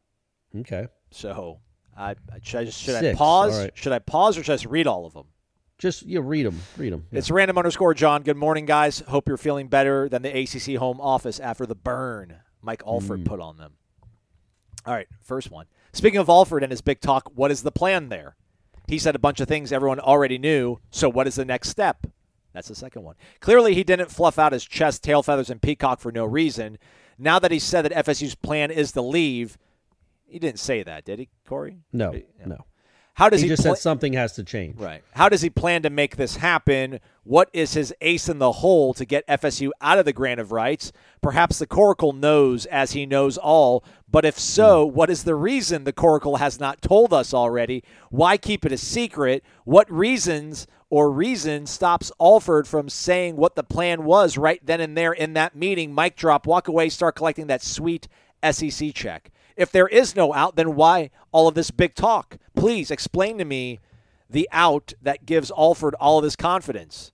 Okay, 0.58 0.88
So, 1.12 1.60
I 1.96 2.16
should 2.42 2.62
I, 2.62 2.66
just, 2.66 2.82
should 2.82 2.96
I 2.96 3.14
pause? 3.14 3.58
right. 3.60 3.72
Should 3.76 3.92
I 3.94 4.00
pause 4.00 4.38
or 4.38 4.44
should 4.44 4.54
I 4.54 4.56
just 4.56 4.66
read 4.66 4.88
all 4.88 5.06
of 5.06 5.14
them? 5.14 5.28
Just 5.78 6.04
you 6.06 6.20
know, 6.20 6.26
read 6.26 6.46
them. 6.46 6.60
Read 6.78 6.94
them. 6.94 7.06
It's 7.12 7.32
random 7.32 7.58
underscore 7.58 7.94
John. 7.94 8.24
Good 8.24 8.38
morning, 8.38 8.66
guys. 8.66 9.00
Hope 9.08 9.28
you're 9.28 9.38
feeling 9.38 9.68
better 9.68 10.10
than 10.10 10.22
the 10.22 10.38
ACC 10.38 10.80
home 10.80 11.00
office 11.00 11.40
after 11.40 11.66
the 11.66 11.76
burn 11.76 12.38
Mike 12.62 12.84
Alford 12.86 13.22
mm. 13.22 13.26
put 13.26 13.40
on 13.40 13.58
them. 13.58 13.74
All 14.86 14.94
right, 14.94 15.08
first 15.22 15.52
one. 15.52 15.66
Speaking 15.94 16.20
of 16.20 16.30
Alford 16.30 16.64
and 16.64 16.72
his 16.72 16.82
big 16.82 17.02
talk, 17.02 17.32
what 17.34 17.52
is 17.52 17.64
the 17.64 17.72
plan 17.72 18.10
there? 18.10 18.36
He 18.88 19.00
said 19.00 19.16
a 19.16 19.20
bunch 19.20 19.40
of 19.40 19.48
things 19.48 19.72
everyone 19.72 20.00
already 20.00 20.38
knew. 20.38 20.80
So, 20.92 21.10
what 21.10 21.28
is 21.28 21.36
the 21.36 21.46
next 21.46 21.70
step? 21.70 22.08
That's 22.54 22.70
the 22.70 22.76
second 22.76 23.04
one. 23.04 23.16
Clearly, 23.42 23.76
he 23.76 23.84
didn't 23.84 24.12
fluff 24.12 24.40
out 24.40 24.54
his 24.54 24.66
chest, 24.66 25.04
tail 25.04 25.22
feathers, 25.22 25.50
and 25.50 25.62
peacock 25.62 26.00
for 26.00 26.12
no 26.12 26.26
reason. 26.26 26.78
Now 27.18 27.38
that 27.40 27.52
he 27.52 27.60
said 27.60 27.84
that 27.84 28.06
FSU's 28.06 28.36
plan 28.36 28.72
is 28.72 28.94
to 28.94 29.02
leave, 29.02 29.58
he 30.26 30.40
didn't 30.40 30.60
say 30.60 30.84
that, 30.84 31.04
did 31.06 31.20
he, 31.20 31.30
Corey? 31.46 31.80
no, 31.92 32.14
Yeah. 32.14 32.22
no. 32.46 32.66
How 33.18 33.30
does 33.30 33.42
He 33.42 33.48
he, 33.48 33.50
just 33.50 33.64
pla- 33.64 33.74
said 33.74 33.82
something 33.82 34.14
has 34.14 34.34
to 34.34 34.44
change. 34.44 34.80
Right. 34.80 35.02
How 35.14 35.28
does 35.28 35.42
he 35.42 35.50
plan 35.50 35.82
to 35.82 35.90
make 35.90 36.18
this 36.18 36.36
happen? 36.36 37.00
What 37.24 37.50
is 37.52 37.74
his 37.74 37.92
ace 38.00 38.30
in 38.30 38.38
the 38.38 38.52
hole 38.52 38.94
to 38.94 39.06
get 39.06 39.26
FSU 39.26 39.72
out 39.82 39.98
of 39.98 40.06
the 40.06 40.14
grant 40.14 40.40
of 40.40 40.52
rights? 40.52 40.92
Perhaps 41.20 41.58
the 41.58 41.66
Coracle 41.66 42.14
knows 42.14 42.68
as 42.68 42.92
he 42.92 43.08
knows 43.08 43.36
all, 43.40 43.84
but 44.08 44.24
if 44.24 44.38
so, 44.38 44.88
hmm. 44.88 44.96
what 44.96 45.10
is 45.10 45.24
the 45.24 45.34
reason 45.34 45.84
the 45.84 45.92
Coracle 45.92 46.38
has 46.38 46.60
not 46.60 46.84
told 46.84 47.12
us 47.12 47.34
already? 47.34 47.84
Why 48.12 48.38
keep 48.38 48.64
it 48.68 48.72
a 48.72 48.78
secret? 48.78 49.44
What 49.66 49.92
reasons 49.92 50.68
or 50.92 51.12
reason 51.12 51.66
stops 51.66 52.12
Alford 52.22 52.68
from 52.68 52.88
saying 52.88 53.36
what 53.36 53.56
the 53.56 53.64
plan 53.64 54.04
was 54.04 54.38
right 54.38 54.64
then 54.64 54.80
and 54.80 54.96
there 54.96 55.12
in 55.12 55.34
that 55.34 55.56
meeting? 55.56 55.96
Mic 55.96 56.18
drop, 56.18 56.46
walk 56.46 56.68
away, 56.68 56.88
start 56.90 57.16
collecting 57.16 57.48
that 57.48 57.64
sweet 57.64 58.08
SEC 58.44 58.94
check. 58.94 59.32
If 59.58 59.72
there 59.72 59.88
is 59.88 60.16
no 60.16 60.34
out, 60.34 60.56
then 60.56 60.76
why 60.76 61.10
all 61.32 61.48
of 61.48 61.56
this 61.56 61.72
big 61.72 61.96
talk? 61.96 62.38
Please 62.56 62.92
explain 62.92 63.38
to 63.40 63.46
me 63.46 63.80
the 64.30 64.48
out 64.52 64.94
that 65.02 65.26
gives 65.26 65.52
Alford 65.58 65.96
all 65.96 66.20
of 66.20 66.24
this 66.24 66.36
confidence. 66.36 67.12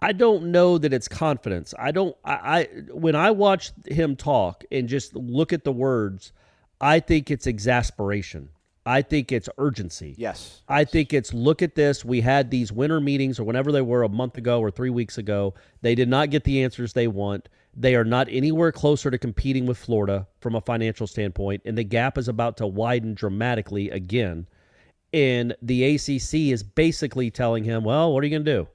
I 0.00 0.12
don't 0.12 0.52
know 0.52 0.78
that 0.78 0.92
it's 0.92 1.08
confidence. 1.08 1.74
I 1.78 1.90
don't. 1.90 2.16
I, 2.24 2.32
I 2.32 2.64
when 2.92 3.16
I 3.16 3.30
watch 3.30 3.72
him 3.86 4.16
talk 4.16 4.64
and 4.70 4.88
just 4.88 5.14
look 5.14 5.52
at 5.52 5.64
the 5.64 5.72
words, 5.72 6.32
I 6.80 7.00
think 7.00 7.30
it's 7.30 7.46
exasperation. 7.46 8.50
I 8.86 9.02
think 9.02 9.32
it's 9.32 9.50
urgency. 9.58 10.14
Yes. 10.16 10.62
I 10.66 10.84
think 10.84 11.12
it's 11.12 11.34
look 11.34 11.60
at 11.60 11.74
this. 11.74 12.06
We 12.06 12.22
had 12.22 12.50
these 12.50 12.72
winter 12.72 13.00
meetings 13.00 13.38
or 13.38 13.44
whenever 13.44 13.70
they 13.70 13.82
were 13.82 14.02
a 14.02 14.08
month 14.08 14.38
ago 14.38 14.60
or 14.60 14.70
three 14.70 14.88
weeks 14.88 15.18
ago. 15.18 15.52
They 15.82 15.94
did 15.94 16.08
not 16.08 16.30
get 16.30 16.44
the 16.44 16.62
answers 16.62 16.94
they 16.94 17.06
want. 17.06 17.50
They 17.80 17.94
are 17.94 18.04
not 18.04 18.26
anywhere 18.28 18.72
closer 18.72 19.08
to 19.08 19.18
competing 19.18 19.64
with 19.64 19.78
Florida 19.78 20.26
from 20.40 20.56
a 20.56 20.60
financial 20.60 21.06
standpoint, 21.06 21.62
and 21.64 21.78
the 21.78 21.84
gap 21.84 22.18
is 22.18 22.26
about 22.26 22.56
to 22.56 22.66
widen 22.66 23.14
dramatically 23.14 23.88
again. 23.90 24.48
And 25.12 25.54
the 25.62 25.94
ACC 25.94 26.50
is 26.52 26.64
basically 26.64 27.30
telling 27.30 27.62
him, 27.62 27.84
well, 27.84 28.12
what 28.12 28.24
are 28.24 28.26
you 28.26 28.32
going 28.32 28.44
to 28.44 28.52
do? 28.52 28.68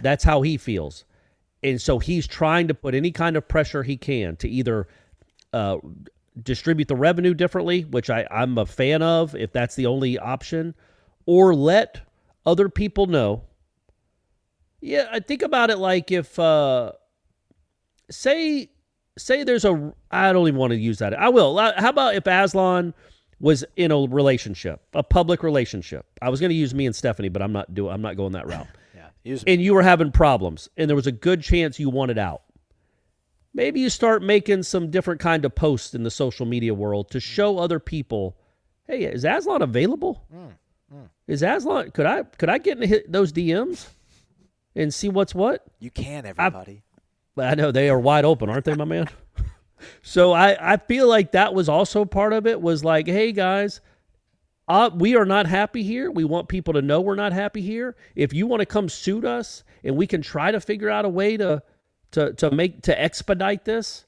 That's 0.00 0.24
how 0.24 0.40
he 0.40 0.56
feels. 0.56 1.04
And 1.62 1.80
so 1.80 1.98
he's 1.98 2.26
trying 2.26 2.66
to 2.68 2.74
put 2.74 2.94
any 2.94 3.10
kind 3.10 3.36
of 3.36 3.46
pressure 3.46 3.82
he 3.82 3.98
can 3.98 4.36
to 4.36 4.48
either 4.48 4.88
uh, 5.52 5.76
distribute 6.42 6.88
the 6.88 6.96
revenue 6.96 7.34
differently, 7.34 7.82
which 7.82 8.08
I, 8.08 8.26
I'm 8.30 8.56
a 8.56 8.64
fan 8.64 9.02
of 9.02 9.34
if 9.34 9.52
that's 9.52 9.74
the 9.74 9.84
only 9.84 10.18
option, 10.18 10.74
or 11.26 11.54
let 11.54 12.00
other 12.46 12.70
people 12.70 13.06
know. 13.06 13.42
Yeah, 14.80 15.08
I 15.12 15.20
think 15.20 15.42
about 15.42 15.68
it 15.68 15.76
like 15.76 16.10
if 16.10 16.38
uh 16.38 16.92
say 18.10 18.70
say 19.18 19.44
there's 19.44 19.64
a 19.64 19.92
I 20.10 20.32
don't 20.32 20.48
even 20.48 20.58
want 20.58 20.72
to 20.72 20.78
use 20.78 20.98
that. 20.98 21.18
I 21.18 21.28
will. 21.28 21.56
How 21.58 21.88
about 21.88 22.14
if 22.14 22.26
Aslan 22.26 22.94
was 23.38 23.64
in 23.76 23.90
a 23.90 23.98
relationship, 23.98 24.82
a 24.94 25.02
public 25.02 25.42
relationship? 25.42 26.06
I 26.20 26.28
was 26.28 26.40
going 26.40 26.50
to 26.50 26.56
use 26.56 26.74
me 26.74 26.86
and 26.86 26.94
Stephanie, 26.94 27.28
but 27.28 27.42
I'm 27.42 27.52
not 27.52 27.72
doing 27.74 27.92
I'm 27.92 28.02
not 28.02 28.16
going 28.16 28.32
that 28.32 28.46
route. 28.46 28.66
Yeah. 29.22 29.36
And 29.46 29.60
you 29.60 29.74
were 29.74 29.82
having 29.82 30.12
problems 30.12 30.70
and 30.78 30.88
there 30.88 30.96
was 30.96 31.06
a 31.06 31.12
good 31.12 31.42
chance 31.42 31.78
you 31.78 31.90
wanted 31.90 32.16
out 32.16 32.40
maybe 33.52 33.80
you 33.80 33.90
start 33.90 34.22
making 34.22 34.62
some 34.62 34.90
different 34.90 35.20
kind 35.20 35.44
of 35.44 35.54
posts 35.54 35.94
in 35.94 36.02
the 36.02 36.10
social 36.10 36.46
media 36.46 36.74
world 36.74 37.10
to 37.10 37.18
mm. 37.18 37.22
show 37.22 37.58
other 37.58 37.78
people 37.78 38.36
hey 38.86 39.04
is 39.04 39.24
aslan 39.24 39.62
available 39.62 40.24
mm, 40.34 40.52
mm. 40.94 41.08
is 41.26 41.42
aslan 41.42 41.90
could 41.90 42.06
i 42.06 42.22
could 42.22 42.48
i 42.48 42.58
get 42.58 42.76
into 42.76 42.86
hit 42.86 43.10
those 43.10 43.32
dms 43.32 43.88
and 44.76 44.94
see 44.94 45.08
what's 45.08 45.34
what 45.34 45.64
you 45.80 45.90
can, 45.90 46.26
everybody. 46.26 46.82
I 47.36 47.54
know 47.54 47.70
they 47.70 47.88
are 47.88 48.00
wide 48.00 48.24
open 48.24 48.48
aren't 48.48 48.64
they 48.64 48.74
my 48.74 48.84
man 48.84 49.08
so 50.02 50.32
i 50.32 50.72
i 50.72 50.76
feel 50.76 51.08
like 51.08 51.32
that 51.32 51.54
was 51.54 51.68
also 51.68 52.04
part 52.04 52.32
of 52.32 52.46
it 52.46 52.60
was 52.60 52.84
like 52.84 53.06
hey 53.06 53.32
guys 53.32 53.80
uh, 54.70 54.88
we 54.94 55.16
are 55.16 55.24
not 55.24 55.46
happy 55.46 55.82
here. 55.82 56.12
We 56.12 56.22
want 56.22 56.46
people 56.46 56.74
to 56.74 56.80
know 56.80 57.00
we're 57.00 57.16
not 57.16 57.32
happy 57.32 57.60
here. 57.60 57.96
If 58.14 58.32
you 58.32 58.46
want 58.46 58.60
to 58.60 58.66
come 58.66 58.88
suit 58.88 59.24
us, 59.24 59.64
and 59.82 59.96
we 59.96 60.06
can 60.06 60.22
try 60.22 60.52
to 60.52 60.60
figure 60.60 60.88
out 60.88 61.04
a 61.04 61.08
way 61.08 61.36
to 61.36 61.62
to 62.12 62.32
to 62.34 62.50
make 62.52 62.82
to 62.82 63.00
expedite 63.00 63.64
this, 63.64 64.04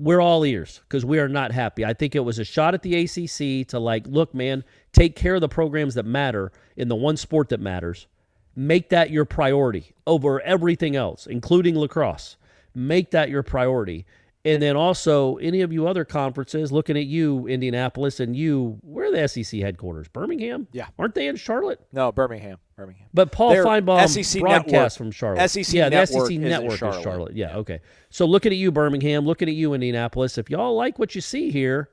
we're 0.00 0.20
all 0.20 0.44
ears 0.44 0.80
because 0.82 1.04
we 1.04 1.20
are 1.20 1.28
not 1.28 1.52
happy. 1.52 1.84
I 1.84 1.94
think 1.94 2.16
it 2.16 2.20
was 2.20 2.40
a 2.40 2.44
shot 2.44 2.74
at 2.74 2.82
the 2.82 3.04
ACC 3.04 3.68
to 3.68 3.78
like, 3.78 4.06
look, 4.08 4.34
man, 4.34 4.64
take 4.92 5.14
care 5.14 5.36
of 5.36 5.40
the 5.40 5.48
programs 5.48 5.94
that 5.94 6.06
matter 6.06 6.50
in 6.76 6.88
the 6.88 6.96
one 6.96 7.16
sport 7.16 7.48
that 7.50 7.60
matters. 7.60 8.08
Make 8.56 8.88
that 8.90 9.10
your 9.10 9.24
priority 9.24 9.92
over 10.08 10.40
everything 10.40 10.96
else, 10.96 11.26
including 11.26 11.76
lacrosse. 11.78 12.36
Make 12.74 13.10
that 13.12 13.30
your 13.30 13.42
priority. 13.42 14.06
And 14.46 14.60
then 14.62 14.76
also, 14.76 15.36
any 15.36 15.62
of 15.62 15.72
you 15.72 15.86
other 15.86 16.04
conferences, 16.04 16.70
looking 16.70 16.98
at 16.98 17.06
you, 17.06 17.46
Indianapolis, 17.46 18.20
and 18.20 18.36
you, 18.36 18.78
where 18.82 19.06
are 19.06 19.10
the 19.10 19.26
SEC 19.26 19.58
headquarters? 19.60 20.06
Birmingham? 20.08 20.68
Yeah. 20.70 20.88
Aren't 20.98 21.14
they 21.14 21.28
in 21.28 21.36
Charlotte? 21.36 21.80
No, 21.94 22.12
Birmingham. 22.12 22.58
Birmingham. 22.76 23.06
But 23.14 23.32
Paul 23.32 23.50
Their 23.50 23.64
Finebaum 23.64 24.06
SEC 24.06 24.42
broadcast 24.42 24.70
network- 24.70 24.92
from 24.92 25.10
Charlotte. 25.12 25.48
SEC 25.48 25.72
yeah, 25.72 25.88
the 25.88 25.96
network 25.96 26.26
SEC 26.26 26.30
is 26.32 26.36
in 26.36 26.42
network 26.42 26.72
is 26.72 26.78
Charlotte. 26.78 27.02
Charlotte. 27.02 27.36
Yeah, 27.36 27.56
okay. 27.56 27.80
So 28.10 28.26
looking 28.26 28.52
at 28.52 28.58
you, 28.58 28.70
Birmingham, 28.70 29.24
looking 29.24 29.48
at 29.48 29.54
you, 29.54 29.72
Indianapolis. 29.72 30.36
If 30.36 30.50
y'all 30.50 30.76
like 30.76 30.98
what 30.98 31.14
you 31.14 31.22
see 31.22 31.50
here, 31.50 31.88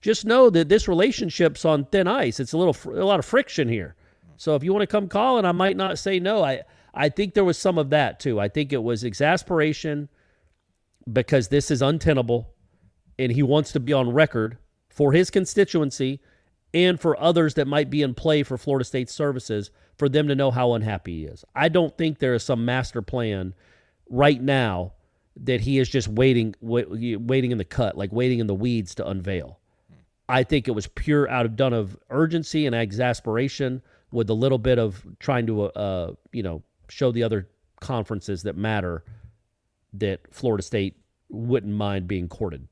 just 0.00 0.24
know 0.24 0.48
that 0.48 0.70
this 0.70 0.88
relationship's 0.88 1.66
on 1.66 1.84
thin 1.86 2.06
ice. 2.08 2.40
It's 2.40 2.54
a 2.54 2.58
little, 2.58 2.76
a 2.90 3.04
lot 3.04 3.18
of 3.18 3.26
friction 3.26 3.68
here. 3.68 3.96
So 4.38 4.54
if 4.54 4.64
you 4.64 4.72
want 4.72 4.82
to 4.82 4.86
come 4.86 5.08
calling, 5.08 5.44
I 5.44 5.52
might 5.52 5.76
not 5.76 5.98
say 5.98 6.18
no. 6.18 6.42
I, 6.42 6.62
I 6.94 7.08
think 7.08 7.34
there 7.34 7.44
was 7.44 7.58
some 7.58 7.78
of 7.78 7.90
that 7.90 8.20
too. 8.20 8.38
I 8.38 8.48
think 8.48 8.72
it 8.72 8.82
was 8.82 9.04
exasperation 9.04 10.08
because 11.10 11.48
this 11.48 11.70
is 11.70 11.82
untenable, 11.82 12.50
and 13.18 13.32
he 13.32 13.42
wants 13.42 13.72
to 13.72 13.80
be 13.80 13.92
on 13.92 14.12
record 14.12 14.58
for 14.88 15.12
his 15.12 15.30
constituency 15.30 16.20
and 16.74 17.00
for 17.00 17.18
others 17.20 17.54
that 17.54 17.66
might 17.66 17.90
be 17.90 18.02
in 18.02 18.14
play 18.14 18.42
for 18.42 18.56
Florida 18.56 18.84
State 18.84 19.10
services 19.10 19.70
for 19.96 20.08
them 20.08 20.28
to 20.28 20.34
know 20.34 20.50
how 20.50 20.72
unhappy 20.72 21.20
he 21.20 21.24
is. 21.26 21.44
I 21.54 21.68
don't 21.68 21.96
think 21.96 22.18
there 22.18 22.34
is 22.34 22.42
some 22.42 22.64
master 22.64 23.02
plan 23.02 23.54
right 24.08 24.40
now 24.40 24.92
that 25.36 25.62
he 25.62 25.78
is 25.78 25.88
just 25.88 26.08
waiting 26.08 26.54
waiting 26.60 27.50
in 27.50 27.58
the 27.58 27.64
cut, 27.64 27.96
like 27.96 28.12
waiting 28.12 28.38
in 28.38 28.46
the 28.46 28.54
weeds 28.54 28.94
to 28.96 29.06
unveil. 29.06 29.58
I 30.28 30.44
think 30.44 30.68
it 30.68 30.72
was 30.72 30.86
pure 30.86 31.28
out 31.28 31.46
of 31.46 31.56
done 31.56 31.72
of 31.72 31.98
urgency 32.10 32.66
and 32.66 32.74
exasperation 32.74 33.82
with 34.12 34.30
a 34.30 34.34
little 34.34 34.58
bit 34.58 34.78
of 34.78 35.04
trying 35.18 35.46
to 35.46 35.64
uh, 35.64 36.12
you 36.32 36.42
know, 36.42 36.62
show 36.88 37.12
the 37.12 37.22
other 37.22 37.48
conferences 37.80 38.42
that 38.44 38.56
matter 38.56 39.04
that 39.94 40.20
Florida 40.32 40.62
State 40.62 40.96
wouldn't 41.28 41.72
mind 41.74 42.06
being 42.08 42.28
courted. 42.28 42.68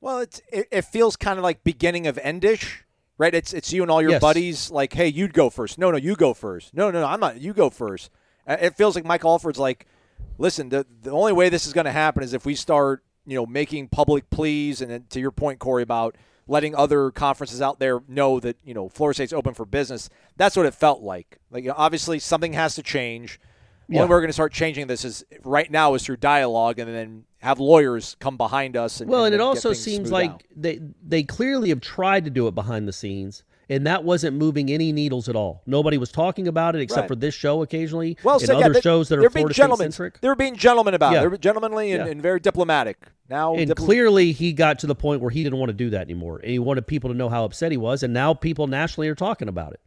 Well, 0.00 0.18
it's 0.20 0.40
it, 0.52 0.68
it 0.70 0.82
feels 0.82 1.16
kind 1.16 1.38
of 1.38 1.42
like 1.42 1.62
beginning 1.64 2.06
of 2.06 2.16
endish, 2.16 2.82
right? 3.18 3.34
It's 3.34 3.52
it's 3.52 3.72
you 3.72 3.82
and 3.82 3.90
all 3.90 4.00
your 4.02 4.12
Yes. 4.12 4.20
buddies. 4.20 4.70
Like, 4.70 4.92
hey, 4.94 5.08
you'd 5.08 5.34
go 5.34 5.50
first. 5.50 5.78
No, 5.78 5.90
no, 5.90 5.96
you 5.96 6.16
go 6.16 6.32
first. 6.34 6.74
No, 6.74 6.90
no, 6.90 7.00
no, 7.00 7.06
I'm 7.06 7.20
not. 7.20 7.40
You 7.40 7.52
go 7.52 7.70
first. 7.70 8.10
Uh, 8.46 8.56
It 8.60 8.76
feels 8.76 8.94
like 8.94 9.04
Mike 9.04 9.24
Alford's 9.24 9.58
like, 9.58 9.86
listen, 10.38 10.68
the 10.70 10.86
the 11.02 11.10
only 11.10 11.32
way 11.32 11.48
this 11.48 11.66
is 11.66 11.72
going 11.72 11.84
to 11.84 11.92
happen 11.92 12.22
is 12.22 12.32
if 12.32 12.46
we 12.46 12.54
start, 12.54 13.04
you 13.26 13.36
know, 13.36 13.46
making 13.46 13.88
public 13.88 14.30
pleas, 14.30 14.80
and 14.80 15.08
to 15.10 15.20
your 15.20 15.30
point, 15.32 15.58
Corey, 15.58 15.82
about 15.82 16.16
letting 16.46 16.74
other 16.74 17.10
conferences 17.10 17.60
out 17.62 17.78
there 17.78 18.00
know 18.08 18.40
that 18.40 18.56
you 18.64 18.72
know 18.74 18.88
Florida 18.88 19.14
State's 19.16 19.32
open 19.34 19.52
for 19.54 19.66
business. 19.66 20.08
That's 20.36 20.56
what 20.56 20.64
it 20.66 20.74
felt 20.74 21.02
like. 21.02 21.38
Like, 21.50 21.64
you 21.64 21.68
know, 21.68 21.74
obviously, 21.76 22.18
something 22.18 22.54
has 22.54 22.74
to 22.76 22.82
change. 22.82 23.38
Yeah. 23.90 24.00
Only 24.02 24.08
way 24.08 24.14
we're 24.16 24.20
going 24.20 24.28
to 24.28 24.32
start 24.34 24.52
changing 24.52 24.86
this 24.86 25.04
is 25.04 25.24
right 25.42 25.70
now 25.70 25.94
is 25.94 26.04
through 26.04 26.18
dialogue, 26.18 26.78
and 26.78 26.88
then 26.94 27.24
have 27.38 27.58
lawyers 27.58 28.16
come 28.20 28.36
behind 28.36 28.76
us. 28.76 29.00
And, 29.00 29.10
Well, 29.10 29.24
and, 29.24 29.34
and 29.34 29.40
it 29.40 29.44
also 29.44 29.72
seems 29.72 30.12
like 30.12 30.30
out. 30.30 30.42
they 30.54 30.80
they 31.06 31.22
clearly 31.24 31.70
have 31.70 31.80
tried 31.80 32.24
to 32.24 32.30
do 32.30 32.46
it 32.46 32.54
behind 32.54 32.86
the 32.86 32.92
scenes, 32.92 33.42
and 33.68 33.86
that 33.86 34.04
wasn't 34.04 34.36
moving 34.36 34.70
any 34.70 34.92
needles 34.92 35.28
at 35.28 35.34
all. 35.34 35.62
Nobody 35.66 35.98
was 35.98 36.12
talking 36.12 36.46
about 36.46 36.76
it 36.76 36.82
except 36.82 37.00
Right. 37.02 37.08
for 37.08 37.16
this 37.16 37.34
show 37.34 37.62
occasionally, 37.62 38.16
well, 38.22 38.36
and 38.36 38.46
so, 38.46 38.58
yeah, 38.58 38.66
other 38.66 38.74
they, 38.74 38.80
shows 38.80 39.08
that 39.08 39.16
they're 39.16 39.26
are 39.26 39.30
being 39.30 39.48
gentlemen. 39.48 39.90
centric. 39.90 40.20
They 40.20 40.28
were 40.28 40.36
being 40.36 40.54
gentlemen 40.56 40.94
about 40.94 41.12
Yeah. 41.12 41.18
it. 41.18 41.22
They 41.22 41.28
were 41.28 41.36
gentlemanly 41.38 41.92
and, 41.92 42.04
Yeah. 42.06 42.10
and 42.12 42.22
very 42.22 42.38
diplomatic. 42.40 42.98
Now, 43.28 43.54
And 43.54 43.70
dipl- 43.70 43.76
clearly, 43.76 44.32
he 44.32 44.52
got 44.52 44.78
to 44.80 44.86
the 44.86 44.94
point 44.94 45.20
where 45.20 45.30
he 45.30 45.42
didn't 45.42 45.58
want 45.58 45.70
to 45.70 45.74
do 45.74 45.90
that 45.90 46.02
anymore, 46.02 46.38
and 46.40 46.50
he 46.50 46.58
wanted 46.58 46.86
people 46.86 47.10
to 47.10 47.16
know 47.16 47.28
how 47.28 47.44
upset 47.44 47.70
he 47.70 47.76
was. 47.76 48.02
And 48.02 48.12
now 48.12 48.34
people 48.34 48.66
nationally 48.66 49.08
are 49.08 49.14
talking 49.14 49.48
about 49.48 49.72
it. 49.72 49.80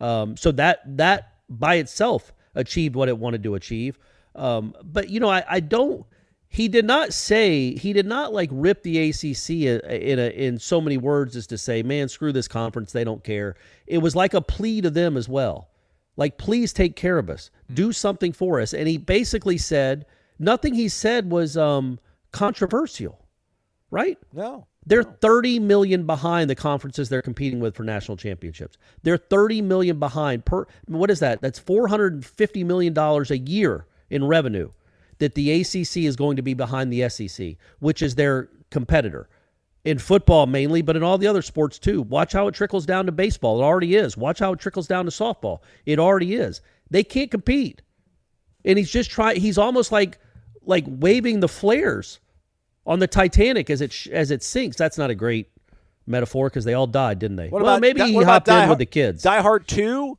Um, 0.00 0.36
so 0.36 0.52
that 0.52 0.80
that 0.96 1.32
by 1.48 1.76
itself 1.76 2.32
achieved 2.54 2.94
what 2.94 3.08
it 3.08 3.18
wanted 3.18 3.42
to 3.42 3.54
achieve. 3.54 3.98
Um, 4.34 4.74
but 4.82 5.08
you 5.08 5.20
know, 5.20 5.30
I, 5.30 5.44
I 5.48 5.60
don't. 5.60 6.06
He 6.48 6.68
did 6.68 6.84
not 6.84 7.14
say 7.14 7.74
he 7.74 7.92
did 7.94 8.06
not 8.06 8.32
like 8.34 8.50
rip 8.52 8.82
the 8.82 9.08
ACC 9.08 9.50
in 9.50 9.80
in, 9.90 10.18
a, 10.18 10.28
in 10.28 10.58
so 10.58 10.80
many 10.80 10.98
words 10.98 11.36
as 11.36 11.46
to 11.48 11.58
say, 11.58 11.82
"Man, 11.82 12.08
screw 12.08 12.32
this 12.32 12.48
conference. 12.48 12.92
They 12.92 13.04
don't 13.04 13.24
care." 13.24 13.56
It 13.86 13.98
was 13.98 14.14
like 14.14 14.34
a 14.34 14.40
plea 14.40 14.80
to 14.82 14.90
them 14.90 15.16
as 15.16 15.28
well. 15.28 15.68
Like, 16.16 16.36
please 16.36 16.72
take 16.72 16.94
care 16.94 17.18
of 17.18 17.30
us. 17.30 17.50
Do 17.72 17.92
something 17.92 18.32
for 18.32 18.60
us. 18.60 18.74
And 18.74 18.86
he 18.86 18.98
basically 18.98 19.56
said 19.56 20.04
nothing. 20.38 20.74
He 20.74 20.88
said 20.88 21.30
was 21.30 21.56
um, 21.56 21.98
controversial, 22.32 23.18
right? 23.90 24.18
no. 24.32 24.66
They're 24.84 25.04
30 25.04 25.60
million 25.60 26.06
behind 26.06 26.50
the 26.50 26.54
conferences 26.54 27.08
they're 27.08 27.22
competing 27.22 27.60
with 27.60 27.76
for 27.76 27.84
national 27.84 28.16
championships. 28.16 28.78
They're 29.02 29.16
30 29.16 29.62
million 29.62 29.98
behind 29.98 30.44
per 30.44 30.66
what 30.86 31.10
is 31.10 31.20
that? 31.20 31.40
That's 31.40 31.58
450 31.58 32.64
million 32.64 32.92
dollars 32.92 33.30
a 33.30 33.38
year 33.38 33.86
in 34.10 34.26
revenue 34.26 34.70
that 35.18 35.34
the 35.34 35.60
ACC 35.60 35.98
is 35.98 36.16
going 36.16 36.36
to 36.36 36.42
be 36.42 36.54
behind 36.54 36.92
the 36.92 37.08
SEC, 37.08 37.56
which 37.78 38.02
is 38.02 38.16
their 38.16 38.48
competitor. 38.70 39.28
In 39.84 39.98
football 39.98 40.46
mainly, 40.46 40.80
but 40.82 40.96
in 40.96 41.02
all 41.02 41.18
the 41.18 41.26
other 41.26 41.42
sports 41.42 41.78
too. 41.78 42.02
Watch 42.02 42.32
how 42.32 42.46
it 42.48 42.54
trickles 42.54 42.86
down 42.86 43.06
to 43.06 43.12
baseball. 43.12 43.60
It 43.60 43.64
already 43.64 43.96
is. 43.96 44.16
Watch 44.16 44.38
how 44.38 44.52
it 44.52 44.60
trickles 44.60 44.86
down 44.86 45.04
to 45.06 45.10
softball. 45.10 45.60
It 45.86 45.98
already 45.98 46.34
is. 46.34 46.60
They 46.90 47.02
can't 47.02 47.30
compete. 47.30 47.82
And 48.64 48.78
he's 48.78 48.90
just 48.90 49.10
trying 49.10 49.40
he's 49.40 49.58
almost 49.58 49.90
like 49.90 50.18
like 50.64 50.84
waving 50.86 51.40
the 51.40 51.48
flares 51.48 52.20
on 52.86 52.98
the 52.98 53.06
Titanic 53.06 53.70
as 53.70 53.80
it 53.80 53.92
sh- 53.92 54.08
as 54.08 54.30
it 54.30 54.42
sinks. 54.42 54.76
That's 54.76 54.98
not 54.98 55.10
a 55.10 55.14
great 55.14 55.48
metaphor 56.06 56.48
because 56.48 56.64
they 56.64 56.74
all 56.74 56.86
died, 56.86 57.18
didn't 57.18 57.36
they? 57.36 57.48
What 57.48 57.62
well, 57.62 57.74
about 57.74 57.80
maybe 57.80 58.02
he 58.02 58.22
hopped 58.22 58.48
in 58.48 58.54
Hard- 58.54 58.68
with 58.70 58.78
the 58.78 58.86
kids. 58.86 59.22
Die 59.22 59.40
Hard 59.40 59.68
Two, 59.68 60.18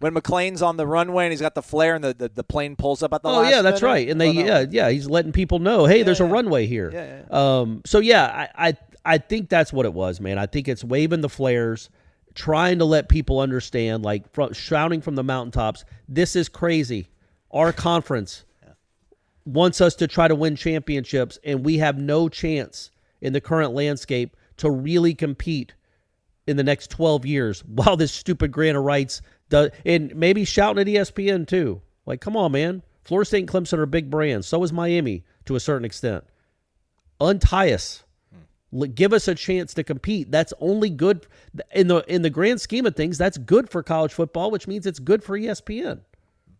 when 0.00 0.14
McClane's 0.14 0.62
on 0.62 0.76
the 0.76 0.86
runway 0.86 1.24
and 1.24 1.32
he's 1.32 1.40
got 1.40 1.54
the 1.54 1.62
flare 1.62 1.94
and 1.94 2.04
the, 2.04 2.14
the, 2.14 2.28
the 2.28 2.44
plane 2.44 2.76
pulls 2.76 3.02
up 3.02 3.12
at 3.14 3.22
the 3.22 3.28
oh 3.28 3.42
yeah, 3.42 3.62
that's 3.62 3.80
minute? 3.80 3.92
right. 3.92 4.08
And 4.08 4.20
they 4.20 4.30
yeah 4.30 4.64
yeah 4.70 4.90
he's 4.90 5.08
letting 5.08 5.32
people 5.32 5.58
know, 5.58 5.86
hey, 5.86 6.02
there's 6.02 6.20
a 6.20 6.24
runway 6.26 6.66
here. 6.66 6.90
Yeah, 6.92 7.22
Um. 7.30 7.82
So 7.86 8.00
yeah, 8.00 8.48
I, 8.56 8.68
I 8.68 8.76
I 9.04 9.18
think 9.18 9.48
that's 9.48 9.72
what 9.72 9.86
it 9.86 9.92
was, 9.92 10.20
man. 10.20 10.38
I 10.38 10.46
think 10.46 10.68
it's 10.68 10.82
waving 10.84 11.20
the 11.20 11.28
flares, 11.28 11.90
trying 12.34 12.78
to 12.78 12.84
let 12.84 13.08
people 13.08 13.40
understand, 13.40 14.02
like 14.02 14.32
from, 14.32 14.52
shouting 14.52 15.00
from 15.00 15.14
the 15.14 15.22
mountaintops, 15.24 15.84
this 16.08 16.36
is 16.36 16.48
crazy. 16.48 17.08
Our 17.50 17.72
conference 17.72 18.44
wants 19.44 19.80
us 19.80 19.94
to 19.96 20.06
try 20.06 20.28
to 20.28 20.34
win 20.34 20.56
championships, 20.56 21.38
and 21.44 21.64
we 21.64 21.78
have 21.78 21.98
no 21.98 22.28
chance 22.28 22.90
in 23.20 23.32
the 23.32 23.40
current 23.40 23.72
landscape 23.72 24.36
to 24.58 24.70
really 24.70 25.14
compete 25.14 25.74
in 26.46 26.56
the 26.56 26.62
next 26.62 26.90
12 26.90 27.26
years 27.26 27.60
while 27.66 27.96
this 27.96 28.12
stupid 28.12 28.52
grant 28.52 28.76
of 28.76 28.84
rights 28.84 29.22
does, 29.48 29.70
and 29.84 30.14
maybe 30.14 30.44
shouting 30.44 30.80
at 30.80 30.86
ESPN 30.86 31.46
too. 31.46 31.80
Like, 32.06 32.20
come 32.20 32.36
on, 32.36 32.52
man. 32.52 32.82
Florida 33.02 33.26
State 33.26 33.40
and 33.40 33.48
Clemson 33.48 33.78
are 33.78 33.86
big 33.86 34.10
brands. 34.10 34.46
So 34.46 34.62
is 34.62 34.72
Miami 34.72 35.24
to 35.46 35.56
a 35.56 35.60
certain 35.60 35.84
extent. 35.84 36.24
Untie 37.20 37.72
us. 37.72 38.02
Hmm. 38.72 38.82
Give 38.92 39.12
us 39.12 39.28
a 39.28 39.34
chance 39.34 39.74
to 39.74 39.84
compete. 39.84 40.30
That's 40.30 40.54
only 40.58 40.90
good 40.90 41.26
in 41.74 41.88
the 41.88 41.98
in 42.12 42.22
the 42.22 42.30
grand 42.30 42.60
scheme 42.60 42.86
of 42.86 42.96
things. 42.96 43.18
That's 43.18 43.38
good 43.38 43.70
for 43.70 43.82
college 43.82 44.12
football, 44.12 44.50
which 44.50 44.66
means 44.66 44.86
it's 44.86 44.98
good 44.98 45.22
for 45.22 45.38
ESPN. 45.38 46.00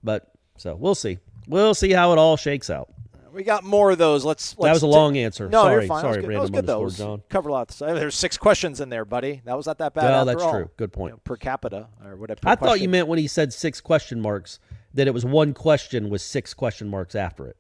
But 0.03 0.31
so 0.57 0.75
we'll 0.75 0.95
see. 0.95 1.19
We'll 1.47 1.75
see 1.75 1.93
how 1.93 2.13
it 2.13 2.19
all 2.19 2.37
shakes 2.37 2.71
out. 2.71 2.91
We 3.33 3.43
got 3.43 3.65
more 3.65 3.91
of 3.91 3.99
those. 3.99 4.25
Let's. 4.25 4.57
let's 4.59 4.69
that 4.69 4.73
was 4.75 4.83
a 4.83 4.87
long 4.87 5.17
answer. 5.17 5.49
No, 5.49 5.63
sorry, 5.63 5.75
you're 5.75 5.89
fine. 5.89 6.01
sorry, 6.03 6.23
that 6.23 6.41
was 6.41 6.51
good. 6.51 6.67
That 6.67 6.81
was 6.81 6.97
good, 6.97 7.05
though. 7.05 7.23
Cover 7.29 7.49
a 7.49 7.53
lot. 7.53 7.69
There's 7.69 8.15
six 8.15 8.39
questions 8.39 8.81
in 8.81 8.91
there, 8.91 9.05
buddy. 9.05 9.43
That 9.45 9.57
was 9.57 9.67
not 9.67 9.79
that 9.79 9.93
bad. 9.93 10.13
After 10.13 10.25
that's 10.27 10.43
all. 10.43 10.53
true. 10.53 10.71
Good 10.77 10.93
point. 10.93 11.11
You 11.11 11.17
know, 11.17 11.21
per 11.25 11.37
capita 11.37 11.89
or 12.05 12.15
whatever. 12.15 12.41
I 12.45 12.55
thought 12.55 12.81
you 12.81 12.89
meant 12.89 13.09
when 13.09 13.19
he 13.19 13.27
said 13.27 13.53
six 13.53 13.81
question 13.81 14.21
marks 14.21 14.61
that 14.95 15.09
it 15.09 15.15
was 15.15 15.25
one 15.25 15.53
question 15.53 16.11
with 16.11 16.21
six 16.21 16.55
question 16.55 16.89
marks 16.89 17.17
after 17.17 17.49
it. 17.49 17.57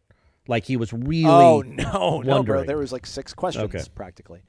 Like 0.46 0.64
he 0.64 0.76
was 0.76 0.92
really 0.92 1.24
Oh 1.26 1.62
no, 1.66 2.20
no, 2.20 2.42
bro. 2.42 2.64
There 2.64 2.78
was 2.78 2.92
like 2.92 3.06
six 3.06 3.34
questions 3.34 3.64
Okay. 3.64 3.82
practically. 3.94 4.42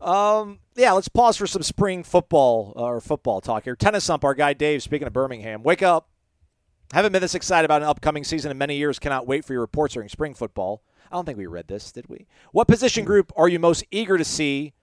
Um, 0.00 0.60
yeah, 0.76 0.92
let's 0.92 1.08
pause 1.08 1.36
for 1.36 1.46
some 1.46 1.62
spring 1.62 2.04
football 2.04 2.72
uh, 2.76 2.82
or 2.82 3.00
football 3.00 3.40
talk 3.40 3.64
here. 3.64 3.74
Tennis 3.74 4.08
ump, 4.10 4.24
our 4.24 4.34
guy 4.34 4.52
Dave. 4.52 4.82
Speaking 4.82 5.06
of 5.06 5.12
Birmingham, 5.12 5.62
wake 5.62 5.82
up. 5.82 6.08
Haven't 6.92 7.12
been 7.12 7.20
this 7.20 7.34
excited 7.34 7.64
about 7.64 7.82
an 7.82 7.88
upcoming 7.88 8.24
season 8.24 8.50
in 8.50 8.58
many 8.58 8.76
years. 8.76 8.98
Cannot 8.98 9.26
wait 9.26 9.44
for 9.44 9.52
your 9.52 9.60
reports 9.60 9.94
during 9.94 10.08
spring 10.08 10.34
football. 10.34 10.82
I 11.10 11.16
don't 11.16 11.24
think 11.24 11.38
we 11.38 11.46
read 11.46 11.68
this, 11.68 11.92
did 11.92 12.08
we? 12.08 12.26
What 12.52 12.68
position 12.68 13.04
group 13.04 13.32
are 13.36 13.48
you 13.48 13.58
most 13.58 13.84
eager 13.90 14.16
to 14.16 14.24
see 14.24 14.74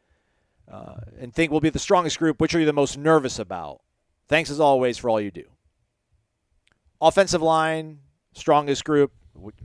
uh, 0.71 0.95
and 1.19 1.33
think 1.33 1.51
will 1.51 1.61
be 1.61 1.69
the 1.69 1.79
strongest 1.79 2.19
group? 2.19 2.39
Which 2.39 2.53
are 2.53 2.59
you 2.59 2.65
the 2.65 2.73
most 2.73 2.97
nervous 2.97 3.39
about? 3.39 3.81
Thanks 4.27 4.49
as 4.49 4.59
always 4.59 4.97
for 4.97 5.09
all 5.09 5.21
you 5.21 5.31
do. 5.31 5.45
Offensive 7.01 7.41
line, 7.41 7.99
strongest 8.33 8.83
group. 8.83 9.11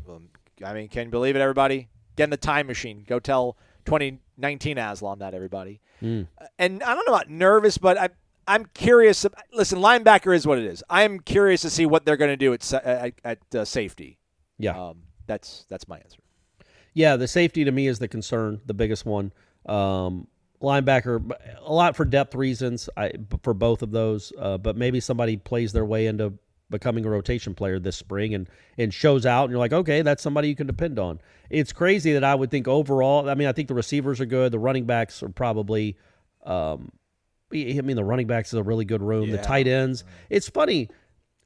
Um, 0.09 0.29
I 0.65 0.75
mean, 0.75 0.89
can 0.89 1.07
you 1.07 1.11
believe 1.11 1.37
it, 1.37 1.41
everybody? 1.41 1.89
Get 2.17 2.25
in 2.25 2.31
the 2.31 2.37
time 2.37 2.67
machine. 2.67 3.05
Go 3.07 3.19
tell 3.19 3.57
2019 3.87 4.77
Aslan 4.79 5.21
that, 5.21 5.33
everybody. 5.35 5.81
Hmm. 6.01 6.23
And 6.59 6.83
I 6.83 6.95
don't 6.95 7.07
know 7.07 7.15
about 7.15 7.31
nervous, 7.31 7.79
but 7.79 7.97
I, 7.99 8.09
I'm 8.51 8.67
curious. 8.75 9.25
Listen, 9.53 9.79
linebacker 9.79 10.35
is 10.35 10.45
what 10.45 10.59
it 10.59 10.65
is. 10.65 10.83
I 10.91 11.05
am 11.05 11.21
curious 11.21 11.63
to 11.63 11.71
see 11.71 11.87
what 11.87 12.05
they're 12.05 12.17
going 12.17 12.33
to 12.33 12.37
do 12.37 12.53
at 12.53 12.73
at, 12.75 13.15
at 13.25 13.55
uh, 13.55 13.65
safety. 13.65 14.19
yeah. 14.59 14.89
Um, 14.89 15.03
that's 15.27 15.67
that's 15.69 15.87
my 15.87 15.99
answer. 15.99 16.19
Yeah, 16.93 17.15
the 17.15 17.29
safety 17.29 17.63
to 17.63 17.71
me 17.71 17.87
is 17.87 18.01
the 18.01 18.09
concern, 18.09 18.61
the 18.67 18.75
biggest 18.75 19.07
one. 19.07 19.33
Um, 19.67 20.27
linebacker, 20.61 21.31
a 21.61 21.73
lot 21.73 21.95
for 21.95 22.05
depth 22.05 22.35
reasons 22.35 22.91
I, 22.97 23.13
for 23.45 23.55
both 23.55 23.83
of 23.83 23.93
those, 23.93 24.33
uh, 24.37 24.59
but 24.59 24.77
maybe 24.77 24.99
somebody 24.99 25.37
plays 25.37 25.73
their 25.73 25.85
way 25.85 26.09
into 26.09 26.33
becoming 26.71 27.05
a 27.05 27.09
rotation 27.09 27.55
player 27.55 27.79
this 27.79 27.97
spring 27.97 28.35
and 28.35 28.49
and 28.77 28.93
shows 28.93 29.27
out, 29.27 29.45
and 29.45 29.53
you're 29.53 29.61
like, 29.61 29.73
okay, 29.73 30.03
that's 30.03 30.25
somebody 30.25 30.49
you 30.49 30.57
can 30.57 30.67
depend 30.67 30.99
on. 30.99 31.21
It's 31.51 31.73
crazy 31.73 32.15
that 32.15 32.25
I 32.25 32.35
would 32.35 32.51
think 32.51 32.67
overall. 32.67 33.31
I 33.31 33.37
mean, 33.37 33.47
I 33.47 33.53
think 33.53 33.69
the 33.69 33.75
receivers 33.75 34.21
are 34.21 34.27
good. 34.27 34.51
The 34.51 34.59
running 34.59 34.87
backs 34.87 35.23
are 35.23 35.29
probably. 35.29 35.97
Um, 36.45 36.91
I 37.53 37.81
mean, 37.83 37.97
the 37.97 38.05
running 38.05 38.27
backs 38.27 38.49
is 38.49 38.55
a 38.55 38.63
really 38.63 38.85
good 38.85 39.03
room. 39.03 39.31
The 39.31 39.39
tight 39.39 39.67
ends. 39.67 40.05
It's 40.29 40.49
funny. 40.49 40.89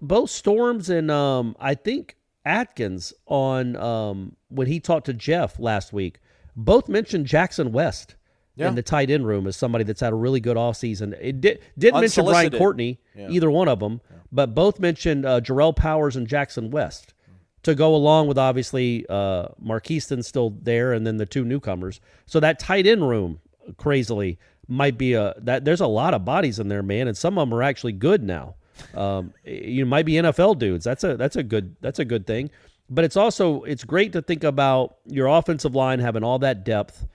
Both 0.01 0.31
Storms 0.31 0.91
and 0.91 1.11
um, 1.11 1.57
I 1.61 1.75
think 1.75 2.17
Atkins 2.45 3.15
on 3.27 3.77
um, 3.77 4.37
when 4.49 4.67
he 4.67 4.81
talked 4.81 5.07
to 5.07 5.15
Jeff 5.15 5.59
last 5.59 5.93
week, 5.93 6.19
both 6.57 6.89
mentioned 6.89 7.27
Jackson 7.27 7.73
West 7.73 8.17
Yeah. 8.57 8.69
in 8.69 8.75
the 8.75 8.83
tight 8.83 9.11
end 9.11 9.27
room 9.27 9.47
as 9.47 9.57
somebody 9.57 9.85
that's 9.85 10.01
had 10.01 10.13
a 10.13 10.17
really 10.17 10.41
good 10.41 10.57
offseason. 10.57 11.17
It 11.21 11.41
did, 11.41 11.61
didn't 11.79 12.01
mention 12.01 12.25
Brian 12.27 12.51
Courtney, 12.59 13.01
Yeah. 13.17 13.29
either 13.31 13.51
one 13.51 13.69
of 13.69 13.79
them, 13.81 14.01
but 14.31 14.55
both 14.55 14.79
mentioned 14.79 15.25
uh, 15.25 15.41
Jarrell 15.41 15.75
Powers 15.75 16.17
and 16.17 16.27
Jackson 16.27 16.71
West 16.71 17.15
to 17.63 17.75
go 17.75 17.95
along 17.95 18.27
with 18.29 18.37
obviously 18.37 19.07
uh, 19.09 19.47
Markeston 19.65 20.23
still 20.23 20.51
there 20.51 20.93
and 20.93 21.07
then 21.07 21.17
the 21.17 21.25
two 21.27 21.45
newcomers. 21.47 21.99
So 22.27 22.39
that 22.41 22.59
tight 22.59 22.87
end 22.87 23.09
room, 23.09 23.41
crazily, 23.79 24.39
might 24.69 24.99
be 24.99 25.15
a 25.15 25.35
that 25.39 25.65
there's 25.65 25.81
a 25.81 25.87
lot 25.87 26.15
of 26.15 26.25
bodies 26.25 26.59
in 26.59 26.69
there, 26.69 26.83
man, 26.83 27.09
and 27.09 27.17
some 27.17 27.39
of 27.39 27.49
them 27.49 27.59
are 27.59 27.63
actually 27.63 27.93
good 27.93 28.23
now. 28.23 28.55
Um, 28.95 29.33
you 29.45 29.87
might 29.87 30.07
be 30.07 30.13
NFL 30.15 30.59
dudes. 30.59 30.85
That's 30.85 31.05
a 31.05 31.17
that's 31.17 31.37
a 31.37 31.43
good 31.43 31.77
that's 31.81 31.99
a 31.99 32.05
good 32.05 32.27
thing. 32.27 32.51
But 32.91 33.05
it's 33.05 33.17
also 33.17 33.63
it's 33.63 33.85
great 33.85 34.13
to 34.13 34.23
think 34.23 34.45
about 34.45 34.97
your 35.07 35.27
offensive 35.27 35.75
line 35.75 36.01
having 36.01 36.23
all 36.23 36.39
that 36.41 36.65
depth, 36.65 37.07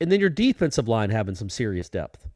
and 0.00 0.10
then 0.10 0.20
your 0.20 0.30
defensive 0.30 0.88
line 0.88 1.10
having 1.10 1.34
some 1.34 1.48
serious 1.48 1.88
depth. 1.88 2.26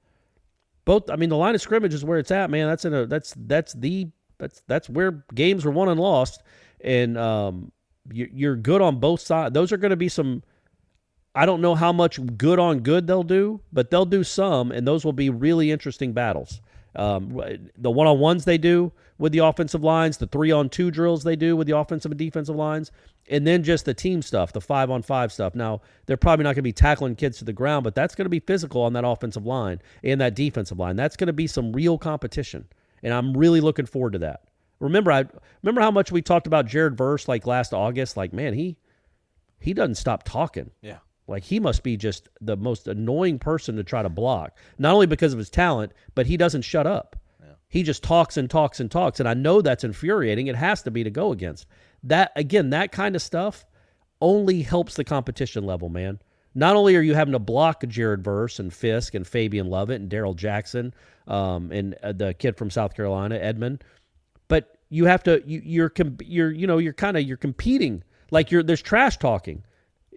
Both, 0.84 1.10
I 1.10 1.16
mean, 1.16 1.28
the 1.28 1.36
line 1.36 1.54
of 1.54 1.60
scrimmage 1.60 1.94
is 1.94 2.04
where 2.04 2.18
it's 2.18 2.30
at, 2.30 2.50
man. 2.50 2.66
That's 2.66 2.84
in 2.84 2.94
a 2.94 3.06
that's 3.06 3.34
that's 3.36 3.74
the 3.74 4.08
that's 4.38 4.62
that's 4.66 4.88
where 4.88 5.24
games 5.34 5.64
are 5.64 5.70
won 5.70 5.88
and 5.88 6.00
lost, 6.00 6.42
and 6.80 7.16
um, 7.16 7.70
you, 8.10 8.28
you're 8.32 8.56
good 8.56 8.82
on 8.82 8.98
both 8.98 9.20
sides. 9.20 9.52
Those 9.52 9.72
are 9.72 9.76
going 9.76 9.90
to 9.90 9.96
be 9.96 10.08
some. 10.08 10.42
I 11.34 11.46
don't 11.46 11.60
know 11.60 11.74
how 11.74 11.92
much 11.92 12.18
good 12.36 12.58
on 12.58 12.80
good 12.80 13.06
they'll 13.06 13.22
do, 13.22 13.60
but 13.72 13.90
they'll 13.90 14.06
do 14.06 14.24
some, 14.24 14.72
and 14.72 14.86
those 14.86 15.04
will 15.04 15.12
be 15.12 15.30
really 15.30 15.70
interesting 15.70 16.12
battles. 16.12 16.60
Um, 16.96 17.40
the 17.78 17.90
one 17.90 18.08
on 18.08 18.18
ones 18.18 18.44
they 18.44 18.58
do 18.58 18.90
with 19.16 19.32
the 19.32 19.38
offensive 19.38 19.84
lines, 19.84 20.16
the 20.16 20.26
three 20.26 20.50
on 20.50 20.68
two 20.68 20.90
drills 20.90 21.22
they 21.22 21.36
do 21.36 21.56
with 21.56 21.68
the 21.68 21.76
offensive 21.76 22.10
and 22.10 22.18
defensive 22.18 22.56
lines, 22.56 22.90
and 23.28 23.46
then 23.46 23.62
just 23.62 23.84
the 23.84 23.94
team 23.94 24.22
stuff, 24.22 24.52
the 24.52 24.60
five 24.60 24.90
on 24.90 25.02
five 25.02 25.32
stuff. 25.32 25.54
Now, 25.54 25.82
they're 26.06 26.16
probably 26.16 26.42
not 26.42 26.48
going 26.48 26.56
to 26.56 26.62
be 26.62 26.72
tackling 26.72 27.14
kids 27.14 27.38
to 27.38 27.44
the 27.44 27.52
ground, 27.52 27.84
but 27.84 27.94
that's 27.94 28.16
going 28.16 28.24
to 28.24 28.30
be 28.30 28.40
physical 28.40 28.82
on 28.82 28.92
that 28.94 29.04
offensive 29.04 29.46
line 29.46 29.80
and 30.02 30.20
that 30.20 30.34
defensive 30.34 30.80
line. 30.80 30.96
That's 30.96 31.16
going 31.16 31.28
to 31.28 31.32
be 31.32 31.46
some 31.46 31.72
real 31.72 31.96
competition, 31.96 32.66
and 33.04 33.14
I'm 33.14 33.36
really 33.36 33.60
looking 33.60 33.86
forward 33.86 34.14
to 34.14 34.18
that. 34.20 34.42
Remember, 34.80 35.12
I 35.12 35.26
remember 35.62 35.82
how 35.82 35.92
much 35.92 36.10
we 36.10 36.22
talked 36.22 36.48
about 36.48 36.66
Jared 36.66 36.96
Verse 36.96 37.28
like 37.28 37.46
last 37.46 37.72
August. 37.72 38.16
Like, 38.16 38.32
man, 38.32 38.54
he 38.54 38.78
he 39.60 39.74
doesn't 39.74 39.96
stop 39.96 40.24
talking. 40.24 40.70
Yeah. 40.80 40.98
Like 41.30 41.44
he 41.44 41.60
must 41.60 41.82
be 41.82 41.96
just 41.96 42.28
the 42.40 42.56
most 42.56 42.88
annoying 42.88 43.38
person 43.38 43.76
to 43.76 43.84
try 43.84 44.02
to 44.02 44.08
block. 44.08 44.56
Not 44.78 44.92
only 44.92 45.06
because 45.06 45.32
of 45.32 45.38
his 45.38 45.48
talent, 45.48 45.92
but 46.14 46.26
he 46.26 46.36
doesn't 46.36 46.62
shut 46.62 46.86
up. 46.86 47.16
He 47.68 47.84
just 47.84 48.02
talks 48.02 48.36
and 48.36 48.50
talks 48.50 48.80
and 48.80 48.90
talks, 48.90 49.20
and 49.20 49.28
I 49.28 49.34
know 49.34 49.62
that's 49.62 49.84
infuriating. 49.84 50.48
It 50.48 50.56
has 50.56 50.82
to 50.82 50.90
be 50.90 51.04
to 51.04 51.10
go 51.10 51.30
against. 51.30 51.66
That 52.02 52.32
again, 52.34 52.70
that 52.70 52.90
kind 52.90 53.14
of 53.14 53.22
stuff 53.22 53.64
only 54.20 54.62
helps 54.62 54.96
the 54.96 55.04
competition 55.04 55.64
level, 55.64 55.88
man. 55.88 56.18
Not 56.52 56.74
only 56.74 56.96
are 56.96 57.00
you 57.00 57.14
having 57.14 57.30
to 57.32 57.38
block 57.38 57.86
Jared 57.86 58.24
Verse 58.24 58.58
and 58.58 58.74
Fiske 58.74 59.14
and 59.14 59.24
Fabian 59.24 59.68
Lovett 59.68 60.00
and 60.00 60.10
Darrell 60.10 60.34
Jackson 60.34 60.92
um, 61.28 61.70
and 61.70 61.94
uh, 62.02 62.10
the 62.10 62.34
kid 62.34 62.56
from 62.56 62.70
South 62.70 62.96
Carolina, 62.96 63.36
Edmond, 63.36 63.84
but 64.48 64.76
you 64.88 65.04
have 65.04 65.22
to 65.22 65.40
you, 65.46 65.62
you're 65.64 65.90
com- 65.90 66.18
you're 66.24 66.50
you 66.50 66.66
know 66.66 66.78
you're 66.78 66.92
kind 66.92 67.16
of 67.16 67.22
you're 67.22 67.36
competing 67.36 68.02
like 68.32 68.50
you're 68.50 68.64
there's 68.64 68.82
trash 68.82 69.16
talking 69.16 69.62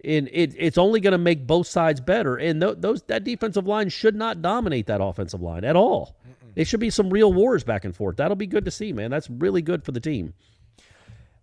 and 0.04 0.28
it, 0.32 0.54
it's 0.58 0.78
only 0.78 1.00
going 1.00 1.12
to 1.12 1.18
make 1.18 1.46
both 1.46 1.66
sides 1.66 2.00
better 2.00 2.36
and 2.36 2.60
th- 2.60 2.76
those 2.78 3.02
that 3.04 3.24
defensive 3.24 3.66
line 3.66 3.88
should 3.88 4.14
not 4.14 4.42
dominate 4.42 4.86
that 4.86 5.00
offensive 5.02 5.40
line 5.40 5.64
at 5.64 5.76
all 5.76 6.16
it 6.56 6.66
should 6.66 6.80
be 6.80 6.90
some 6.90 7.10
real 7.10 7.32
wars 7.32 7.64
back 7.64 7.84
and 7.84 7.96
forth 7.96 8.16
that'll 8.16 8.36
be 8.36 8.46
good 8.46 8.64
to 8.64 8.70
see 8.70 8.92
man 8.92 9.10
that's 9.10 9.28
really 9.30 9.62
good 9.62 9.82
for 9.84 9.92
the 9.92 10.00
team 10.00 10.32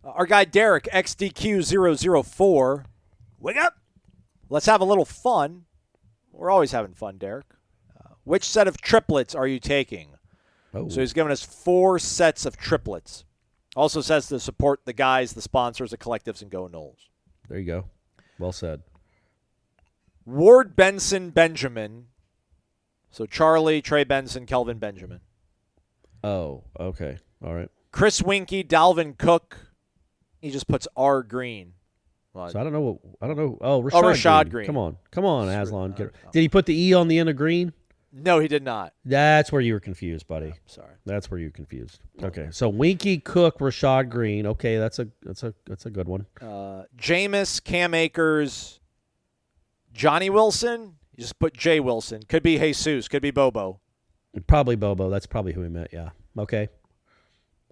Our 0.03 0.25
guy 0.25 0.45
Derek, 0.45 0.87
XDQ004. 0.91 2.85
Wake 3.39 3.57
up. 3.57 3.75
Let's 4.49 4.65
have 4.65 4.81
a 4.81 4.85
little 4.85 5.05
fun. 5.05 5.65
We're 6.31 6.49
always 6.49 6.71
having 6.71 6.93
fun, 6.93 7.17
Derek. 7.17 7.45
Uh, 7.99 8.15
which 8.23 8.43
set 8.43 8.67
of 8.67 8.81
triplets 8.81 9.35
are 9.35 9.47
you 9.47 9.59
taking? 9.59 10.09
oh 10.73 10.89
So 10.89 11.01
he's 11.01 11.13
given 11.13 11.31
us 11.31 11.43
four 11.43 11.99
sets 11.99 12.45
of 12.45 12.57
triplets. 12.57 13.25
Also 13.75 14.01
says 14.01 14.27
to 14.27 14.39
support 14.39 14.81
the 14.85 14.93
guys, 14.93 15.33
the 15.33 15.41
sponsors, 15.41 15.91
the 15.91 15.97
collectives, 15.97 16.41
and 16.41 16.49
go 16.51 16.67
Noles. 16.67 17.07
there 17.47 17.59
you 17.59 17.65
go 17.65 17.85
well 18.41 18.51
said 18.51 18.81
Ward 20.25 20.75
Benson 20.75 21.29
Benjamin. 21.29 22.07
So 23.09 23.25
Charlie, 23.25 23.81
Trey 23.81 24.03
Benson, 24.03 24.45
Kelvin 24.45 24.77
Benjamin. 24.77 25.19
oh 26.23 26.63
okay 26.79 27.17
all 27.43 27.53
right 27.53 27.69
Chris 27.91 28.21
Weinke, 28.21 28.65
Dalvin 28.67 29.17
Cook. 29.17 29.57
He 30.39 30.49
just 30.49 30.67
puts 30.67 30.87
R 30.95 31.23
Green. 31.23 31.73
Well, 32.33 32.49
so 32.49 32.59
i 32.61 32.63
don't 32.63 32.71
know 32.71 32.79
what 32.79 32.97
i 33.21 33.27
don't 33.27 33.35
know 33.35 33.57
oh, 33.59 33.73
oh 33.73 33.81
rashad, 33.83 34.03
Rashad 34.03 34.41
green. 34.43 34.51
Green. 34.51 34.65
come 34.65 34.77
on 34.77 34.97
come 35.11 35.25
on 35.25 35.49
aslan 35.49 35.91
did 35.91 36.11
he 36.31 36.47
put 36.47 36.65
the 36.65 36.73
e 36.73 36.93
on 36.93 37.09
the 37.09 37.19
end 37.19 37.27
of 37.27 37.35
green 37.35 37.73
no, 38.13 38.39
he 38.39 38.47
did 38.47 38.63
not. 38.63 38.93
that's 39.05 39.51
where 39.51 39.61
you 39.61 39.73
were 39.73 39.79
confused 39.79 40.27
buddy 40.27 40.53
Sorry. 40.65 40.93
that's 41.05 41.31
where 41.31 41.39
you're 41.39 41.49
confused 41.51 41.99
okay 42.21 42.49
so 42.51 42.71
Weinke 42.71 43.23
cook 43.23 43.59
rashad 43.59 44.09
green 44.09 44.45
okay 44.47 44.77
that's 44.77 44.99
a 44.99 45.07
that's 45.23 45.43
a 45.43 45.53
that's 45.65 45.85
a 45.85 45.89
good 45.89 46.07
one 46.07 46.25
Uh, 46.41 46.83
Jameis, 46.97 47.63
Cam 47.63 47.93
Akers, 47.93 48.79
Johnny 49.93 50.29
Wilson. 50.29 50.95
You 51.15 51.21
just 51.23 51.37
put 51.39 51.53
Jay 51.53 51.79
Wilson. 51.79 52.21
Could 52.27 52.41
be 52.43 52.57
Jesus. 52.57 53.07
Could 53.07 53.21
be 53.21 53.31
Bobo. 53.31 53.79
Probably 54.47 54.75
Bobo. 54.77 55.09
That's 55.09 55.25
probably 55.25 55.51
who 55.53 55.61
he 55.61 55.69
meant. 55.69 55.89
Yeah. 55.91 56.09
Okay. 56.37 56.69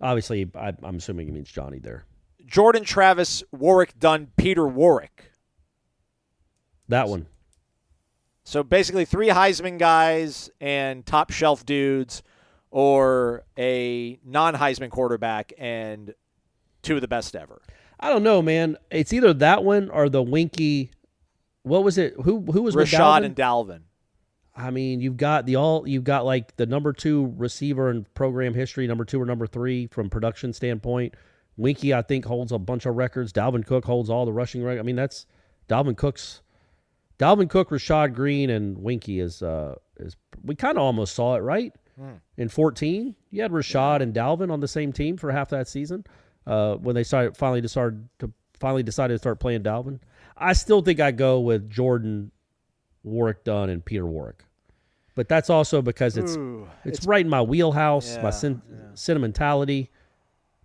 Obviously, 0.01 0.49
I, 0.55 0.73
I'm 0.83 0.97
assuming 0.97 1.27
he 1.27 1.31
means 1.31 1.49
Johnny 1.49 1.79
there. 1.79 2.05
Jordan 2.45 2.83
Travis, 2.83 3.43
Warrick 3.51 3.97
Dunn, 3.97 4.27
Peter 4.37 4.67
Warrick. 4.67 5.31
That 6.89 7.07
one. 7.07 7.27
So 8.49 8.63
basically, 8.63 9.05
three 9.05 9.27
Heisman 9.27 9.77
guys 9.77 10.49
and 10.59 11.05
top 11.05 11.29
shelf 11.29 11.67
dudes, 11.67 12.23
or 12.71 13.43
a 13.59 14.19
non 14.25 14.55
Heisman 14.55 14.89
quarterback 14.89 15.53
and 15.59 16.15
two 16.81 16.95
of 16.95 17.01
the 17.01 17.07
best 17.07 17.35
ever. 17.35 17.61
I 17.99 18.09
don't 18.09 18.23
know, 18.23 18.41
man. 18.41 18.75
It's 18.89 19.13
either 19.13 19.35
that 19.35 19.63
one 19.63 19.91
or 19.91 20.09
the 20.09 20.23
Weinke. 20.23 20.89
What 21.61 21.83
was 21.83 21.99
it? 21.99 22.15
Who 22.23 22.41
who 22.51 22.63
was 22.63 22.75
Rashad 22.75 23.21
Dalvin? 23.21 23.25
and 23.25 23.35
Dalvin. 23.35 23.79
I 24.55 24.71
mean, 24.71 24.99
you've 24.99 25.17
got 25.17 25.45
the 25.45 25.55
all 25.57 25.87
you've 25.87 26.03
got 26.03 26.25
like 26.25 26.55
the 26.55 26.65
number 26.65 26.91
two 26.91 27.31
receiver 27.37 27.91
in 27.91 28.07
program 28.15 28.55
history, 28.55 28.87
number 28.87 29.05
two 29.05 29.21
or 29.21 29.27
number 29.27 29.45
three 29.45 29.85
from 29.91 30.09
production 30.09 30.53
standpoint. 30.53 31.13
Weinke, 31.59 31.95
I 31.95 32.01
think, 32.01 32.25
holds 32.25 32.51
a 32.51 32.57
bunch 32.57 32.87
of 32.87 32.95
records. 32.95 33.31
Dalvin 33.31 33.63
Cook 33.63 33.85
holds 33.85 34.09
all 34.09 34.25
the 34.25 34.33
rushing 34.33 34.63
records. 34.63 34.79
I 34.79 34.83
mean, 34.87 34.95
that's 34.95 35.27
Dalvin 35.69 35.95
Cook's 35.95 36.41
Dalvin 37.20 37.49
Cook, 37.49 37.70
Rashad 37.70 38.13
Greene, 38.13 38.49
and 38.49 38.78
Weinke 38.78 39.22
is 39.22 39.41
uh 39.41 39.76
is 39.97 40.15
we 40.43 40.55
kind 40.55 40.78
of 40.78 40.84
almost 40.84 41.13
saw 41.13 41.36
it 41.36 41.39
right 41.39 41.74
in 42.38 42.47
fourteen. 42.49 43.15
You 43.30 43.41
had 43.41 43.51
Rashad 43.51 44.01
and 44.01 44.13
Dalvin 44.13 44.51
on 44.51 44.61
the 44.61 44.67
same 44.67 44.93
team 44.93 45.17
for 45.17 45.32
half 45.32 45.49
that 45.49 45.67
season. 45.67 46.05
Uh, 46.47 46.76
when 46.76 46.95
they 46.95 47.03
started 47.03 47.36
finally 47.36 47.61
decided 47.61 48.07
to 48.20 48.32
finally 48.59 48.84
decided 48.84 49.15
to 49.15 49.20
start 49.20 49.39
playing 49.39 49.63
Dalvin. 49.63 49.99
I 50.38 50.53
still 50.53 50.82
think 50.82 51.01
I 51.01 51.11
go 51.11 51.41
with 51.41 51.70
Jordan, 51.70 52.32
Warrick 53.03 53.43
Dunn, 53.43 53.70
and 53.70 53.84
Peter 53.84 54.05
Warrick. 54.05 54.45
But 55.15 55.28
that's 55.28 55.49
also 55.49 55.82
because 55.82 56.15
it's 56.17 56.38
it's, 56.86 57.05
right 57.05 57.26
in 57.26 57.30
my 57.30 57.41
wheelhouse, 57.41 58.15
Yeah, 58.15 58.24
my 58.24 58.30
sen- 58.30 58.61
sentimentality, 58.93 59.91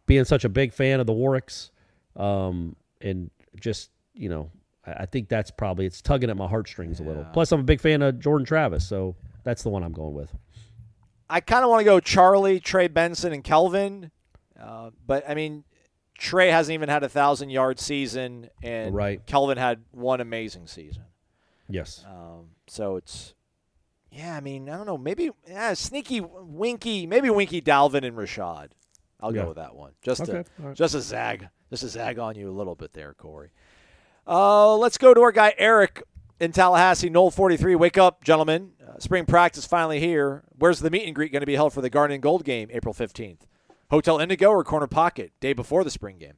being 0.07 0.25
such 0.25 0.45
a 0.45 0.49
big 0.49 0.73
fan 0.73 1.01
of 1.01 1.07
the 1.07 1.13
Warricks, 1.13 1.71
um, 2.15 2.77
and 3.01 3.33
just 3.59 3.91
you 4.15 4.29
know, 4.29 4.51
I, 4.87 5.07
think 5.07 5.29
that's 5.29 5.51
probably 5.51 5.87
it's 5.87 6.03
tugging 6.03 6.31
at 6.31 6.37
my 6.37 6.47
heartstrings 6.47 7.01
a 7.01 7.03
little. 7.03 7.25
Plus, 7.33 7.53
I'm 7.53 7.61
a 7.61 7.65
big 7.65 7.81
fan 7.81 8.03
of 8.03 8.19
Jordan 8.21 8.45
Travis, 8.47 8.87
so 8.87 9.17
that's 9.43 9.63
the 9.63 9.71
one 9.71 9.83
I'm 9.83 9.93
going 9.93 10.15
with. 10.15 10.35
I 11.31 11.41
kind 11.41 11.65
of 11.65 11.71
want 11.71 11.81
to 11.81 11.85
go 11.85 12.01
Charlie, 12.01 12.61
Trey 12.61 12.89
Benson, 12.89 13.33
and 13.33 13.43
Kelvin. 13.43 14.11
Uh, 14.61 14.91
but 15.07 15.29
I 15.29 15.35
mean, 15.35 15.65
Trey 16.19 16.51
hasn't 16.51 16.75
even 16.75 16.89
had 16.89 17.03
a 17.03 17.09
thousand 17.09 17.51
yard 17.51 17.79
season, 17.81 18.51
and 18.63 18.95
Right. 18.95 19.25
Kelvin 19.27 19.57
had 19.59 19.83
one 19.91 20.21
amazing 20.21 20.67
season. 20.67 21.05
Yes, 21.69 22.05
Um, 22.07 22.51
so 22.67 22.97
it's, 22.97 23.33
yeah, 24.13 24.37
I 24.37 24.41
mean, 24.41 24.69
I 24.69 24.77
don't 24.77 24.85
know, 24.87 24.99
maybe 24.99 25.31
yeah, 25.49 25.73
sneaky 25.73 26.21
Weinke, 26.21 27.09
maybe 27.09 27.29
Weinke 27.29 27.65
Dalvin 27.65 28.05
and 28.07 28.17
Rashad. 28.17 28.69
I'll 29.19 29.35
Yeah. 29.35 29.43
go 29.43 29.49
with 29.49 29.57
that 29.57 29.75
one. 29.75 29.93
Just 30.03 30.21
Okay, 30.21 30.43
to, 30.43 30.45
right. 30.59 30.77
just 30.77 30.95
a 30.95 31.01
zag, 31.01 31.49
just 31.71 31.83
a 31.85 31.89
zag 31.89 32.19
on 32.19 32.37
you 32.37 32.51
a 32.51 32.53
little 32.53 32.75
bit 32.75 32.93
there, 32.93 33.15
Corey. 33.15 33.49
Uh, 34.27 34.77
let's 34.77 34.99
go 34.99 35.13
to 35.15 35.21
our 35.21 35.33
guy 35.33 35.55
Eric 35.59 36.03
in 36.41 36.53
Tallahassee, 36.53 37.11
Knoll 37.11 37.31
43. 37.31 37.75
Wake 37.75 37.99
up, 37.99 38.25
gentlemen. 38.25 38.73
Uh, 38.87 38.99
spring 38.99 39.27
practice 39.27 39.67
finally 39.67 40.01
here. 40.01 40.43
Where's 40.59 40.81
the 40.81 40.91
meet 40.91 41.05
and 41.05 41.15
greet 41.15 41.33
going 41.33 41.41
to 41.41 41.47
be 41.47 41.57
held 41.57 41.73
for 41.73 41.81
the 41.81 41.91
Garnet 41.91 42.15
and 42.15 42.23
Gold 42.23 42.45
game 42.45 42.69
April 42.73 42.95
15th? 42.95 43.41
Hotel 43.91 44.19
Indigo 44.19 44.49
or 44.49 44.65
Corner 44.65 44.87
Pocket, 44.87 45.33
day 45.41 45.53
before 45.53 45.85
the 45.85 45.91
spring 45.91 46.19
game? 46.19 46.35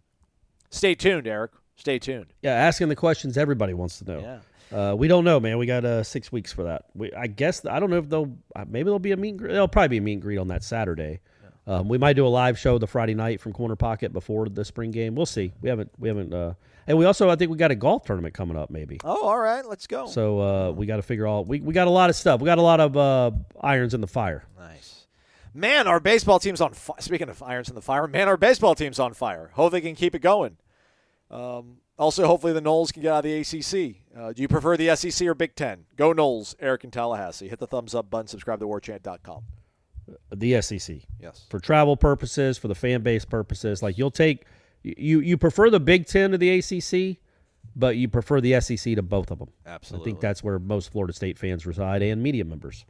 Stay 0.70 0.94
tuned, 0.94 1.26
Eric. 1.26 1.52
Stay 1.76 1.98
tuned. 1.98 2.32
yeah, 2.42 2.52
asking 2.52 2.88
the 2.88 2.96
questions 2.96 3.36
everybody 3.36 3.74
wants 3.74 3.98
to 3.98 4.04
know. 4.04 4.20
Yeah. 4.20 4.38
Uh, 4.72 4.94
we 4.94 5.06
don't 5.06 5.24
know, 5.24 5.38
man. 5.38 5.58
We 5.58 5.66
got 5.66 5.84
uh, 5.84 6.02
six 6.02 6.32
weeks 6.32 6.52
for 6.52 6.64
that. 6.64 6.86
We, 6.94 7.12
I 7.12 7.28
guess 7.28 7.64
I 7.64 7.78
don't 7.78 7.90
know 7.90 7.98
if 7.98 8.08
they'll 8.08 8.36
uh, 8.56 8.64
maybe 8.66 8.84
there'll 8.84 8.98
be 8.98 9.12
a 9.12 9.16
meet. 9.16 9.30
And 9.30 9.38
greet. 9.38 9.52
There'll 9.52 9.68
probably 9.68 9.88
be 9.88 9.96
a 9.98 10.00
meet 10.00 10.14
and 10.14 10.22
greet 10.22 10.38
on 10.38 10.48
that 10.48 10.64
Saturday. 10.64 11.20
Um, 11.68 11.88
we 11.88 11.98
might 11.98 12.14
do 12.14 12.26
a 12.26 12.28
live 12.28 12.58
show 12.58 12.78
the 12.78 12.86
Friday 12.86 13.14
night 13.14 13.40
from 13.40 13.52
Corner 13.52 13.76
Pocket 13.76 14.12
before 14.12 14.48
the 14.48 14.64
spring 14.64 14.90
game. 14.90 15.14
We'll 15.14 15.26
see. 15.26 15.52
We 15.60 15.68
haven't 15.68 15.90
we 15.98 16.08
haven't. 16.08 16.32
Uh, 16.34 16.54
and 16.86 16.98
we 16.98 17.04
also 17.04 17.28
I 17.28 17.36
think 17.36 17.50
we 17.50 17.56
got 17.56 17.70
a 17.70 17.74
golf 17.74 18.04
tournament 18.04 18.34
coming 18.34 18.56
up 18.56 18.70
maybe. 18.70 18.98
Oh, 19.04 19.28
all 19.28 19.38
right. 19.38 19.64
Let's 19.64 19.86
go. 19.86 20.06
So 20.06 20.40
uh, 20.40 20.70
we 20.72 20.86
got 20.86 20.96
to 20.96 21.02
figure 21.02 21.26
all. 21.26 21.44
We, 21.44 21.60
we 21.60 21.72
got 21.74 21.86
a 21.86 21.90
lot 21.90 22.10
of 22.10 22.16
stuff. 22.16 22.40
We 22.40 22.46
got 22.46 22.58
a 22.58 22.62
lot 22.62 22.80
of 22.80 22.96
uh, 22.96 23.30
irons 23.60 23.94
in 23.94 24.00
the 24.00 24.06
fire. 24.06 24.44
Nice. 24.58 25.06
Man, 25.54 25.86
our 25.86 26.00
baseball 26.00 26.38
team's 26.38 26.60
on 26.60 26.74
fire. 26.74 27.00
Speaking 27.00 27.28
of 27.28 27.42
irons 27.42 27.68
in 27.68 27.74
the 27.74 27.82
fire, 27.82 28.06
man, 28.06 28.28
our 28.28 28.36
baseball 28.36 28.74
team's 28.74 28.98
on 28.98 29.14
fire. 29.14 29.50
Hope 29.54 29.72
they 29.72 29.80
can 29.80 29.94
keep 29.94 30.14
it 30.14 30.20
going. 30.20 30.58
Um, 31.30 31.78
also, 31.98 32.26
hopefully 32.26 32.52
the 32.52 32.60
Noles 32.60 32.92
can 32.92 33.02
get 33.02 33.12
out 33.12 33.24
of 33.24 33.30
the 33.30 33.40
ACC. 33.40 33.96
Uh, 34.14 34.32
do 34.32 34.42
you 34.42 34.48
prefer 34.48 34.76
the 34.76 34.94
SEC 34.94 35.26
or 35.26 35.34
Big 35.34 35.54
Ten? 35.54 35.86
Go 35.96 36.12
Noles, 36.12 36.54
Eric 36.60 36.84
in 36.84 36.90
Tallahassee. 36.90 37.48
Hit 37.48 37.58
the 37.58 37.66
thumbs 37.66 37.94
up 37.94 38.10
button. 38.10 38.26
Subscribe 38.26 38.60
to 38.60 38.66
warchant.com. 38.66 39.42
The 40.34 40.60
SEC. 40.60 40.96
Yes. 41.18 41.46
for 41.48 41.58
travel 41.58 41.96
purposes, 41.96 42.58
for 42.58 42.68
the 42.68 42.74
fan 42.74 43.02
base 43.02 43.24
purposes. 43.24 43.82
Like 43.82 43.98
you'll 43.98 44.10
take 44.10 44.44
you 44.96 45.20
you 45.20 45.36
prefer 45.36 45.70
the 45.70 45.80
Big 45.80 46.06
Ten 46.06 46.30
to 46.30 46.38
the 46.38 46.50
ACC, 46.58 47.18
but 47.74 47.96
you 47.96 48.08
prefer 48.08 48.40
the 48.40 48.60
SEC 48.60 48.94
to 48.94 49.02
both 49.02 49.30
of 49.30 49.38
them. 49.38 49.48
Absolutely, 49.66 50.02
I 50.02 50.04
think 50.04 50.20
that's 50.20 50.42
where 50.42 50.58
most 50.58 50.92
Florida 50.92 51.12
State 51.12 51.38
fans 51.38 51.66
reside 51.66 52.02
and 52.02 52.22
media 52.22 52.44
members. 52.44 52.84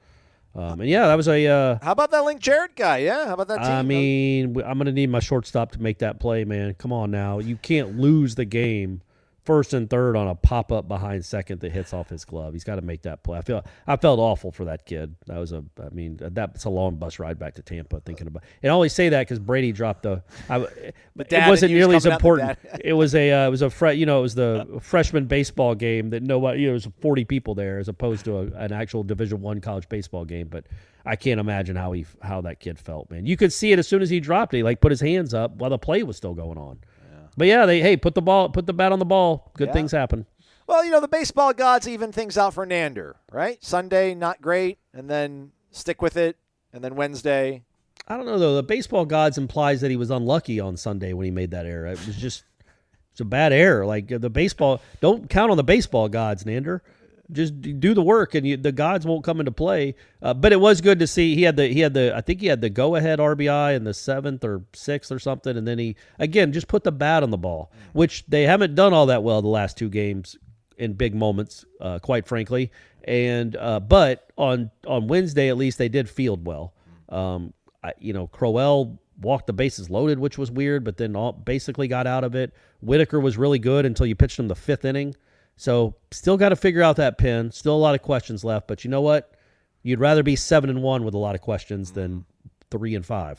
Um, 0.54 0.80
and 0.80 0.88
yeah, 0.88 1.06
that 1.06 1.16
was 1.16 1.28
a. 1.28 1.46
Uh, 1.46 1.78
How 1.82 1.92
about 1.92 2.10
that 2.12 2.24
Link 2.24 2.40
Jarrett 2.40 2.76
guy? 2.76 2.98
Yeah. 2.98 3.26
How 3.26 3.34
about 3.34 3.48
that 3.48 3.58
team? 3.58 3.72
I 3.72 3.82
mean, 3.82 4.56
I'm 4.64 4.78
going 4.78 4.86
to 4.86 4.92
need 4.92 5.10
my 5.10 5.20
shortstop 5.20 5.72
to 5.72 5.82
make 5.82 5.98
that 5.98 6.18
play, 6.18 6.44
man. 6.44 6.74
Come 6.74 6.92
on 6.92 7.10
now, 7.10 7.40
you 7.40 7.56
can't 7.56 7.98
lose 7.98 8.36
the 8.36 8.46
game 8.46 9.02
first 9.46 9.72
and 9.72 9.88
third 9.88 10.16
on 10.16 10.26
a 10.26 10.34
pop 10.34 10.72
up 10.72 10.88
behind 10.88 11.24
second 11.24 11.60
that 11.60 11.72
hits 11.72 11.94
off 11.94 12.10
his 12.10 12.24
glove. 12.24 12.52
He's 12.52 12.64
got 12.64 12.76
to 12.76 12.82
make 12.82 13.02
that 13.02 13.22
play. 13.22 13.38
I 13.38 13.42
feel 13.42 13.64
I 13.86 13.96
felt 13.96 14.18
awful 14.18 14.50
for 14.50 14.66
that 14.66 14.84
kid. 14.84 15.14
That 15.26 15.38
was 15.38 15.52
a. 15.52 15.64
I 15.80 15.88
mean, 15.90 16.18
that's 16.20 16.64
a 16.64 16.70
long 16.70 16.96
bus 16.96 17.18
ride 17.18 17.38
back 17.38 17.54
to 17.54 17.62
Tampa. 17.62 18.00
Thinking 18.00 18.26
about, 18.26 18.42
and 18.62 18.70
I 18.70 18.74
always 18.74 18.92
say 18.92 19.08
that 19.08 19.20
because 19.20 19.38
Brady 19.38 19.72
dropped 19.72 20.02
the. 20.02 20.22
I, 20.50 20.58
dad 20.58 21.46
it 21.46 21.48
wasn't 21.48 21.70
he 21.70 21.76
was 21.76 21.80
nearly 21.80 21.96
as 21.96 22.02
coming 22.04 22.14
out 22.14 22.20
the 22.20 22.28
important. 22.28 22.58
it 22.84 22.92
was 22.92 23.14
a. 23.14 23.32
Uh, 23.32 23.46
it 23.46 23.50
was 23.50 23.62
a. 23.62 23.70
Fre- 23.70 23.90
you 23.90 24.04
know, 24.04 24.18
it 24.18 24.22
was 24.22 24.34
the 24.34 24.78
freshman 24.82 25.26
baseball 25.26 25.74
game 25.74 26.10
that 26.10 26.22
nobody. 26.22 26.62
You 26.62 26.66
know, 26.66 26.72
it 26.72 26.74
was 26.74 26.88
40 27.00 27.24
people 27.24 27.54
there 27.54 27.78
as 27.78 27.88
opposed 27.88 28.24
to 28.24 28.38
a, 28.38 28.42
an 28.56 28.72
actual 28.72 29.04
Division 29.04 29.40
One 29.40 29.60
college 29.60 29.88
baseball 29.88 30.24
game. 30.24 30.48
But 30.48 30.66
I 31.04 31.14
can't 31.14 31.38
imagine 31.38 31.76
how 31.76 31.92
he 31.92 32.04
how 32.20 32.40
that 32.42 32.58
kid 32.58 32.78
felt, 32.78 33.10
man. 33.10 33.26
You 33.26 33.36
could 33.36 33.52
see 33.52 33.72
it 33.72 33.78
as 33.78 33.86
soon 33.86 34.02
as 34.02 34.10
he 34.10 34.18
dropped 34.18 34.52
it. 34.54 34.58
He 34.58 34.62
like 34.64 34.80
put 34.80 34.90
his 34.90 35.00
hands 35.00 35.32
up 35.32 35.52
while 35.56 35.70
the 35.70 35.78
play 35.78 36.02
was 36.02 36.16
still 36.16 36.34
going 36.34 36.58
on. 36.58 36.80
But 37.36 37.46
yeah, 37.48 37.66
they 37.66 37.80
hey 37.80 37.96
put 37.96 38.14
the 38.14 38.22
ball 38.22 38.48
put 38.48 38.66
the 38.66 38.72
bat 38.72 38.92
on 38.92 38.98
the 38.98 39.04
ball. 39.04 39.50
Good 39.56 39.68
Yeah. 39.68 39.72
things 39.74 39.92
happen. 39.92 40.26
Well, 40.66 40.84
you 40.84 40.90
know, 40.90 41.00
the 41.00 41.08
baseball 41.08 41.52
gods 41.52 41.86
even 41.86 42.10
things 42.10 42.36
out 42.36 42.54
for 42.54 42.66
Nander, 42.66 43.14
right? 43.30 43.62
Sunday, 43.62 44.14
not 44.14 44.40
great, 44.40 44.78
and 44.92 45.08
then 45.08 45.52
stick 45.70 46.02
with 46.02 46.16
it, 46.16 46.36
and 46.72 46.82
then 46.82 46.96
Wednesday. 46.96 47.62
I 48.08 48.16
don't 48.16 48.26
know 48.26 48.38
though. 48.38 48.56
The 48.56 48.62
baseball 48.62 49.04
gods 49.04 49.38
implies 49.38 49.80
that 49.80 49.90
he 49.90 49.96
was 49.96 50.10
unlucky 50.10 50.58
on 50.60 50.76
Sunday 50.76 51.12
when 51.12 51.24
he 51.24 51.30
made 51.30 51.50
that 51.52 51.66
error. 51.66 51.86
It 51.86 52.04
was 52.06 52.16
just 52.16 52.44
it's 53.12 53.20
a 53.20 53.24
bad 53.24 53.52
error. 53.52 53.86
Like 53.86 54.10
uh, 54.12 54.18
the 54.18 54.30
baseball, 54.30 54.80
don't 55.00 55.28
count 55.30 55.50
on 55.50 55.56
the 55.56 55.64
baseball 55.64 56.08
gods, 56.08 56.44
Nander. 56.44 56.80
Just 57.32 57.60
do 57.60 57.92
the 57.92 58.02
work, 58.02 58.34
and 58.34 58.46
you, 58.46 58.56
the 58.56 58.70
gods 58.70 59.04
won't 59.04 59.24
come 59.24 59.40
into 59.40 59.50
play. 59.50 59.94
Uh, 60.22 60.32
but 60.32 60.52
it 60.52 60.60
was 60.60 60.80
good 60.80 61.00
to 61.00 61.06
see 61.06 61.34
he 61.34 61.42
had 61.42 61.56
the 61.56 61.66
he 61.66 61.80
had 61.80 61.92
the 61.92 62.14
I 62.16 62.20
think 62.20 62.40
he 62.40 62.46
had 62.46 62.60
the 62.60 62.70
go 62.70 62.94
ahead 62.94 63.18
RBI 63.18 63.74
in 63.74 63.84
the 63.84 63.94
seventh 63.94 64.44
or 64.44 64.62
sixth 64.72 65.10
or 65.10 65.18
something, 65.18 65.56
and 65.56 65.66
then 65.66 65.78
he 65.78 65.96
again 66.18 66.52
just 66.52 66.68
put 66.68 66.84
the 66.84 66.92
bat 66.92 67.22
on 67.22 67.30
the 67.30 67.36
ball, 67.36 67.72
which 67.92 68.24
they 68.26 68.44
haven't 68.44 68.74
done 68.76 68.92
all 68.92 69.06
that 69.06 69.22
well 69.22 69.42
the 69.42 69.48
last 69.48 69.76
two 69.76 69.88
games 69.88 70.36
in 70.78 70.92
big 70.92 71.14
moments, 71.14 71.64
uh, 71.80 71.98
quite 71.98 72.26
frankly. 72.26 72.70
And 73.04 73.56
uh, 73.56 73.80
but 73.80 74.30
on 74.36 74.70
on 74.86 75.08
Wednesday 75.08 75.48
at 75.48 75.56
least 75.56 75.78
they 75.78 75.88
did 75.88 76.08
field 76.08 76.46
well. 76.46 76.74
Um, 77.08 77.52
I, 77.82 77.92
you 77.98 78.12
know, 78.12 78.26
Crowell 78.26 79.00
walked 79.20 79.46
the 79.46 79.52
bases 79.52 79.88
loaded, 79.90 80.18
which 80.18 80.38
was 80.38 80.50
weird, 80.50 80.84
but 80.84 80.96
then 80.96 81.16
all, 81.16 81.32
basically 81.32 81.88
got 81.88 82.06
out 82.06 82.24
of 82.24 82.34
it. 82.34 82.52
Whitaker 82.80 83.20
was 83.20 83.38
really 83.38 83.58
good 83.58 83.86
until 83.86 84.06
you 84.06 84.14
pitched 84.14 84.38
him 84.38 84.48
the 84.48 84.54
fifth 84.54 84.84
inning. 84.84 85.14
So 85.56 85.94
still 86.10 86.36
got 86.36 86.50
to 86.50 86.56
figure 86.56 86.82
out 86.82 86.96
that 86.96 87.18
pin. 87.18 87.50
Still 87.50 87.74
a 87.74 87.78
lot 87.78 87.94
of 87.94 88.02
questions 88.02 88.44
left, 88.44 88.68
but 88.68 88.84
you 88.84 88.90
know 88.90 89.00
what? 89.00 89.32
You'd 89.82 90.00
rather 90.00 90.22
be 90.22 90.36
seven 90.36 90.70
and 90.70 90.82
one 90.82 91.04
with 91.04 91.14
a 91.14 91.18
lot 91.18 91.34
of 91.34 91.40
questions 91.40 91.92
than 91.92 92.10
mm-hmm. 92.10 92.48
three 92.70 92.94
and 92.94 93.04
five. 93.04 93.38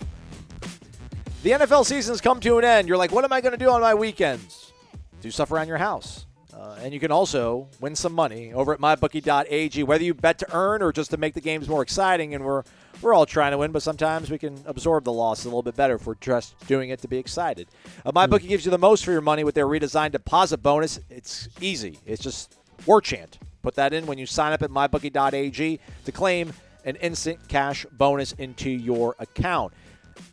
The 1.44 1.52
NFL 1.52 1.86
season's 1.86 2.22
come 2.22 2.40
to 2.42 2.58
an 2.58 2.66
end. 2.66 2.88
You're 2.88 2.98
like, 2.98 3.12
what 3.12 3.24
am 3.24 3.34
I 3.34 3.42
going 3.42 3.52
to 3.54 3.58
do 3.58 3.70
on 3.70 3.82
my 3.82 3.94
weekends? 3.94 4.74
Do 5.22 5.32
stuff 5.32 5.52
around 5.52 5.68
your 5.68 5.78
house. 5.78 6.27
Uh, 6.58 6.76
and 6.82 6.92
you 6.94 7.00
can 7.00 7.12
also 7.12 7.68
win 7.80 7.96
some 7.96 8.14
money 8.14 8.52
over 8.52 8.74
at 8.74 8.80
mybookie.ag, 8.80 9.84
whether 9.84 10.04
you 10.04 10.14
bet 10.14 10.40
to 10.40 10.48
earn 10.56 10.82
or 10.82 10.92
just 10.92 11.12
to 11.12 11.18
make 11.18 11.36
the 11.36 11.42
games 11.42 11.70
more 11.70 11.84
exciting. 11.84 12.34
And 12.34 12.44
we're 12.44 12.64
we're 13.02 13.14
all 13.14 13.28
trying 13.28 13.52
to 13.52 13.60
win, 13.60 13.72
but 13.72 13.84
sometimes 13.84 14.32
we 14.32 14.40
can 14.40 14.60
absorb 14.66 15.04
the 15.04 15.14
loss 15.14 15.44
a 15.46 15.48
little 15.48 15.62
bit 15.62 15.76
better 15.76 15.96
if 15.96 16.08
we're 16.08 16.16
just 16.16 16.58
doing 16.68 16.90
it 16.90 17.00
to 17.02 17.08
be 17.08 17.18
excited. 17.18 17.68
Uh, 18.04 18.12
MyBookie 18.12 18.48
gives 18.48 18.66
you 18.66 18.72
the 18.72 18.78
most 18.80 19.06
for 19.06 19.12
your 19.12 19.22
money 19.22 19.44
with 19.44 19.54
their 19.54 19.68
redesigned 19.68 20.14
deposit 20.14 20.64
bonus. 20.64 21.00
It's 21.12 21.48
easy. 21.62 22.00
It's 22.08 22.24
just 22.24 22.58
war 22.88 23.00
chant. 23.02 23.38
Put 23.62 23.76
that 23.76 23.94
in 23.94 24.08
when 24.08 24.18
you 24.18 24.26
sign 24.26 24.52
up 24.52 24.64
at 24.64 24.72
mybookie.ag 24.72 25.80
to 26.06 26.12
claim 26.12 26.54
an 26.86 26.96
instant 26.96 27.48
cash 27.48 27.86
bonus 27.92 28.32
into 28.32 28.70
your 28.72 29.16
account. 29.20 29.74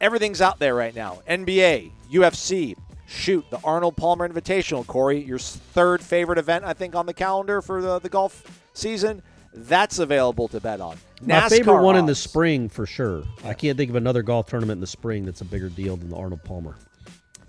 Everything's 0.01 0.41
out 0.41 0.59
there 0.59 0.75
right 0.75 0.95
now. 0.95 1.21
NBA, 1.29 1.91
UFC, 2.11 2.77
shoot, 3.07 3.45
the 3.51 3.59
Arnold 3.65 3.97
Palmer 3.97 4.29
Invitational, 4.29 4.87
Corey, 4.87 5.23
your 5.23 5.39
third 5.39 6.03
favorite 6.03 6.39
event, 6.39 6.65
I 6.65 6.73
think, 6.73 6.95
on 6.95 7.07
the 7.07 7.15
calendar 7.15 7.63
for 7.63 7.81
the, 7.81 7.99
the 7.99 8.09
golf 8.09 8.61
season. 8.73 9.23
That's 9.53 10.01
available 10.01 10.49
to 10.49 10.61
bet 10.61 10.81
on. 10.81 10.97
My 11.23 11.49
favorite 11.49 11.83
one 11.83 11.97
in 11.97 12.07
the 12.07 12.15
spring 12.15 12.69
for 12.69 12.87
sure. 12.87 13.23
I 13.45 13.55
can't 13.55 13.77
think 13.77 13.89
of 13.89 13.97
another 13.97 14.23
golf 14.23 14.49
tournament 14.49 14.79
in 14.79 14.81
the 14.81 14.87
spring 14.87 15.25
that's 15.25 15.43
a 15.43 15.45
bigger 15.45 15.69
deal 15.69 15.97
than 15.97 16.11
the 16.11 16.17
Arnold 16.17 16.43
Palmer. 16.43 16.75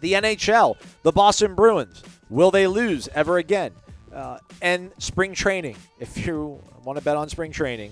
The 0.02 0.14
NHL, 0.14 0.78
the 1.02 1.12
Boston 1.12 1.56
Bruins. 1.56 2.04
Will 2.30 2.52
they 2.52 2.68
lose 2.68 3.08
ever 3.16 3.38
again? 3.38 3.72
Uh, 4.14 4.38
and 4.62 4.92
spring 5.00 5.34
training. 5.34 5.76
If 6.00 6.26
you 6.26 6.62
want 6.84 7.00
to 7.00 7.04
bet 7.04 7.18
on 7.18 7.28
spring 7.28 7.52
training, 7.52 7.92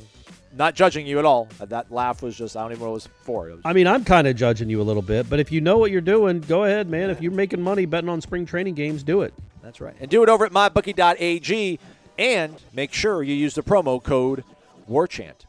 not 0.56 0.76
judging 0.76 1.06
you 1.08 1.20
at 1.20 1.26
all. 1.26 1.48
Uh, 1.60 1.66
That 1.66 1.92
laugh 1.92 2.22
was 2.22 2.36
just, 2.38 2.56
I 2.58 2.62
don't 2.62 2.72
even 2.72 2.82
know 2.84 2.92
what 2.92 2.92
it 2.92 2.94
was 2.94 3.10
for. 3.24 3.50
It 3.50 3.54
was- 3.54 3.62
I 3.66 3.74
mean, 3.74 3.88
I'm 3.88 4.04
kind 4.04 4.28
of 4.28 4.36
judging 4.36 4.70
you 4.70 4.82
a 4.82 4.84
little 4.84 5.02
bit, 5.02 5.30
but 5.30 5.40
if 5.40 5.52
you 5.52 5.62
know 5.62 5.78
what 5.78 5.92
you're 5.92 6.02
doing, 6.02 6.40
go 6.42 6.64
ahead, 6.66 6.90
man. 6.90 7.10
If 7.10 7.22
you're 7.22 7.32
making 7.32 7.62
money 7.62 7.86
betting 7.86 8.10
on 8.10 8.22
spring 8.22 8.46
training 8.46 8.76
games, 8.76 9.04
do 9.04 9.22
it. 9.22 9.34
That's 9.62 9.80
right. 9.82 9.96
And 10.00 10.10
do 10.10 10.24
it 10.24 10.30
over 10.30 10.46
at 10.46 10.52
mybookie.ag 10.52 11.80
and 12.20 12.62
make 12.74 12.94
sure 12.94 13.24
you 13.24 13.34
use 13.34 13.56
the 13.56 13.64
promo 13.64 14.02
code 14.04 14.44
WARCHANT. 14.88 15.46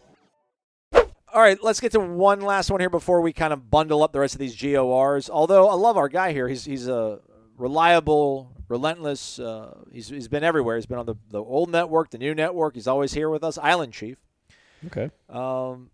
All 0.93 1.41
right, 1.41 1.59
let's 1.65 1.81
get 1.81 1.91
to 1.93 2.01
one 2.01 2.41
last 2.41 2.71
one 2.71 2.79
here 2.79 2.89
before 2.89 3.21
we 3.21 3.33
kind 3.33 3.53
of 3.53 3.69
bundle 3.69 4.05
up 4.05 4.13
the 4.13 4.21
rest 4.21 4.35
of 4.35 4.39
these 4.39 4.55
GORs. 4.61 5.29
Although 5.29 5.69
I 5.69 5.75
love 5.75 5.97
our 5.97 6.09
guy 6.09 6.33
here. 6.33 6.47
He's 6.49 6.65
he's 6.65 6.87
a 6.87 7.19
reliable, 7.59 8.53
relentless. 8.69 9.41
Uh, 9.41 9.79
he's, 9.93 10.09
he's 10.09 10.29
been 10.29 10.45
everywhere. 10.45 10.77
He's 10.77 10.87
been 10.87 10.99
on 10.99 11.07
the, 11.07 11.17
the 11.31 11.43
old 11.43 11.71
network, 11.71 12.11
the 12.11 12.19
new 12.19 12.35
network. 12.37 12.75
He's 12.75 12.87
always 12.87 13.13
here 13.15 13.29
with 13.31 13.43
us. 13.43 13.59
Island 13.59 13.93
Chief. 13.93 14.17
Okay. 14.87 15.11
Um, 15.29 15.91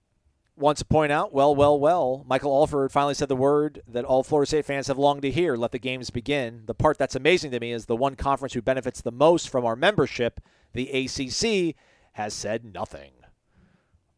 wants 0.57 0.81
to 0.81 0.85
point 0.85 1.11
out, 1.11 1.33
well, 1.33 1.55
well, 1.55 1.79
well, 1.79 2.25
Michael 2.29 2.53
Alford 2.53 2.93
finally 2.93 3.15
said 3.15 3.29
the 3.29 3.37
word 3.37 3.83
that 3.89 4.05
all 4.05 4.23
Florida 4.23 4.47
State 4.47 4.67
fans 4.67 4.89
have 4.89 4.99
longed 4.99 5.23
to 5.23 5.31
hear 5.31 5.57
let 5.57 5.73
the 5.73 5.79
games 5.79 6.11
begin. 6.11 6.63
The 6.67 6.75
part 6.75 6.99
that's 6.99 7.17
amazing 7.17 7.51
to 7.53 7.61
me 7.61 7.73
is 7.73 7.87
the 7.87 7.97
one 7.97 8.15
conference 8.15 8.55
who 8.55 8.63
benefits 8.63 9.01
the 9.01 9.13
most 9.13 9.49
from 9.49 9.65
our 9.65 9.77
membership, 9.77 10.41
the 10.75 10.89
ACC, 10.91 11.75
has 12.13 12.35
said 12.35 12.65
nothing. 12.65 13.13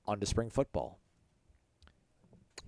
On 0.07 0.19
to 0.19 0.27
spring 0.27 0.51
football. 0.51 0.99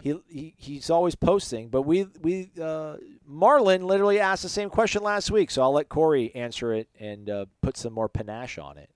He, 0.01 0.15
he 0.29 0.55
he's 0.57 0.91
always 0.91 1.15
posting, 1.15 1.69
but 1.69 1.83
we 1.83 2.07
we 2.21 2.51
uh, 2.63 2.97
Marlin 3.27 3.87
literally 3.87 4.21
asked 4.21 4.43
the 4.43 4.49
same 4.49 4.69
question 4.69 5.03
last 5.03 5.31
week, 5.31 5.51
so 5.51 5.63
I'll 5.63 5.73
let 5.73 5.89
Corey 5.89 6.33
answer 6.35 6.75
it 6.75 6.89
and 7.01 7.29
uh, 7.31 7.47
put 7.63 7.77
some 7.77 7.93
more 7.93 8.09
panache 8.09 8.59
on 8.59 8.77
it. 8.77 8.91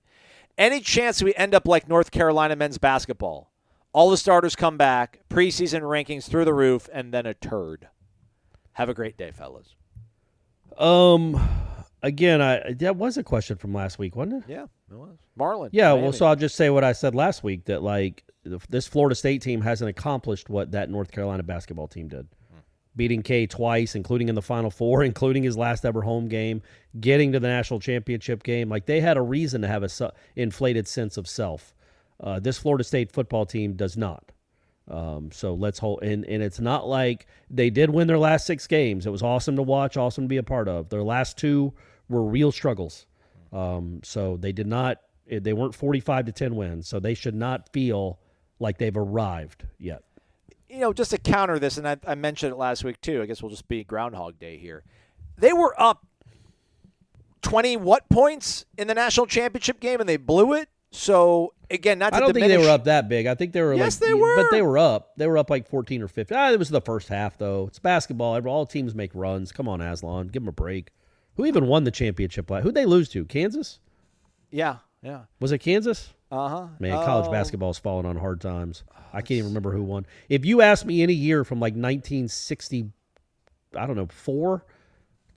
Any 0.59 0.81
chance 0.81 1.23
we 1.23 1.33
end 1.35 1.55
up 1.55 1.65
like 1.69 1.87
North 1.87 2.11
Carolina 2.11 2.53
men's 2.57 2.77
basketball? 2.77 3.49
All 3.93 4.09
the 4.09 4.17
starters 4.17 4.57
come 4.57 4.75
back, 4.75 5.21
preseason 5.29 5.81
rankings 5.83 6.29
through 6.29 6.43
the 6.43 6.53
roof, 6.53 6.89
and 6.91 7.13
then 7.13 7.25
a 7.25 7.33
turd. 7.33 7.87
Have 8.73 8.89
a 8.89 8.93
great 8.93 9.17
day, 9.17 9.31
fellas. 9.31 9.73
Um, 10.77 11.39
again, 12.03 12.41
I 12.41 12.73
that 12.73 12.97
was 12.97 13.17
a 13.17 13.23
question 13.23 13.55
from 13.55 13.73
last 13.73 13.99
week, 13.99 14.17
wasn't 14.17 14.43
it? 14.43 14.51
Yeah, 14.51 14.63
it 14.91 14.95
was 14.95 15.17
Marlin. 15.37 15.69
Yeah. 15.71 15.93
Well, 15.93 16.11
so 16.11 16.25
I'll 16.25 16.35
just 16.35 16.55
say 16.55 16.69
what 16.69 16.83
I 16.83 16.91
said 16.91 17.15
last 17.15 17.41
week 17.41 17.63
that 17.65 17.81
like 17.81 18.25
this 18.69 18.85
Florida 18.85 19.15
State 19.15 19.41
team 19.41 19.61
hasn't 19.61 19.89
accomplished 19.89 20.49
what 20.49 20.71
that 20.71 20.89
North 20.89 21.09
Carolina 21.11 21.41
basketball 21.41 21.87
team 21.87 22.09
did. 22.09 22.27
Beating 22.99 23.23
K 23.23 23.47
twice, 23.47 23.95
including 23.95 24.27
in 24.27 24.35
the 24.35 24.41
Final 24.41 24.69
Four, 24.69 25.03
including 25.05 25.43
his 25.43 25.57
last 25.57 25.85
ever 25.85 26.01
home 26.01 26.27
game, 26.27 26.61
getting 26.99 27.31
to 27.31 27.39
the 27.39 27.47
national 27.47 27.79
championship 27.79 28.43
game. 28.43 28.67
Like 28.67 28.85
they 28.85 28.99
had 28.99 29.15
a 29.15 29.21
reason 29.21 29.61
to 29.61 29.67
have 29.69 29.83
a 29.83 29.89
su- 29.89 30.11
inflated 30.35 30.85
sense 30.85 31.15
of 31.15 31.25
self. 31.25 31.73
Uh, 32.19 32.39
this 32.39 32.57
Florida 32.57 32.83
State 32.83 33.11
football 33.11 33.45
team 33.45 33.73
does 33.73 33.95
not. 33.95 34.33
Um, 34.89 35.31
so 35.31 35.53
let's 35.53 35.79
hold, 35.79 36.03
and, 36.03 36.25
and 36.25 36.43
it's 36.43 36.59
not 36.59 36.87
like 36.87 37.27
they 37.49 37.69
did 37.69 37.89
win 37.89 38.07
their 38.07 38.17
last 38.17 38.45
six 38.45 38.67
games. 38.67 39.05
It 39.05 39.11
was 39.11 39.23
awesome 39.23 39.55
to 39.55 39.61
watch, 39.61 39.95
awesome 39.95 40.25
to 40.25 40.27
be 40.27 40.37
a 40.37 40.43
part 40.43 40.67
of. 40.67 40.89
Their 40.89 41.03
last 41.03 41.37
two 41.37 41.73
were 42.09 42.23
real 42.23 42.51
struggles. 42.51 43.05
Um, 43.53 44.01
so 44.03 44.35
they 44.35 44.51
did 44.51 44.67
not, 44.67 44.97
they 45.25 45.53
weren't 45.53 45.75
45 45.75 46.25
to 46.25 46.31
10 46.33 46.55
wins. 46.55 46.87
So 46.87 46.99
they 46.99 47.13
should 47.13 47.35
not 47.35 47.71
feel 47.71 48.19
like 48.59 48.77
they've 48.77 48.97
arrived 48.97 49.65
yet. 49.77 50.03
You 50.69 50.79
know, 50.79 50.93
just 50.93 51.11
to 51.11 51.17
counter 51.17 51.59
this, 51.59 51.77
and 51.77 51.87
I, 51.87 51.97
I 52.07 52.15
mentioned 52.15 52.53
it 52.53 52.57
last 52.57 52.83
week 52.83 53.01
too. 53.01 53.21
I 53.21 53.25
guess 53.25 53.41
we'll 53.41 53.49
just 53.49 53.67
be 53.67 53.83
Groundhog 53.83 54.39
Day 54.39 54.57
here. 54.57 54.83
They 55.37 55.53
were 55.53 55.73
up 55.81 56.05
twenty 57.41 57.77
what 57.77 58.07
points 58.09 58.65
in 58.77 58.87
the 58.87 58.93
national 58.93 59.25
championship 59.25 59.79
game, 59.79 59.99
and 59.99 60.07
they 60.09 60.17
blew 60.17 60.53
it. 60.53 60.69
So 60.91 61.53
again, 61.69 61.99
not 61.99 62.09
to 62.11 62.15
I 62.15 62.19
don't 62.19 62.33
think 62.33 62.47
they 62.47 62.57
were 62.57 62.69
up 62.69 62.85
that 62.85 63.07
big. 63.09 63.27
I 63.27 63.35
think 63.35 63.53
they 63.53 63.61
were 63.61 63.73
Yes, 63.75 64.01
like, 64.01 64.09
they 64.09 64.13
were. 64.13 64.35
but 64.35 64.47
they 64.51 64.61
were 64.61 64.77
up. 64.77 65.11
They 65.17 65.27
were 65.27 65.37
up 65.37 65.49
like 65.49 65.67
14 65.67 66.01
or 66.01 66.07
15. 66.07 66.35
Ah, 66.37 66.51
it 66.51 66.57
was 66.59 66.69
the 66.69 66.81
first 66.81 67.09
half 67.09 67.37
though. 67.37 67.67
It's 67.67 67.79
basketball. 67.79 68.35
Every- 68.35 68.49
All 68.49 68.65
teams 68.65 68.95
make 68.95 69.11
runs. 69.13 69.51
Come 69.51 69.67
on, 69.67 69.81
Aslan, 69.81 70.27
give 70.29 70.41
them 70.41 70.47
a 70.49 70.51
break. 70.53 70.89
Who 71.35 71.45
even 71.45 71.67
won 71.67 71.83
the 71.83 71.91
championship? 71.91 72.49
Who'd 72.49 72.73
they 72.75 72.85
lose 72.85 73.07
to? 73.09 73.23
Kansas? 73.25 73.79
Yeah, 74.51 74.77
yeah. 75.03 75.21
Was 75.39 75.51
it 75.51 75.59
Kansas? 75.59 76.13
Uh 76.31 76.47
huh. 76.49 76.67
Man, 76.79 76.91
college 77.03 77.31
basketball's 77.31 77.79
fallen 77.79 78.05
on 78.05 78.15
hard 78.15 78.39
times. 78.41 78.83
I 79.11 79.21
can't 79.21 79.31
even 79.39 79.47
remember 79.47 79.71
who 79.71 79.81
won. 79.83 80.05
If 80.29 80.45
you 80.45 80.61
ask 80.61 80.85
me 80.85 81.01
any 81.01 81.13
year 81.13 81.43
from 81.43 81.59
like 81.59 81.73
1960, 81.73 82.91
I 83.75 83.85
don't 83.87 83.95
know, 83.95 84.07
four 84.07 84.63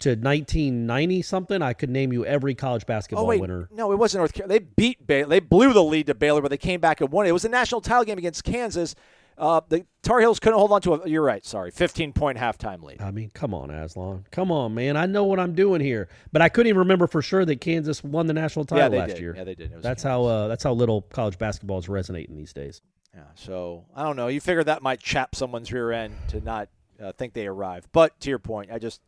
to 0.00 0.10
1990 0.10 1.22
something, 1.22 1.62
I 1.62 1.72
could 1.72 1.88
name 1.88 2.12
you 2.12 2.26
every 2.26 2.54
college 2.54 2.84
basketball 2.86 3.24
Oh 3.24 3.28
wait, 3.28 3.40
winner. 3.40 3.68
no, 3.72 3.92
it 3.92 3.96
wasn't 3.96 4.20
North 4.20 4.34
Carolina. 4.34 4.60
They 4.60 4.66
beat 4.76 5.06
Baylor. 5.06 5.28
They 5.28 5.40
blew 5.40 5.72
the 5.72 5.82
lead 5.82 6.08
to 6.08 6.14
Baylor, 6.14 6.42
but 6.42 6.50
they 6.50 6.58
came 6.58 6.80
back 6.80 7.00
and 7.00 7.10
won. 7.10 7.24
it. 7.24 7.30
It 7.30 7.32
was 7.32 7.44
a 7.44 7.48
national 7.48 7.80
title 7.80 8.04
game 8.04 8.18
against 8.18 8.44
Kansas. 8.44 8.94
Uh, 9.38 9.60
the 9.68 9.86
Tar 10.02 10.20
Heels 10.20 10.38
couldn't 10.40 10.58
hold 10.58 10.72
on 10.72 10.80
to 10.82 10.94
a. 10.94 11.08
You're 11.08 11.22
right. 11.22 11.44
Sorry, 11.44 11.70
15 11.70 12.12
point 12.12 12.38
halftime 12.38 12.82
lead. 12.82 13.00
I 13.00 13.10
mean, 13.10 13.30
come 13.34 13.54
on, 13.54 13.70
Aslan. 13.70 14.26
Come 14.30 14.50
on, 14.52 14.74
man. 14.74 14.96
I 14.96 15.06
know 15.06 15.24
what 15.24 15.38
I'm 15.40 15.54
doing 15.54 15.80
here. 15.80 16.08
But 16.32 16.42
I 16.42 16.48
couldn't 16.48 16.68
even 16.68 16.80
remember 16.80 17.06
for 17.06 17.22
sure 17.22 17.44
that 17.44 17.60
Kansas 17.60 18.02
won 18.04 18.26
the 18.26 18.34
national 18.34 18.64
title 18.64 18.84
Yeah, 18.84 18.88
they 18.88 18.98
last 18.98 19.08
did. 19.14 19.20
year. 19.20 19.34
Yeah, 19.36 19.44
they 19.44 19.54
did. 19.54 19.72
That's 19.82 20.02
how 20.02 20.24
uh, 20.24 20.48
that's 20.48 20.64
how 20.64 20.72
little 20.72 21.02
college 21.02 21.38
basketball 21.38 21.78
is 21.78 21.88
resonating 21.88 22.36
these 22.36 22.52
days. 22.52 22.82
Yeah, 23.14 23.22
so 23.34 23.84
I 23.94 24.02
don't 24.04 24.16
know. 24.16 24.28
You 24.28 24.40
figure 24.40 24.64
that 24.64 24.82
might 24.82 25.00
chap 25.00 25.34
someone's 25.34 25.72
rear 25.72 25.92
end 25.92 26.14
to 26.28 26.40
not 26.40 26.68
uh, 27.02 27.12
think 27.12 27.32
they 27.34 27.46
arrived. 27.46 27.88
But 27.92 28.18
to 28.20 28.28
your 28.30 28.38
point, 28.38 28.70
I 28.72 28.78
just 28.78 29.00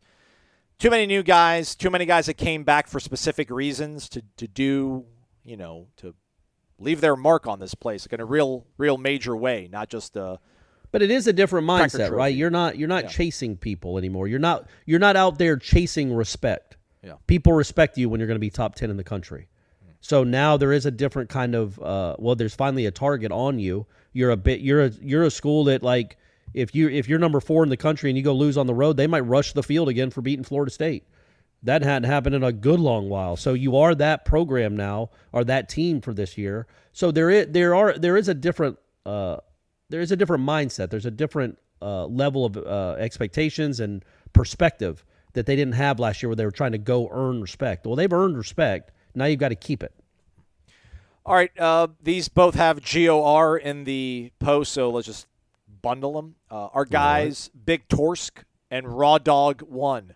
too 0.79 0.89
many 0.89 1.05
new 1.05 1.23
guys, 1.23 1.75
too 1.75 1.89
many 1.89 2.05
guys 2.05 2.25
that 2.27 2.35
came 2.35 2.63
back 2.63 2.87
for 2.87 2.99
specific 2.99 3.49
reasons 3.49 4.07
to 4.09 4.23
to 4.37 4.47
do, 4.47 5.05
you 5.43 5.57
know, 5.57 5.87
to 5.97 6.13
leave 6.79 7.01
their 7.01 7.15
mark 7.15 7.47
on 7.47 7.59
this 7.59 7.73
place 7.75 8.05
like 8.05 8.13
in 8.13 8.19
a 8.19 8.25
real, 8.25 8.65
real 8.77 8.97
major 8.97 9.35
way, 9.35 9.69
not 9.71 9.89
just 9.89 10.17
uh, 10.17 10.37
But 10.91 11.01
it 11.01 11.11
is 11.11 11.27
a 11.27 11.33
different 11.33 11.67
mindset, 11.67 12.11
right? 12.11 12.33
You're 12.35 12.49
not 12.49 12.77
you're 12.77 12.87
not 12.87 13.05
Yeah. 13.05 13.09
chasing 13.09 13.57
people 13.57 13.97
anymore. 13.97 14.27
You're 14.27 14.39
not 14.39 14.67
you're 14.85 14.99
not 14.99 15.15
out 15.15 15.37
there 15.37 15.57
chasing 15.57 16.13
respect. 16.13 16.77
Yeah. 17.03 17.13
People 17.27 17.53
respect 17.53 17.97
you 17.97 18.09
when 18.09 18.19
you're 18.19 18.27
going 18.27 18.35
to 18.35 18.39
be 18.39 18.49
top 18.49 18.75
10 18.75 18.89
in 18.89 18.97
the 18.97 19.03
country. 19.03 19.47
So 20.01 20.23
now 20.23 20.55
there 20.55 20.71
is 20.71 20.85
a 20.85 20.91
different 20.91 21.29
kind 21.29 21.55
of 21.55 21.79
uh, 21.81 22.15
well 22.19 22.35
there's 22.35 22.55
finally 22.55 22.85
a 22.85 22.91
target 22.91 23.31
on 23.31 23.57
you. 23.59 23.87
You're 24.13 24.31
a 24.31 24.37
bit 24.37 24.59
you're 24.61 24.85
a 24.85 24.89
you're 25.01 25.23
a 25.23 25.31
school 25.31 25.63
that 25.65 25.81
like 25.83 26.17
if 26.53 26.73
you 26.75 26.89
if 26.89 27.09
you're 27.09 27.19
number 27.19 27.39
4 27.39 27.63
in 27.63 27.69
the 27.69 27.77
country 27.77 28.09
and 28.09 28.17
you 28.17 28.23
go 28.23 28.33
lose 28.33 28.57
on 28.57 28.67
the 28.67 28.73
road, 28.73 28.97
they 28.97 29.07
might 29.07 29.21
rush 29.21 29.53
the 29.53 29.63
field 29.63 29.89
again 29.89 30.09
for 30.11 30.21
beating 30.21 30.43
Florida 30.43 30.71
State. 30.71 31.03
That 31.65 31.81
hadn't 31.81 32.09
happened 32.09 32.35
in 32.35 32.43
a 32.43 32.51
good 32.51 32.79
long 32.79 33.09
while. 33.09 33.35
So 33.35 33.53
you 33.53 33.75
are 33.77 33.95
that 33.95 34.23
program 34.23 34.75
now, 34.77 35.09
or 35.31 35.43
that 35.43 35.67
team 35.67 35.99
for 35.99 36.13
this 36.13 36.37
year. 36.37 36.67
So 36.93 37.11
there 37.11 37.29
is 37.29 37.47
there 37.49 37.75
are 37.75 37.97
there 37.97 38.15
is 38.17 38.29
a 38.29 38.33
different 38.33 38.77
uh, 39.05 39.37
there 39.89 40.01
is 40.01 40.11
a 40.11 40.15
different 40.15 40.45
mindset. 40.45 40.89
There's 40.89 41.05
a 41.05 41.11
different 41.11 41.57
uh, 41.81 42.05
level 42.05 42.45
of 42.45 42.57
uh, 42.57 42.95
expectations 42.99 43.79
and 43.79 44.05
perspective 44.33 45.03
that 45.33 45.45
they 45.45 45.55
didn't 45.55 45.73
have 45.73 45.99
last 45.99 46.21
year, 46.23 46.29
where 46.29 46.35
they 46.35 46.45
were 46.45 46.51
trying 46.51 46.71
to 46.71 46.77
go 46.77 47.09
earn 47.11 47.41
respect. 47.41 47.85
Well, 47.85 47.95
they've 47.95 48.13
earned 48.13 48.37
respect. 48.37 48.91
Now 49.13 49.25
you've 49.25 49.39
got 49.39 49.49
to 49.49 49.55
keep 49.55 49.83
it. 49.83 49.93
All 51.25 51.35
right, 51.35 51.51
uh, 51.59 51.87
these 52.03 52.29
both 52.29 52.53
have 52.53 52.83
GOR 52.83 53.57
in 53.57 53.83
the 53.85 54.31
post, 54.37 54.71
so 54.71 54.91
let's 54.91 55.07
just 55.07 55.25
bundle 55.81 56.13
them. 56.13 56.35
Uh, 56.51 56.67
our 56.67 56.85
guys, 56.85 57.49
Big 57.65 57.87
Torsk 57.87 58.43
and 58.69 58.87
Raw 58.87 59.17
Dog 59.17 59.61
One, 59.63 60.13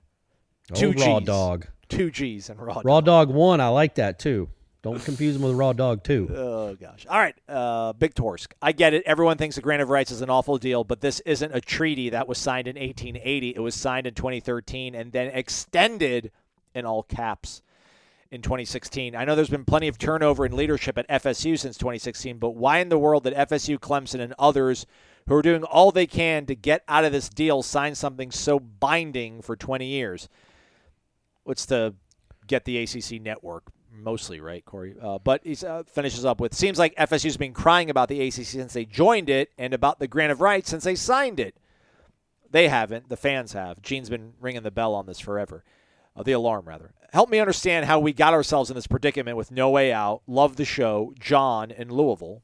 two 0.73 0.93
oh, 0.97 1.05
raw 1.05 1.19
Gs. 1.19 1.25
dog, 1.25 1.67
two 1.87 2.11
G's 2.11 2.49
and 2.49 2.59
Raw. 2.59 2.81
raw 2.83 3.01
Dog. 3.01 3.05
dog 3.05 3.29
one. 3.29 3.61
I 3.61 3.67
like 3.69 3.95
that 3.95 4.19
too. 4.19 4.49
Don't 4.81 5.03
confuse 5.03 5.33
them 5.33 5.43
with 5.43 5.55
raw 5.55 5.73
dog 5.73 6.03
two. 6.03 6.29
Oh 6.35 6.75
gosh! 6.75 7.05
All 7.09 7.17
right, 7.19 7.35
uh, 7.49 7.93
Big 7.93 8.13
Torsk. 8.13 8.51
I 8.61 8.71
get 8.71 8.93
it. 8.93 9.03
Everyone 9.05 9.37
thinks 9.37 9.55
the 9.55 9.61
Grant 9.61 9.81
of 9.81 9.89
Rights 9.89 10.11
is 10.11 10.21
an 10.21 10.29
awful 10.29 10.57
deal, 10.57 10.83
but 10.83 11.01
this 11.01 11.19
isn't 11.21 11.53
a 11.55 11.59
treaty 11.59 12.09
that 12.11 12.27
was 12.27 12.37
signed 12.37 12.67
in 12.67 12.75
1880. 12.75 13.49
It 13.55 13.59
was 13.59 13.73
signed 13.75 14.05
in 14.07 14.13
2013 14.13 14.93
and 14.95 15.11
then 15.11 15.27
extended 15.27 16.31
in 16.75 16.85
all 16.85 17.03
caps 17.03 17.61
in 18.31 18.41
2016. 18.43 19.15
I 19.15 19.25
know 19.25 19.35
there's 19.35 19.49
been 19.49 19.65
plenty 19.65 19.87
of 19.87 19.97
turnover 19.97 20.45
in 20.45 20.55
leadership 20.55 20.97
at 20.97 21.09
FSU 21.09 21.57
since 21.57 21.77
2016, 21.77 22.37
but 22.37 22.51
why 22.51 22.77
in 22.77 22.89
the 22.89 22.99
world 22.99 23.23
did 23.23 23.33
FSU, 23.33 23.79
Clemson, 23.79 24.19
and 24.19 24.33
others 24.37 24.85
who 25.27 25.35
are 25.35 25.41
doing 25.41 25.63
all 25.63 25.91
they 25.91 26.05
can 26.07 26.45
to 26.45 26.55
get 26.55 26.83
out 26.87 27.03
of 27.05 27.11
this 27.11 27.27
deal 27.29 27.63
sign 27.63 27.95
something 27.95 28.29
so 28.31 28.59
binding 28.59 29.41
for 29.41 29.55
20 29.55 29.85
years? 29.87 30.29
What's 31.49 31.65
to 31.65 31.95
get 32.45 32.65
the 32.65 32.77
ACC 32.77 33.19
network 33.19 33.63
mostly, 33.91 34.39
right, 34.39 34.63
Corey? 34.63 34.93
Uh, 35.01 35.17
but 35.17 35.41
he 35.43 35.57
uh, 35.65 35.81
finishes 35.81 36.23
up 36.23 36.39
with 36.39 36.53
seems 36.53 36.77
like 36.77 36.93
FSU's 36.95 37.37
been 37.37 37.53
crying 37.53 37.89
about 37.89 38.07
the 38.07 38.21
ACC 38.21 38.45
since 38.45 38.73
they 38.73 38.85
joined 38.85 39.31
it 39.31 39.49
and 39.57 39.73
about 39.73 39.97
the 39.97 40.07
grant 40.07 40.31
of 40.31 40.41
rights 40.41 40.69
since 40.69 40.83
they 40.83 40.93
signed 40.93 41.39
it. 41.39 41.55
They 42.51 42.67
haven't. 42.67 43.09
The 43.09 43.17
fans 43.17 43.53
have. 43.53 43.81
Gene's 43.81 44.11
been 44.11 44.33
ringing 44.39 44.61
the 44.61 44.69
bell 44.69 44.93
on 44.93 45.07
this 45.07 45.19
forever. 45.19 45.63
Uh, 46.15 46.21
the 46.21 46.33
alarm, 46.33 46.65
rather. 46.67 46.93
Help 47.13 47.31
me 47.31 47.39
understand 47.39 47.87
how 47.87 47.99
we 47.99 48.13
got 48.13 48.35
ourselves 48.35 48.69
in 48.69 48.75
this 48.75 48.85
predicament 48.85 49.35
with 49.35 49.49
No 49.49 49.71
Way 49.71 49.91
Out, 49.91 50.21
Love 50.27 50.55
the 50.55 50.65
Show, 50.65 51.15
John, 51.19 51.71
in 51.71 51.89
Louisville. 51.89 52.43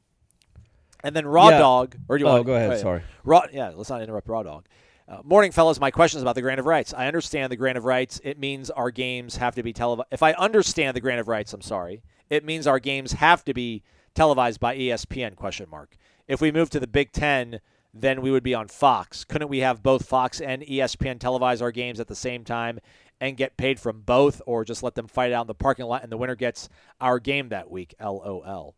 And 1.04 1.14
then 1.14 1.26
Raw 1.26 1.50
Yeah. 1.50 1.58
Dog. 1.58 1.96
Or 2.08 2.18
do 2.18 2.24
you 2.24 2.28
Oh, 2.28 2.34
want 2.34 2.46
go 2.46 2.54
ahead, 2.56 2.80
sorry. 2.80 3.02
Raw, 3.22 3.42
yeah, 3.52 3.70
let's 3.72 3.88
not 3.90 4.02
interrupt 4.02 4.28
Raw 4.28 4.42
Dog. 4.42 4.66
Uh, 5.08 5.20
morning, 5.22 5.52
fellas. 5.52 5.78
My 5.78 5.92
question 5.92 6.18
is 6.18 6.22
about 6.22 6.34
the 6.34 6.42
grant 6.42 6.58
of 6.58 6.66
rights. 6.66 6.92
I 6.92 7.06
understand 7.06 7.52
the 7.52 7.56
grant 7.56 7.78
of 7.78 7.84
rights. 7.84 8.20
It 8.24 8.40
means 8.40 8.70
our 8.70 8.90
games 8.90 9.36
have 9.36 9.54
to 9.54 9.62
be 9.62 9.72
televised. 9.72 10.08
If 10.10 10.20
I 10.20 10.32
understand 10.32 10.96
the 10.96 11.00
grant 11.00 11.20
of 11.20 11.28
rights, 11.28 11.52
I'm 11.52 11.60
sorry. 11.60 12.02
It 12.28 12.44
means 12.44 12.66
our 12.66 12.80
games 12.80 13.12
have 13.12 13.44
to 13.44 13.54
be 13.54 13.84
televised 14.16 14.58
by 14.58 14.76
ESPN? 14.76 15.36
Question 15.36 15.70
mark. 15.70 15.96
If 16.26 16.40
we 16.40 16.50
move 16.50 16.70
to 16.70 16.80
the 16.80 16.88
Big 16.88 17.12
Ten, 17.12 17.60
then 17.94 18.20
we 18.20 18.32
would 18.32 18.42
be 18.42 18.54
on 18.54 18.66
Fox. 18.66 19.22
Couldn't 19.22 19.48
we 19.48 19.60
have 19.60 19.80
both 19.80 20.06
Fox 20.06 20.40
and 20.40 20.62
ESPN 20.62 21.18
televise 21.18 21.62
our 21.62 21.70
games 21.70 22.00
at 22.00 22.08
the 22.08 22.16
same 22.16 22.42
time 22.42 22.80
and 23.20 23.36
get 23.36 23.56
paid 23.56 23.78
from 23.78 24.00
both, 24.00 24.42
or 24.44 24.64
just 24.64 24.82
let 24.82 24.96
them 24.96 25.06
fight 25.06 25.32
out 25.32 25.42
in 25.42 25.46
the 25.46 25.54
parking 25.54 25.86
lot 25.86 26.02
and 26.02 26.10
the 26.10 26.16
winner 26.16 26.34
gets 26.34 26.68
our 27.00 27.20
game 27.20 27.50
that 27.50 27.70
week? 27.70 27.94
LOL. 28.00 28.74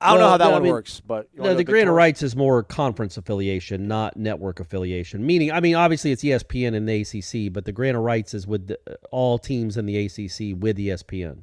I 0.00 0.10
don't 0.10 0.20
know 0.20 0.30
how 0.30 0.36
that 0.38 0.44
no, 0.44 0.50
I 0.50 0.54
one 0.54 0.62
mean, 0.62 0.72
works, 0.72 1.00
but 1.00 1.28
No, 1.36 1.54
the 1.54 1.62
grant 1.62 1.88
of 1.88 1.94
rights 1.94 2.22
is 2.22 2.34
more 2.34 2.62
conference 2.62 3.18
affiliation, 3.18 3.86
not 3.86 4.16
network 4.16 4.58
affiliation. 4.58 5.26
Meaning, 5.26 5.52
I 5.52 5.60
mean, 5.60 5.74
obviously 5.74 6.10
it's 6.10 6.22
ESPN 6.22 6.74
and 6.74 6.88
the 6.88 7.02
ACC, 7.02 7.52
but 7.52 7.66
the 7.66 7.72
grant 7.72 7.98
of 7.98 8.02
rights 8.02 8.32
is 8.32 8.46
with 8.46 8.68
the, 8.68 8.78
uh, 8.90 8.94
all 9.10 9.38
teams 9.38 9.76
in 9.76 9.84
the 9.84 10.06
ACC 10.06 10.58
with 10.58 10.78
ESPN. 10.78 11.42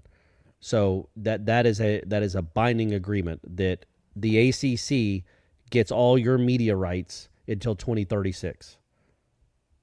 So 0.59 1.09
that 1.17 1.45
that 1.45 1.67
is 1.67 1.79
a 1.79 2.01
that 2.07 2.23
is 2.23 2.33
a 2.33 2.41
binding 2.41 2.93
agreement 2.93 3.41
that 3.57 3.85
the 4.15 4.49
ACC 4.49 5.23
gets 5.69 5.91
all 5.91 6.17
your 6.17 6.39
media 6.39 6.75
rights 6.75 7.29
until 7.47 7.75
2036. 7.75 8.77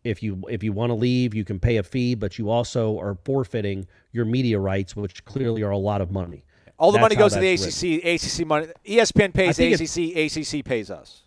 If 0.02 0.20
you 0.22 0.42
if 0.48 0.64
you 0.64 0.72
want 0.72 0.90
to 0.90 0.94
leave, 0.94 1.32
you 1.32 1.44
can 1.44 1.60
pay 1.60 1.76
a 1.76 1.84
fee, 1.84 2.16
but 2.16 2.38
you 2.38 2.50
also 2.50 2.98
are 2.98 3.16
forfeiting 3.24 3.86
your 4.10 4.24
media 4.24 4.58
rights, 4.58 4.96
which 4.96 5.24
clearly 5.24 5.62
are 5.62 5.70
a 5.70 5.78
lot 5.78 6.00
of 6.00 6.10
money. 6.10 6.44
All 6.78 6.90
the 6.92 6.98
That's 6.98 7.02
money 7.04 7.16
goes 7.16 7.34
to 7.34 7.40
the 7.40 7.56
that's 7.56 7.82
written. 7.82 8.00
ACC. 8.16 8.24
ACC 8.40 8.46
money. 8.46 8.66
ESPN 8.86 9.32
pays 9.32 9.58
ACC. 9.58 10.16
ACC 10.58 10.64
pays 10.64 10.90
us. 10.90 11.22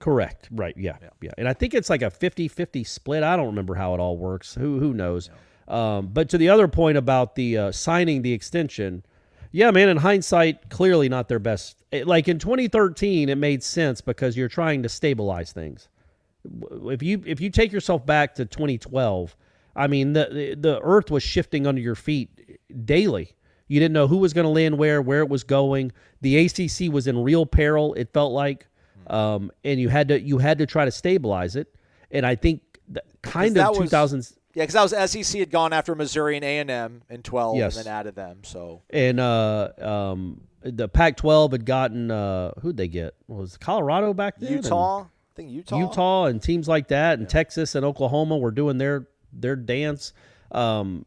Correct. 0.00 0.48
Right. 0.50 0.74
Yeah, 0.76 0.96
yeah. 1.02 1.10
Yeah. 1.20 1.30
And 1.38 1.46
I 1.48 1.52
think 1.52 1.74
it's 1.74 1.90
like 1.90 2.02
a 2.02 2.10
50-50 2.10 2.86
split. 2.86 3.22
I 3.22 3.36
don't 3.36 3.46
remember 3.46 3.74
how 3.74 3.94
it 3.94 4.00
all 4.00 4.16
works. 4.16 4.54
Who 4.54 4.80
who 4.80 4.94
knows? 4.94 5.30
Um, 5.68 6.08
but 6.08 6.28
to 6.30 6.38
the 6.38 6.48
other 6.48 6.66
point 6.66 6.96
about 6.96 7.36
the 7.36 7.56
uh, 7.56 7.72
signing 7.72 8.22
the 8.22 8.32
extension, 8.32 9.04
yeah, 9.52 9.70
man. 9.70 9.88
In 9.88 9.98
hindsight, 9.98 10.70
clearly 10.70 11.08
not 11.08 11.28
their 11.28 11.38
best. 11.38 11.76
It- 11.92 12.06
like 12.06 12.26
in 12.28 12.38
2013, 12.38 13.28
it 13.28 13.36
made 13.36 13.62
sense 13.62 14.00
because 14.00 14.36
you're 14.36 14.48
trying 14.48 14.82
to 14.82 14.88
stabilize 14.88 15.52
things. 15.52 15.88
If 16.86 17.02
you 17.02 17.22
if 17.26 17.40
you 17.40 17.50
take 17.50 17.70
yourself 17.70 18.04
back 18.06 18.34
to 18.36 18.46
2012, 18.46 19.36
I 19.76 19.86
mean 19.86 20.14
the, 20.14 20.56
the 20.58 20.80
earth 20.82 21.10
was 21.10 21.22
shifting 21.22 21.66
under 21.66 21.80
your 21.80 21.94
feet 21.94 22.60
daily. 22.84 23.36
You 23.70 23.78
didn't 23.78 23.92
know 23.94 24.08
who 24.08 24.16
was 24.16 24.32
going 24.32 24.46
to 24.46 24.50
land 24.50 24.76
where, 24.78 25.00
where 25.00 25.20
it 25.20 25.28
was 25.28 25.44
going. 25.44 25.92
The 26.22 26.44
ACC 26.44 26.92
was 26.92 27.06
in 27.06 27.22
real 27.22 27.46
peril. 27.46 27.94
It 27.94 28.12
felt 28.12 28.32
like, 28.32 28.66
um, 29.06 29.52
and 29.62 29.78
you 29.78 29.88
had 29.88 30.08
to 30.08 30.20
you 30.20 30.38
had 30.38 30.58
to 30.58 30.66
try 30.66 30.84
to 30.84 30.90
stabilize 30.90 31.54
it. 31.54 31.72
And 32.10 32.26
I 32.26 32.34
think 32.34 32.62
kind 33.22 33.56
of 33.56 33.78
was- 33.78 33.88
2000s 33.88 34.34
Yeah, 34.54 34.64
because 34.66 34.74
that 34.90 34.98
was 34.98 35.10
SEC 35.12 35.38
had 35.38 35.50
gone 35.52 35.72
after 35.72 35.94
Missouri 35.94 36.34
and 36.34 36.44
A 36.44 36.58
and 36.58 36.68
M 36.68 37.02
in 37.08 37.22
twelve, 37.22 37.56
Yes. 37.58 37.76
and 37.76 37.86
then 37.86 37.94
added 37.94 38.16
them. 38.16 38.38
So 38.42 38.82
and 38.90 39.20
uh, 39.20 39.68
um, 39.80 40.40
the 40.62 40.88
Pac-12 40.88 41.52
had 41.52 41.64
gotten 41.64 42.10
uh, 42.10 42.50
who'd 42.62 42.76
they 42.76 42.88
get? 42.88 43.14
Was 43.28 43.56
Colorado 43.56 44.12
back 44.12 44.40
then? 44.40 44.52
And 44.52 44.64
Utah, 44.64 45.02
I 45.02 45.06
think 45.36 45.50
Utah. 45.52 45.78
Utah 45.78 46.24
and 46.24 46.42
teams 46.42 46.66
like 46.66 46.88
that, 46.88 47.20
and 47.20 47.28
Texas 47.28 47.76
and 47.76 47.84
Oklahoma 47.84 48.36
were 48.36 48.50
doing 48.50 48.78
their 48.78 49.06
their 49.32 49.54
dance. 49.54 50.12
Um, 50.50 51.06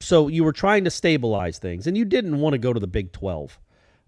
so 0.00 0.28
you 0.28 0.44
were 0.44 0.52
trying 0.52 0.84
to 0.84 0.90
stabilize 0.90 1.58
things, 1.58 1.86
and 1.86 1.96
you 1.96 2.04
didn't 2.04 2.40
want 2.40 2.54
to 2.54 2.58
go 2.58 2.72
to 2.72 2.80
the 2.80 2.86
Big 2.86 3.12
Twelve. 3.12 3.58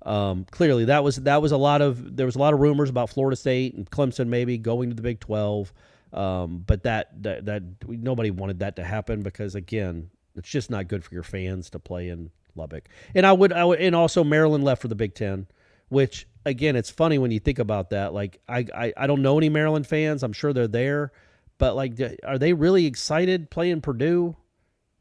Um, 0.04 0.46
clearly, 0.50 0.86
that 0.86 1.04
was 1.04 1.16
that 1.16 1.42
was 1.42 1.52
a 1.52 1.56
lot 1.56 1.82
of 1.82 2.16
there 2.16 2.26
was 2.26 2.34
a 2.34 2.38
lot 2.38 2.54
of 2.54 2.60
rumors 2.60 2.90
about 2.90 3.10
Florida 3.10 3.36
State 3.36 3.74
and 3.74 3.88
Clemson 3.90 4.28
maybe 4.28 4.58
going 4.58 4.88
to 4.88 4.96
the 4.96 5.02
Big 5.02 5.20
Twelve, 5.20 5.72
um, 6.12 6.64
but 6.66 6.82
that, 6.82 7.22
that 7.22 7.44
that 7.44 7.62
nobody 7.86 8.30
wanted 8.30 8.58
that 8.60 8.76
to 8.76 8.84
happen 8.84 9.22
because 9.22 9.54
again, 9.54 10.10
it's 10.34 10.48
just 10.48 10.70
not 10.70 10.88
good 10.88 11.04
for 11.04 11.14
your 11.14 11.22
fans 11.22 11.70
to 11.70 11.78
play 11.78 12.08
in 12.08 12.30
Lubbock. 12.56 12.88
And 13.14 13.26
I 13.26 13.32
would 13.32 13.52
I 13.52 13.64
would 13.64 13.78
and 13.78 13.94
also 13.94 14.24
Maryland 14.24 14.64
left 14.64 14.82
for 14.82 14.88
the 14.88 14.94
Big 14.94 15.14
Ten, 15.14 15.46
which 15.88 16.26
again, 16.44 16.74
it's 16.74 16.90
funny 16.90 17.18
when 17.18 17.30
you 17.30 17.38
think 17.38 17.58
about 17.58 17.90
that. 17.90 18.14
Like 18.14 18.40
I 18.48 18.66
I, 18.74 18.92
I 18.96 19.06
don't 19.06 19.22
know 19.22 19.38
any 19.38 19.50
Maryland 19.50 19.86
fans. 19.86 20.22
I'm 20.22 20.32
sure 20.32 20.52
they're 20.52 20.66
there, 20.66 21.12
but 21.58 21.76
like, 21.76 22.00
are 22.24 22.38
they 22.38 22.54
really 22.54 22.86
excited 22.86 23.50
playing 23.50 23.82
Purdue? 23.82 24.36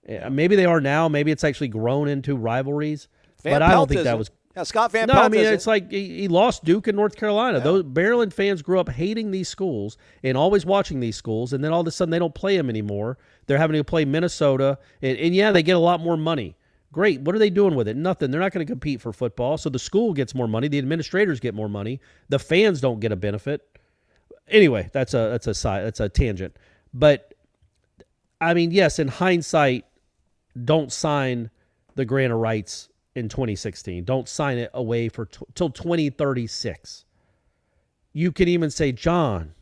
Yeah, 0.07 0.29
maybe 0.29 0.55
they 0.55 0.65
are 0.65 0.81
now. 0.81 1.07
Maybe 1.07 1.31
it's 1.31 1.43
actually 1.43 1.67
grown 1.69 2.07
into 2.07 2.35
rivalries. 2.35 3.07
Van 3.43 3.53
but 3.53 3.61
I 3.61 3.71
don't 3.71 3.87
think 3.87 3.99
that 4.03 4.07
isn't. 4.07 4.17
was. 4.19 4.31
Yeah, 4.55 4.63
Scott 4.63 4.91
Van 4.91 5.07
No, 5.07 5.13
Pelt 5.13 5.25
I 5.25 5.29
mean 5.29 5.41
isn't. 5.41 5.53
it's 5.53 5.67
like 5.67 5.89
he, 5.89 6.21
he 6.21 6.27
lost 6.27 6.65
Duke 6.65 6.87
and 6.87 6.95
North 6.97 7.15
Carolina. 7.15 7.61
Those 7.61 7.85
Maryland 7.85 8.33
fans 8.33 8.61
grew 8.61 8.79
up 8.81 8.89
hating 8.89 9.31
these 9.31 9.47
schools 9.47 9.95
and 10.23 10.35
always 10.37 10.65
watching 10.65 10.99
these 10.99 11.15
schools, 11.15 11.53
and 11.53 11.63
then 11.63 11.71
all 11.71 11.79
of 11.81 11.87
a 11.87 11.91
sudden 11.91 12.11
they 12.11 12.19
don't 12.19 12.35
play 12.35 12.57
them 12.57 12.69
anymore. 12.69 13.17
They're 13.45 13.57
having 13.57 13.77
to 13.77 13.83
play 13.85 14.03
Minnesota, 14.03 14.77
and, 15.01 15.17
and 15.17 15.33
yeah, 15.33 15.51
they 15.51 15.63
get 15.63 15.77
a 15.77 15.79
lot 15.79 16.01
more 16.01 16.17
money. 16.17 16.57
Great. 16.91 17.21
What 17.21 17.33
are 17.33 17.39
they 17.39 17.49
doing 17.49 17.75
with 17.75 17.87
it? 17.87 17.95
Nothing. 17.95 18.29
They're 18.31 18.41
not 18.41 18.51
going 18.51 18.65
to 18.65 18.69
compete 18.69 18.99
for 18.99 19.13
football. 19.13 19.57
So 19.57 19.69
the 19.69 19.79
school 19.79 20.13
gets 20.13 20.35
more 20.35 20.49
money. 20.49 20.67
The 20.67 20.79
administrators 20.79 21.39
get 21.39 21.55
more 21.55 21.69
money. 21.69 22.01
The 22.27 22.39
fans 22.39 22.81
don't 22.81 22.99
get 22.99 23.13
a 23.13 23.15
benefit. 23.15 23.65
Anyway, 24.49 24.89
that's 24.91 25.13
a 25.13 25.29
that's 25.31 25.47
a 25.47 25.53
side 25.53 25.85
that's 25.85 26.01
a 26.01 26.09
tangent. 26.09 26.57
But 26.93 27.33
I 28.41 28.53
mean, 28.53 28.71
yes, 28.71 28.99
in 28.99 29.07
hindsight, 29.07 29.85
don't 30.61 30.91
sign 30.91 31.49
the 31.95 32.05
grant 32.05 32.33
of 32.33 32.39
rights 32.39 32.89
in 33.15 33.29
2016. 33.29 34.03
Don't 34.03 34.27
sign 34.27 34.57
it 34.57 34.71
away 34.73 35.09
for 35.09 35.25
t- 35.25 35.45
till 35.55 35.69
2036. 35.69 37.05
You 38.13 38.31
can 38.31 38.47
even 38.47 38.69
say, 38.69 38.91
John, 38.91 39.53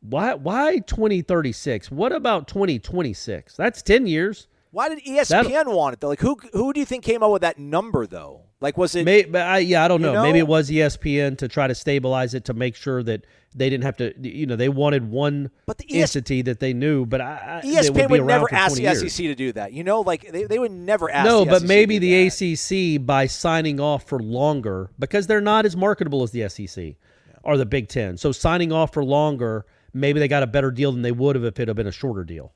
why 0.00 0.34
why 0.34 0.78
2036? 0.78 1.90
What 1.90 2.12
about 2.12 2.48
2026? 2.48 3.56
That's 3.56 3.82
10 3.82 4.06
years. 4.06 4.48
Why 4.74 4.88
did 4.88 5.04
ESPN 5.04 5.72
want 5.72 5.92
it 5.92 6.00
though? 6.00 6.08
Like 6.08 6.20
who 6.20 6.36
who 6.52 6.72
do 6.72 6.80
you 6.80 6.86
think 6.86 7.04
came 7.04 7.22
up 7.22 7.30
with 7.30 7.42
that 7.42 7.60
number 7.60 8.08
though? 8.08 8.42
Like 8.60 8.76
was 8.76 8.96
it? 8.96 9.04
May, 9.04 9.22
but 9.22 9.42
I, 9.42 9.58
yeah, 9.58 9.84
I 9.84 9.88
don't 9.88 10.00
You 10.00 10.10
know. 10.10 10.22
Maybe 10.22 10.40
it 10.40 10.48
was 10.48 10.68
ESPN 10.68 11.38
to 11.38 11.48
try 11.48 11.68
to 11.68 11.74
stabilize 11.76 12.34
it 12.34 12.46
to 12.46 12.54
make 12.54 12.74
sure 12.74 13.02
that 13.04 13.24
they 13.54 13.70
didn't 13.70 13.84
have 13.84 13.96
to. 13.98 14.12
You 14.20 14.46
know, 14.46 14.56
they 14.56 14.68
wanted 14.68 15.08
one 15.08 15.50
But 15.66 15.78
the 15.78 15.86
ES 15.88 16.16
entity 16.16 16.42
that 16.42 16.58
they 16.58 16.72
knew. 16.72 17.06
But 17.06 17.20
I, 17.20 17.62
ESPN 17.64 18.10
would, 18.10 18.10
would, 18.10 18.24
never 18.24 18.52
ask 18.52 18.76
20 18.76 18.88
the 18.88 19.00
years. 19.00 19.14
SEC 19.14 19.26
to 19.26 19.34
do 19.36 19.52
that. 19.52 19.72
You 19.72 19.84
know, 19.84 20.00
like 20.00 20.32
they, 20.32 20.44
they 20.44 20.58
would 20.58 20.72
never 20.72 21.08
ask. 21.08 21.24
No, 21.24 21.44
the 21.44 21.52
but 21.52 21.58
SEC 21.60 21.68
maybe 21.68 21.98
the 21.98 22.28
that. 22.28 22.96
ACC 22.98 23.06
by 23.06 23.26
signing 23.26 23.78
off 23.78 24.08
for 24.08 24.18
longer 24.18 24.90
because 24.98 25.28
they're 25.28 25.40
not 25.40 25.66
as 25.66 25.76
marketable 25.76 26.24
as 26.24 26.32
the 26.32 26.48
SEC 26.48 26.96
or 27.44 27.56
the 27.56 27.66
Big 27.66 27.88
Ten. 27.88 28.16
So 28.16 28.32
signing 28.32 28.72
off 28.72 28.92
for 28.92 29.04
longer, 29.04 29.66
maybe 29.92 30.18
they 30.18 30.26
got 30.26 30.42
a 30.42 30.48
better 30.48 30.72
deal 30.72 30.90
than 30.90 31.02
they 31.02 31.12
would 31.12 31.36
have 31.36 31.44
if 31.44 31.60
it 31.60 31.68
had 31.68 31.76
been 31.76 31.86
a 31.86 31.92
shorter 31.92 32.24
deal. 32.24 32.52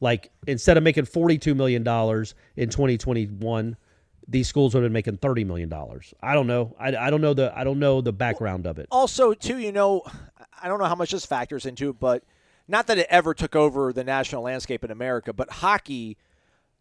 Like 0.00 0.30
instead 0.46 0.76
of 0.76 0.82
making 0.82 1.04
forty-two 1.04 1.54
million 1.54 1.82
dollars 1.82 2.34
in 2.56 2.70
twenty 2.70 2.96
twenty-one, 2.96 3.76
these 4.26 4.48
schools 4.48 4.74
would 4.74 4.82
have 4.82 4.88
been 4.88 4.94
making 4.94 5.18
thirty 5.18 5.44
million 5.44 5.68
dollars. 5.68 6.14
I 6.22 6.34
don't 6.34 6.46
know. 6.46 6.74
I, 6.78 6.96
I 6.96 7.10
don't 7.10 7.20
know 7.20 7.34
the 7.34 7.52
I 7.56 7.64
don't 7.64 7.78
know 7.78 8.00
the 8.00 8.12
background 8.12 8.66
of 8.66 8.78
it. 8.78 8.86
also 8.90 9.34
too 9.34 9.58
you 9.58 9.72
know 9.72 10.02
i 10.62 10.68
don't 10.68 10.78
know 10.78 10.84
how 10.86 10.94
much 10.94 11.10
this 11.10 11.24
factors 11.24 11.64
into 11.64 11.88
it 11.88 11.96
but 11.98 12.22
not 12.68 12.86
that 12.86 12.98
it 12.98 13.06
ever 13.08 13.32
took 13.32 13.56
over 13.56 13.92
the 13.94 14.04
national 14.04 14.42
landscape 14.42 14.84
in 14.84 14.90
america 14.90 15.32
but 15.32 15.50
hockey 15.50 16.18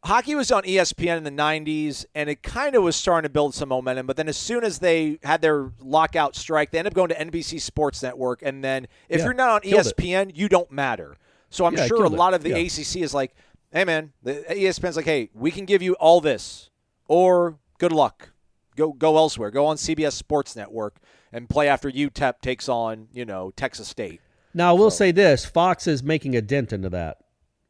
hockey 0.04 0.36
was 0.36 0.52
on 0.52 0.64
espn 0.64 1.16
in 1.18 1.24
the 1.24 1.32
90s 1.32 2.06
and 2.14 2.30
it 2.30 2.44
kind 2.44 2.76
of 2.76 2.84
was 2.84 2.96
starting 2.98 3.28
to 3.28 3.32
build 3.32 3.54
some 3.56 3.70
momentum 3.70 4.06
but 4.06 4.18
then 4.18 4.28
as 4.28 4.36
soon 4.38 4.64
as 4.66 4.80
they 4.80 5.18
had 5.24 5.42
their 5.42 5.72
lockout 5.80 6.36
strike 6.36 6.72
they 6.72 6.78
ended 6.80 6.92
up 6.92 6.96
going 6.96 7.08
to 7.10 7.16
nbc 7.16 7.60
sports 7.62 8.04
network 8.04 8.42
and 8.42 8.62
then 8.64 8.86
if 9.08 9.20
Yeah, 9.20 9.26
you're 9.26 9.34
not 9.34 9.50
on 9.50 9.62
E 9.64 9.70
killed 9.72 9.88
it. 9.88 9.96
espn 9.98 10.32
you 10.36 10.50
don't 10.50 10.72
matter 10.72 11.16
so 11.50 11.66
i'm 11.66 11.76
Yeah, 11.76 11.88
sure 11.88 11.98
a 11.98 12.00
killed 12.02 12.14
it. 12.14 12.18
lot 12.18 12.34
of 12.34 12.44
the 12.44 12.50
Yeah. 12.50 12.58
acc 12.58 12.96
is 12.96 13.14
like 13.14 13.36
hey 13.72 13.84
man 13.86 14.12
the 14.24 14.44
espn's 14.50 14.96
like 14.96 15.06
hey 15.06 15.30
we 15.34 15.52
can 15.52 15.66
give 15.66 15.82
you 15.82 15.94
all 15.94 16.22
this 16.22 16.70
or 17.08 17.58
good 17.78 17.92
luck 17.92 18.30
go 18.76 18.94
go 18.94 19.18
elsewhere. 19.18 19.52
Go 19.52 19.66
on 19.66 19.76
CBS 19.76 20.14
Sports 20.14 20.56
Network 20.56 20.98
and 21.34 21.50
play 21.50 21.68
after 21.68 21.92
UTEP 21.92 22.40
takes 22.42 22.70
on 22.70 23.08
you 23.12 23.26
know 23.26 23.52
Texas 23.58 23.90
State. 23.90 24.22
Now, 24.54 24.70
I 24.70 24.80
will 24.80 24.90
say 24.92 25.12
this: 25.12 25.44
Fox 25.46 25.86
is 25.86 26.02
making 26.02 26.36
a 26.36 26.42
dent 26.42 26.72
into 26.72 26.90
that. 26.92 27.18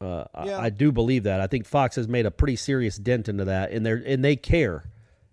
Uh, 0.00 0.24
I- 0.32 0.44
Yeah. 0.46 0.58
I, 0.60 0.70
do 0.70 0.92
believe 0.92 1.24
that. 1.24 1.40
I 1.40 1.46
think 1.48 1.66
Fox 1.66 1.96
has 1.96 2.06
made 2.06 2.26
a 2.26 2.30
pretty 2.30 2.54
serious 2.56 2.96
dent 2.96 3.28
into 3.28 3.44
that, 3.46 3.72
and 3.72 3.84
they 3.84 3.92
and 4.06 4.24
they 4.24 4.36
care. 4.36 4.84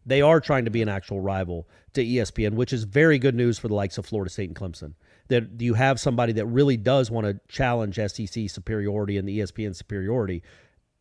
They 0.06 0.22
are 0.22 0.40
trying 0.42 0.66
to 0.66 0.72
be 0.72 0.82
an 0.82 0.90
actual 0.90 1.20
rival 1.22 1.68
to 1.94 2.04
ESPN, 2.04 2.54
which 2.54 2.74
is 2.74 2.86
very 2.86 3.20
good 3.20 3.36
news 3.36 3.60
for 3.60 3.68
the 3.68 3.76
likes 3.76 3.98
of 4.00 4.06
Florida 4.08 4.32
State 4.32 4.50
and 4.50 4.56
Clemson. 4.58 4.94
That 5.30 5.60
you 5.60 5.74
have 5.74 6.00
somebody 6.00 6.34
that 6.34 6.46
really 6.46 6.78
does 6.78 7.12
want 7.12 7.28
to 7.28 7.40
challenge 7.48 7.96
SEC 7.96 8.50
superiority 8.50 9.18
and 9.18 9.28
the 9.28 9.40
ESPN 9.40 9.76
superiority. 9.76 10.44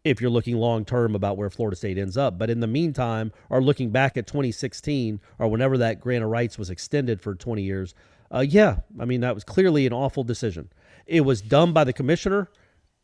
If 0.05 0.20
you're 0.20 0.31
looking 0.31 0.57
long 0.57 0.85
term 0.85 1.14
about 1.14 1.37
where 1.37 1.51
Florida 1.51 1.77
State 1.77 1.99
ends 1.99 2.16
up, 2.16 2.39
but 2.39 2.49
in 2.49 2.61
the 2.61 2.66
meantime, 2.66 3.33
or 3.51 3.62
looking 3.62 3.91
back 3.91 4.16
at 4.16 4.27
2016 4.27 5.20
or 5.39 5.49
whenever 5.49 5.79
that 5.79 6.01
grant 6.01 6.22
of 6.22 6.31
rights 6.31 6.59
was 6.59 6.70
extended 6.70 7.20
for 7.20 7.35
20 7.35 7.62
years, 7.62 7.95
uh, 8.33 8.45
yeah, 8.47 8.79
I 9.01 9.05
mean 9.05 9.20
that 9.20 9.35
was 9.35 9.45
clearly 9.45 9.87
an 9.87 9.93
awful 9.93 10.24
decision. 10.24 10.70
It 11.07 11.22
was 11.22 11.41
done 11.41 11.72
by 11.72 11.85
the 11.85 11.93
commissioner, 11.93 12.51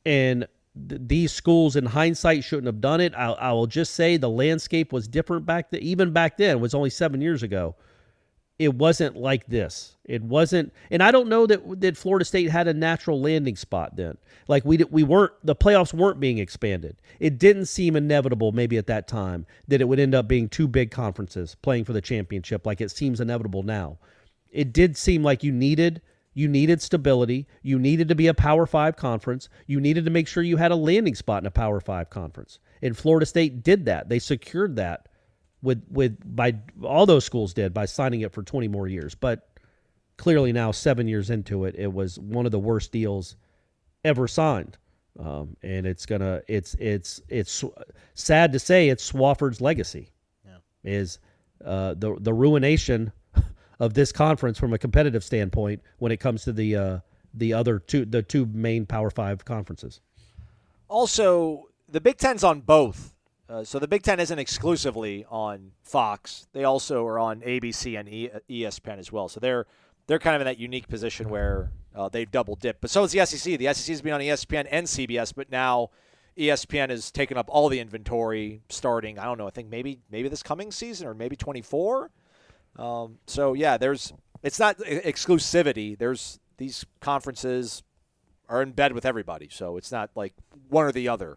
and 0.04 0.46
th- 0.88 1.00
these 1.04 1.32
schools, 1.32 1.76
in 1.76 1.86
hindsight, 1.86 2.44
shouldn't 2.44 2.66
have 2.66 2.80
done 2.80 3.00
it. 3.00 3.14
I, 3.14 3.32
I 3.32 3.52
will 3.52 3.66
just 3.66 3.94
say 3.94 4.16
the 4.16 4.28
landscape 4.28 4.92
was 4.92 5.06
different 5.06 5.46
back 5.46 5.70
then. 5.70 5.80
Even 5.82 6.12
back 6.12 6.36
then, 6.36 6.56
it 6.56 6.60
was 6.60 6.74
only 6.74 6.90
seven 6.90 7.20
years 7.20 7.42
ago. 7.42 7.76
It 8.62 8.74
wasn't 8.74 9.16
like 9.16 9.46
this. 9.46 9.96
It 10.04 10.22
wasn't, 10.22 10.72
and 10.90 11.02
I 11.02 11.10
don't 11.10 11.28
know 11.28 11.46
that 11.46 11.80
that 11.80 11.96
Florida 11.96 12.24
State 12.24 12.50
had 12.50 12.68
a 12.68 12.74
natural 12.74 13.20
landing 13.20 13.56
spot 13.56 13.96
then. 13.96 14.18
Like 14.46 14.64
we 14.64 14.76
we 14.90 15.02
weren't 15.02 15.32
the 15.42 15.56
playoffs 15.56 15.92
weren't 15.92 16.20
being 16.20 16.38
expanded. 16.38 16.96
It 17.18 17.38
didn't 17.38 17.66
seem 17.66 17.96
inevitable 17.96 18.52
maybe 18.52 18.78
at 18.78 18.86
that 18.86 19.08
time 19.08 19.46
that 19.68 19.80
it 19.80 19.88
would 19.88 19.98
end 19.98 20.14
up 20.14 20.28
being 20.28 20.48
two 20.48 20.68
big 20.68 20.90
conferences 20.90 21.56
playing 21.62 21.84
for 21.84 21.92
the 21.92 22.00
championship 22.00 22.64
like 22.64 22.80
it 22.80 22.90
seems 22.90 23.20
inevitable 23.20 23.64
now. 23.64 23.98
It 24.50 24.72
did 24.72 24.96
seem 24.96 25.22
like 25.22 25.42
you 25.42 25.52
needed 25.52 26.00
you 26.34 26.48
needed 26.48 26.80
stability. 26.80 27.46
You 27.62 27.78
needed 27.78 28.08
to 28.08 28.14
be 28.14 28.26
a 28.26 28.34
Power 28.34 28.64
Five 28.64 28.96
conference. 28.96 29.48
You 29.66 29.80
needed 29.80 30.04
to 30.04 30.10
make 30.10 30.28
sure 30.28 30.42
you 30.42 30.56
had 30.56 30.70
a 30.70 30.76
landing 30.76 31.14
spot 31.14 31.42
in 31.42 31.46
a 31.46 31.50
Power 31.50 31.80
Five 31.80 32.10
conference. 32.10 32.58
And 32.80 32.96
Florida 32.96 33.26
State 33.26 33.62
did 33.62 33.84
that. 33.86 34.08
They 34.08 34.18
secured 34.18 34.76
that 34.76 35.08
with 35.62 35.82
with 35.90 36.16
by 36.24 36.56
all 36.82 37.06
those 37.06 37.24
schools 37.24 37.54
did 37.54 37.72
by 37.72 37.86
signing 37.86 38.22
it 38.22 38.32
for 38.32 38.42
20 38.42 38.68
more 38.68 38.88
years. 38.88 39.14
But 39.14 39.48
clearly 40.16 40.52
now, 40.52 40.72
seven 40.72 41.08
years 41.08 41.30
into 41.30 41.64
it, 41.64 41.74
it 41.76 41.92
was 41.92 42.18
one 42.18 42.46
of 42.46 42.52
the 42.52 42.58
worst 42.58 42.92
deals 42.92 43.36
ever 44.04 44.28
signed. 44.28 44.76
Um, 45.18 45.56
and 45.62 45.86
it's 45.86 46.06
gonna 46.06 46.42
it's 46.48 46.74
it's 46.78 47.20
it's 47.28 47.64
sad 48.14 48.52
to 48.52 48.58
say 48.58 48.88
it's 48.88 49.10
Swofford's 49.12 49.60
legacy 49.60 50.10
yeah. 50.44 50.56
is 50.84 51.18
uh, 51.64 51.94
the 51.94 52.16
the 52.18 52.32
ruination 52.32 53.12
of 53.78 53.94
this 53.94 54.10
conference 54.10 54.58
from 54.58 54.72
a 54.72 54.78
competitive 54.78 55.22
standpoint 55.22 55.82
when 55.98 56.12
it 56.12 56.18
comes 56.18 56.44
to 56.44 56.52
the 56.52 56.76
uh, 56.76 56.98
the 57.34 57.52
other 57.52 57.78
two 57.78 58.06
the 58.06 58.22
two 58.22 58.46
main 58.46 58.86
Power 58.86 59.10
Five 59.10 59.44
conferences. 59.44 60.00
Also, 60.88 61.68
the 61.88 62.00
Big 62.00 62.16
Ten's 62.16 62.42
on 62.42 62.60
both. 62.60 63.11
Uh, 63.52 63.62
so 63.62 63.78
the 63.78 63.88
Big 63.88 64.02
Ten 64.02 64.18
isn't 64.18 64.38
exclusively 64.38 65.26
on 65.28 65.72
Fox; 65.82 66.46
they 66.52 66.64
also 66.64 67.06
are 67.06 67.18
on 67.18 67.42
ABC 67.42 67.98
and 67.98 68.08
e- 68.08 68.30
ESPN 68.48 68.98
as 68.98 69.12
well. 69.12 69.28
So 69.28 69.40
they're 69.40 69.66
they're 70.06 70.18
kind 70.18 70.34
of 70.34 70.40
in 70.40 70.46
that 70.46 70.58
unique 70.58 70.88
position 70.88 71.28
where 71.28 71.70
uh, 71.94 72.08
they've 72.08 72.30
double 72.30 72.56
dipped. 72.56 72.80
But 72.80 72.90
so 72.90 73.04
is 73.04 73.12
the 73.12 73.26
SEC. 73.26 73.58
The 73.58 73.72
SEC 73.74 73.92
has 73.92 74.00
been 74.00 74.14
on 74.14 74.20
ESPN 74.20 74.66
and 74.70 74.86
CBS, 74.86 75.34
but 75.36 75.50
now 75.50 75.90
ESPN 76.38 76.88
has 76.88 77.10
taken 77.10 77.36
up 77.36 77.46
all 77.48 77.68
the 77.68 77.78
inventory 77.78 78.62
starting. 78.70 79.18
I 79.18 79.24
don't 79.24 79.36
know. 79.36 79.46
I 79.46 79.50
think 79.50 79.68
maybe 79.68 80.00
maybe 80.10 80.30
this 80.30 80.42
coming 80.42 80.72
season 80.72 81.06
or 81.06 81.12
maybe 81.12 81.36
24. 81.36 82.10
Um, 82.78 83.18
so 83.26 83.52
yeah, 83.52 83.76
there's 83.76 84.14
it's 84.42 84.58
not 84.58 84.78
exclusivity. 84.78 85.98
There's 85.98 86.40
these 86.56 86.86
conferences 87.00 87.82
are 88.48 88.62
in 88.62 88.72
bed 88.72 88.92
with 88.92 89.04
everybody, 89.04 89.48
so 89.50 89.76
it's 89.76 89.92
not 89.92 90.10
like 90.14 90.32
one 90.70 90.86
or 90.86 90.92
the 90.92 91.08
other. 91.08 91.36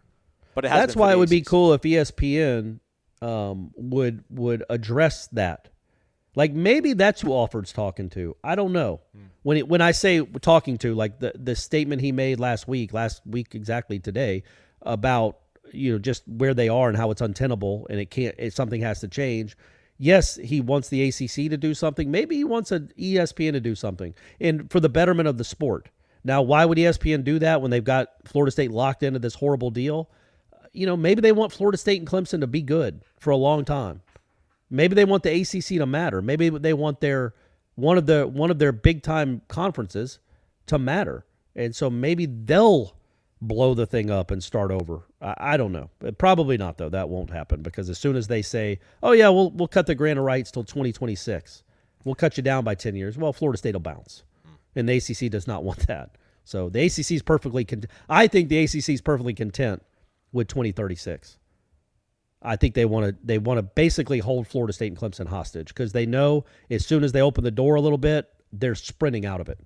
But 0.56 0.64
that's 0.64 0.96
why 0.96 1.12
it 1.12 1.18
would 1.18 1.30
be 1.30 1.42
cool 1.42 1.72
if 1.74 1.82
ESPN 1.82 2.80
um, 3.22 3.70
would 3.76 4.24
would 4.30 4.64
address 4.68 5.28
that. 5.28 5.68
Like 6.34 6.52
maybe 6.52 6.94
that's 6.94 7.20
who 7.20 7.32
Alford's 7.32 7.72
talking 7.72 8.10
to. 8.10 8.36
I 8.42 8.56
don't 8.56 8.72
know. 8.72 9.00
Hmm. 9.14 9.24
When 9.42 9.56
it, 9.58 9.68
when 9.68 9.80
I 9.80 9.92
say 9.92 10.20
talking 10.40 10.78
to, 10.78 10.94
like 10.94 11.20
the 11.20 11.32
the 11.34 11.54
statement 11.54 12.00
he 12.00 12.10
made 12.10 12.40
last 12.40 12.66
week, 12.66 12.92
last 12.92 13.22
week 13.24 13.54
exactly 13.54 13.98
today, 13.98 14.42
about 14.82 15.38
you 15.72 15.92
know 15.92 15.98
just 15.98 16.26
where 16.26 16.54
they 16.54 16.68
are 16.68 16.88
and 16.88 16.96
how 16.96 17.10
it's 17.10 17.20
untenable 17.20 17.86
and 17.88 18.00
it 18.00 18.10
can't. 18.10 18.34
It, 18.38 18.52
something 18.52 18.80
has 18.80 19.00
to 19.00 19.08
change 19.08 19.56
yes, 19.98 20.36
he 20.36 20.60
wants 20.60 20.88
the 20.88 21.08
ACC 21.08 21.50
to 21.50 21.56
do 21.56 21.74
something. 21.74 22.10
Maybe 22.10 22.36
he 22.36 22.44
wants 22.44 22.72
an 22.72 22.92
ESPN 22.98 23.52
to 23.52 23.60
do 23.60 23.74
something, 23.74 24.14
and 24.40 24.70
for 24.70 24.80
the 24.80 24.88
betterment 24.88 25.28
of 25.28 25.38
the 25.38 25.44
sport. 25.44 25.88
Now, 26.24 26.42
why 26.42 26.64
would 26.64 26.76
ESPN 26.76 27.22
do 27.22 27.38
that 27.38 27.62
when 27.62 27.70
they've 27.70 27.84
got 27.84 28.08
Florida 28.24 28.50
State 28.50 28.72
locked 28.72 29.04
into 29.04 29.20
this 29.20 29.36
horrible 29.36 29.70
deal? 29.70 30.10
You 30.76 30.86
know, 30.86 30.96
maybe 30.96 31.20
they 31.20 31.32
want 31.32 31.52
Florida 31.52 31.78
State 31.78 32.00
and 32.00 32.08
Clemson 32.08 32.40
to 32.40 32.46
be 32.46 32.62
good 32.62 33.02
for 33.18 33.30
a 33.30 33.36
long 33.36 33.64
time. 33.64 34.02
Maybe 34.68 34.94
they 34.94 35.04
want 35.04 35.22
the 35.22 35.40
ACC 35.40 35.78
to 35.78 35.86
matter. 35.86 36.20
Maybe 36.20 36.48
they 36.48 36.72
want 36.72 37.00
their 37.00 37.34
one 37.76 37.98
of 37.98 38.06
the 38.06 38.26
one 38.26 38.50
of 38.50 38.58
their 38.58 38.72
big 38.72 39.02
time 39.02 39.42
conferences 39.48 40.18
to 40.66 40.78
matter. 40.78 41.24
And 41.54 41.74
so 41.74 41.88
maybe 41.88 42.26
they'll 42.26 42.94
blow 43.40 43.74
the 43.74 43.86
thing 43.86 44.10
up 44.10 44.30
and 44.30 44.42
start 44.42 44.70
over. 44.70 45.02
I, 45.20 45.34
I, 45.38 45.56
don't 45.56 45.72
know. 45.72 45.90
Uh, 46.04 46.10
probably 46.12 46.56
not 46.56 46.78
though. 46.78 46.88
That 46.88 47.08
won't 47.08 47.30
happen 47.30 47.62
because 47.62 47.88
as 47.88 47.98
soon 47.98 48.16
as 48.16 48.26
they 48.26 48.42
say, 48.42 48.80
"Oh 49.02 49.12
yeah, 49.12 49.28
we'll 49.28 49.50
we'll 49.50 49.68
cut 49.68 49.86
the 49.86 49.94
grant 49.94 50.18
of 50.18 50.24
rights 50.24 50.50
till 50.50 50.64
2026. 50.64 51.62
We'll 52.04 52.14
cut 52.14 52.36
you 52.36 52.42
down 52.42 52.64
by 52.64 52.74
10 52.74 52.96
years." 52.96 53.16
Well, 53.16 53.32
Florida 53.32 53.58
State 53.58 53.74
will 53.74 53.80
bounce. 53.80 54.22
And 54.74 54.88
the 54.88 54.96
ACC 54.96 55.30
does 55.30 55.46
not 55.46 55.64
want 55.64 55.86
that. 55.86 56.16
So 56.44 56.68
the 56.68 56.84
ACC 56.84 57.12
is 57.12 57.22
perfectly. 57.22 57.66
I 58.08 58.26
think 58.26 58.48
the 58.48 58.58
ACC 58.58 58.90
is 58.90 59.00
perfectly 59.00 59.34
content 59.34 59.82
with 60.36 60.48
2036. 60.48 61.38
I 62.42 62.56
think 62.56 62.74
they 62.74 62.84
want 62.84 63.06
to 63.06 63.16
they 63.24 63.38
want 63.38 63.58
to 63.58 63.62
basically 63.62 64.20
hold 64.20 64.46
Florida 64.46 64.72
State 64.72 64.92
and 64.92 64.96
Clemson 64.96 65.26
hostage 65.26 65.68
because 65.68 65.92
they 65.92 66.06
know 66.06 66.44
as 66.70 66.86
soon 66.86 67.02
as 67.02 67.12
they 67.12 67.20
open 67.20 67.42
the 67.42 67.50
door 67.50 67.74
a 67.74 67.80
little 67.80 67.98
bit, 67.98 68.28
they're 68.52 68.74
sprinting 68.74 69.26
out 69.26 69.40
of 69.40 69.48
it. 69.48 69.58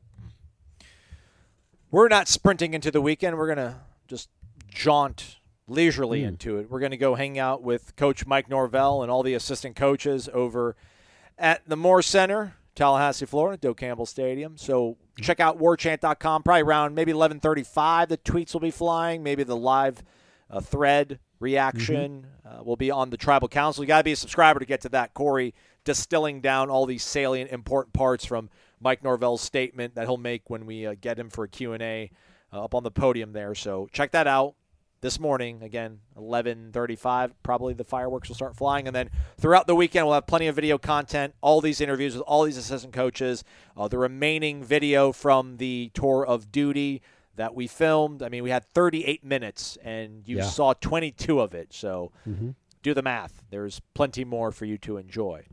We're 1.90 2.08
not 2.08 2.28
sprinting 2.28 2.72
into 2.72 2.90
the 2.90 3.00
weekend. 3.00 3.36
We're 3.36 3.54
going 3.54 3.68
to 3.68 3.76
just 4.06 4.28
jaunt 4.68 5.38
leisurely 5.66 6.22
mm. 6.22 6.28
into 6.28 6.58
it. 6.58 6.70
We're 6.70 6.80
going 6.80 6.92
to 6.92 6.96
go 6.96 7.16
hang 7.16 7.38
out 7.38 7.62
with 7.62 7.96
Coach 7.96 8.26
Mike 8.26 8.48
Norvell 8.48 9.02
and 9.02 9.10
all 9.10 9.22
the 9.22 9.34
assistant 9.34 9.74
coaches 9.76 10.28
over 10.32 10.76
at 11.36 11.62
the 11.66 11.76
Moore 11.76 12.02
Center, 12.02 12.54
Tallahassee, 12.76 13.26
Florida, 13.26 13.56
Doak 13.56 13.78
Campbell 13.78 14.06
Stadium. 14.06 14.56
So 14.56 14.96
check 15.20 15.40
out 15.40 15.58
warchant.com. 15.58 16.44
Probably 16.44 16.62
around 16.62 16.94
maybe 16.94 17.12
11:35. 17.12 18.08
The 18.08 18.18
tweets 18.18 18.52
will 18.52 18.60
be 18.60 18.70
flying. 18.70 19.22
Maybe 19.22 19.42
the 19.42 19.56
live 19.56 20.04
uh, 20.50 20.60
thread 20.60 21.18
reaction 21.38 22.26
mm-hmm. 22.46 22.60
uh, 22.60 22.62
will 22.62 22.76
be 22.76 22.90
on 22.90 23.10
the 23.10 23.16
Tribal 23.16 23.48
Council. 23.48 23.82
You 23.82 23.88
got 23.88 23.98
to 23.98 24.04
be 24.04 24.12
a 24.12 24.16
subscriber 24.16 24.60
to 24.60 24.66
get 24.66 24.82
to 24.82 24.88
that. 24.90 25.14
Corey 25.14 25.54
distilling 25.84 26.40
down 26.40 26.70
all 26.70 26.86
these 26.86 27.02
salient, 27.02 27.50
important 27.50 27.92
parts 27.94 28.24
from 28.24 28.50
Mike 28.80 29.02
Norvell's 29.02 29.40
statement 29.40 29.94
that 29.94 30.06
he'll 30.06 30.16
make 30.16 30.48
when 30.48 30.66
we 30.66 30.86
uh, 30.86 30.94
get 31.00 31.18
him 31.18 31.30
for 31.30 31.44
a 31.44 31.48
Q&A 31.48 32.10
uh, 32.52 32.64
up 32.64 32.74
on 32.74 32.82
the 32.82 32.90
podium 32.90 33.32
there. 33.32 33.54
So 33.54 33.88
check 33.92 34.12
that 34.12 34.26
out 34.26 34.54
this 35.00 35.18
morning. 35.18 35.62
Again, 35.62 36.00
11:35. 36.16 37.32
Probably 37.42 37.74
the 37.74 37.84
fireworks 37.84 38.28
will 38.28 38.36
start 38.36 38.56
flying, 38.56 38.86
and 38.86 38.94
then 38.94 39.10
throughout 39.38 39.66
the 39.66 39.74
weekend 39.74 40.06
we'll 40.06 40.14
have 40.14 40.26
plenty 40.26 40.46
of 40.46 40.54
video 40.54 40.78
content. 40.78 41.34
All 41.40 41.60
these 41.60 41.80
interviews 41.80 42.14
with 42.14 42.22
all 42.22 42.44
these 42.44 42.56
assistant 42.56 42.92
coaches. 42.92 43.44
Uh, 43.76 43.88
the 43.88 43.98
remaining 43.98 44.62
video 44.62 45.12
from 45.12 45.56
the 45.56 45.90
tour 45.94 46.24
of 46.24 46.52
duty 46.52 47.02
that 47.40 47.54
we 47.54 47.66
filmed. 47.66 48.22
I 48.22 48.28
mean, 48.28 48.42
we 48.42 48.50
had 48.50 48.64
38 48.64 49.24
minutes, 49.24 49.76
and 49.82 50.26
you 50.28 50.38
yeah. 50.38 50.44
saw 50.44 50.74
22 50.74 51.40
of 51.40 51.54
it. 51.54 51.72
So. 51.72 52.12
Mm-hmm. 52.28 52.50
Do 52.82 52.94
the 52.94 53.02
math. 53.02 53.42
There's 53.50 53.78
plenty 53.92 54.24
more 54.24 54.50
for 54.50 54.64
you 54.64 54.78
to 54.78 54.96
enjoy. 54.96 55.44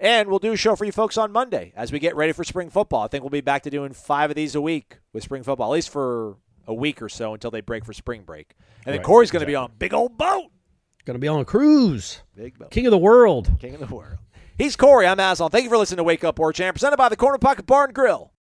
And 0.00 0.28
we'll 0.28 0.40
do 0.40 0.52
a 0.52 0.56
show 0.56 0.74
for 0.74 0.84
you 0.84 0.92
folks 0.92 1.16
on 1.16 1.30
Monday 1.30 1.72
as 1.76 1.92
we 1.92 1.98
get 1.98 2.16
ready 2.16 2.32
for 2.32 2.42
spring 2.42 2.68
football. 2.68 3.04
I 3.04 3.06
think 3.06 3.22
we'll 3.22 3.30
be 3.30 3.40
back 3.40 3.62
to 3.62 3.70
doing 3.70 3.92
five 3.92 4.30
of 4.30 4.36
these 4.36 4.54
a 4.54 4.60
week 4.60 4.98
with 5.12 5.22
spring 5.22 5.44
football, 5.44 5.70
at 5.70 5.74
least 5.74 5.90
for 5.90 6.36
a 6.66 6.74
week 6.74 7.00
or 7.00 7.08
so 7.08 7.32
until 7.32 7.50
they 7.50 7.60
break 7.60 7.84
for 7.84 7.92
spring 7.92 8.24
break. 8.24 8.54
And 8.84 8.88
right, 8.88 8.92
then 8.94 9.02
Corey's 9.02 9.30
going 9.30 9.40
to 9.40 9.46
be 9.46 9.54
on 9.54 9.72
big 9.78 9.94
old 9.94 10.18
boat. 10.18 10.50
Going 11.04 11.14
to 11.14 11.20
be 11.20 11.28
on 11.28 11.40
a 11.40 11.44
cruise. 11.44 12.22
Big 12.36 12.58
boat. 12.58 12.70
King 12.70 12.86
of 12.86 12.90
the 12.90 12.98
world. 12.98 13.52
King 13.60 13.74
of 13.74 13.80
the 13.80 13.94
world. 13.94 14.18
He's 14.58 14.74
Corey. 14.74 15.06
I'm 15.06 15.20
Aslan. 15.20 15.50
Thank 15.50 15.64
you 15.64 15.70
for 15.70 15.78
listening 15.78 15.98
to 15.98 16.04
Wake 16.04 16.24
Up 16.24 16.38
War 16.38 16.52
Chant, 16.52 16.74
presented 16.74 16.96
by 16.96 17.08
the 17.08 17.16
Corner 17.16 17.38
Pocket 17.38 17.66
Bar 17.66 17.84
and 17.84 17.94
Grill. 17.94 18.32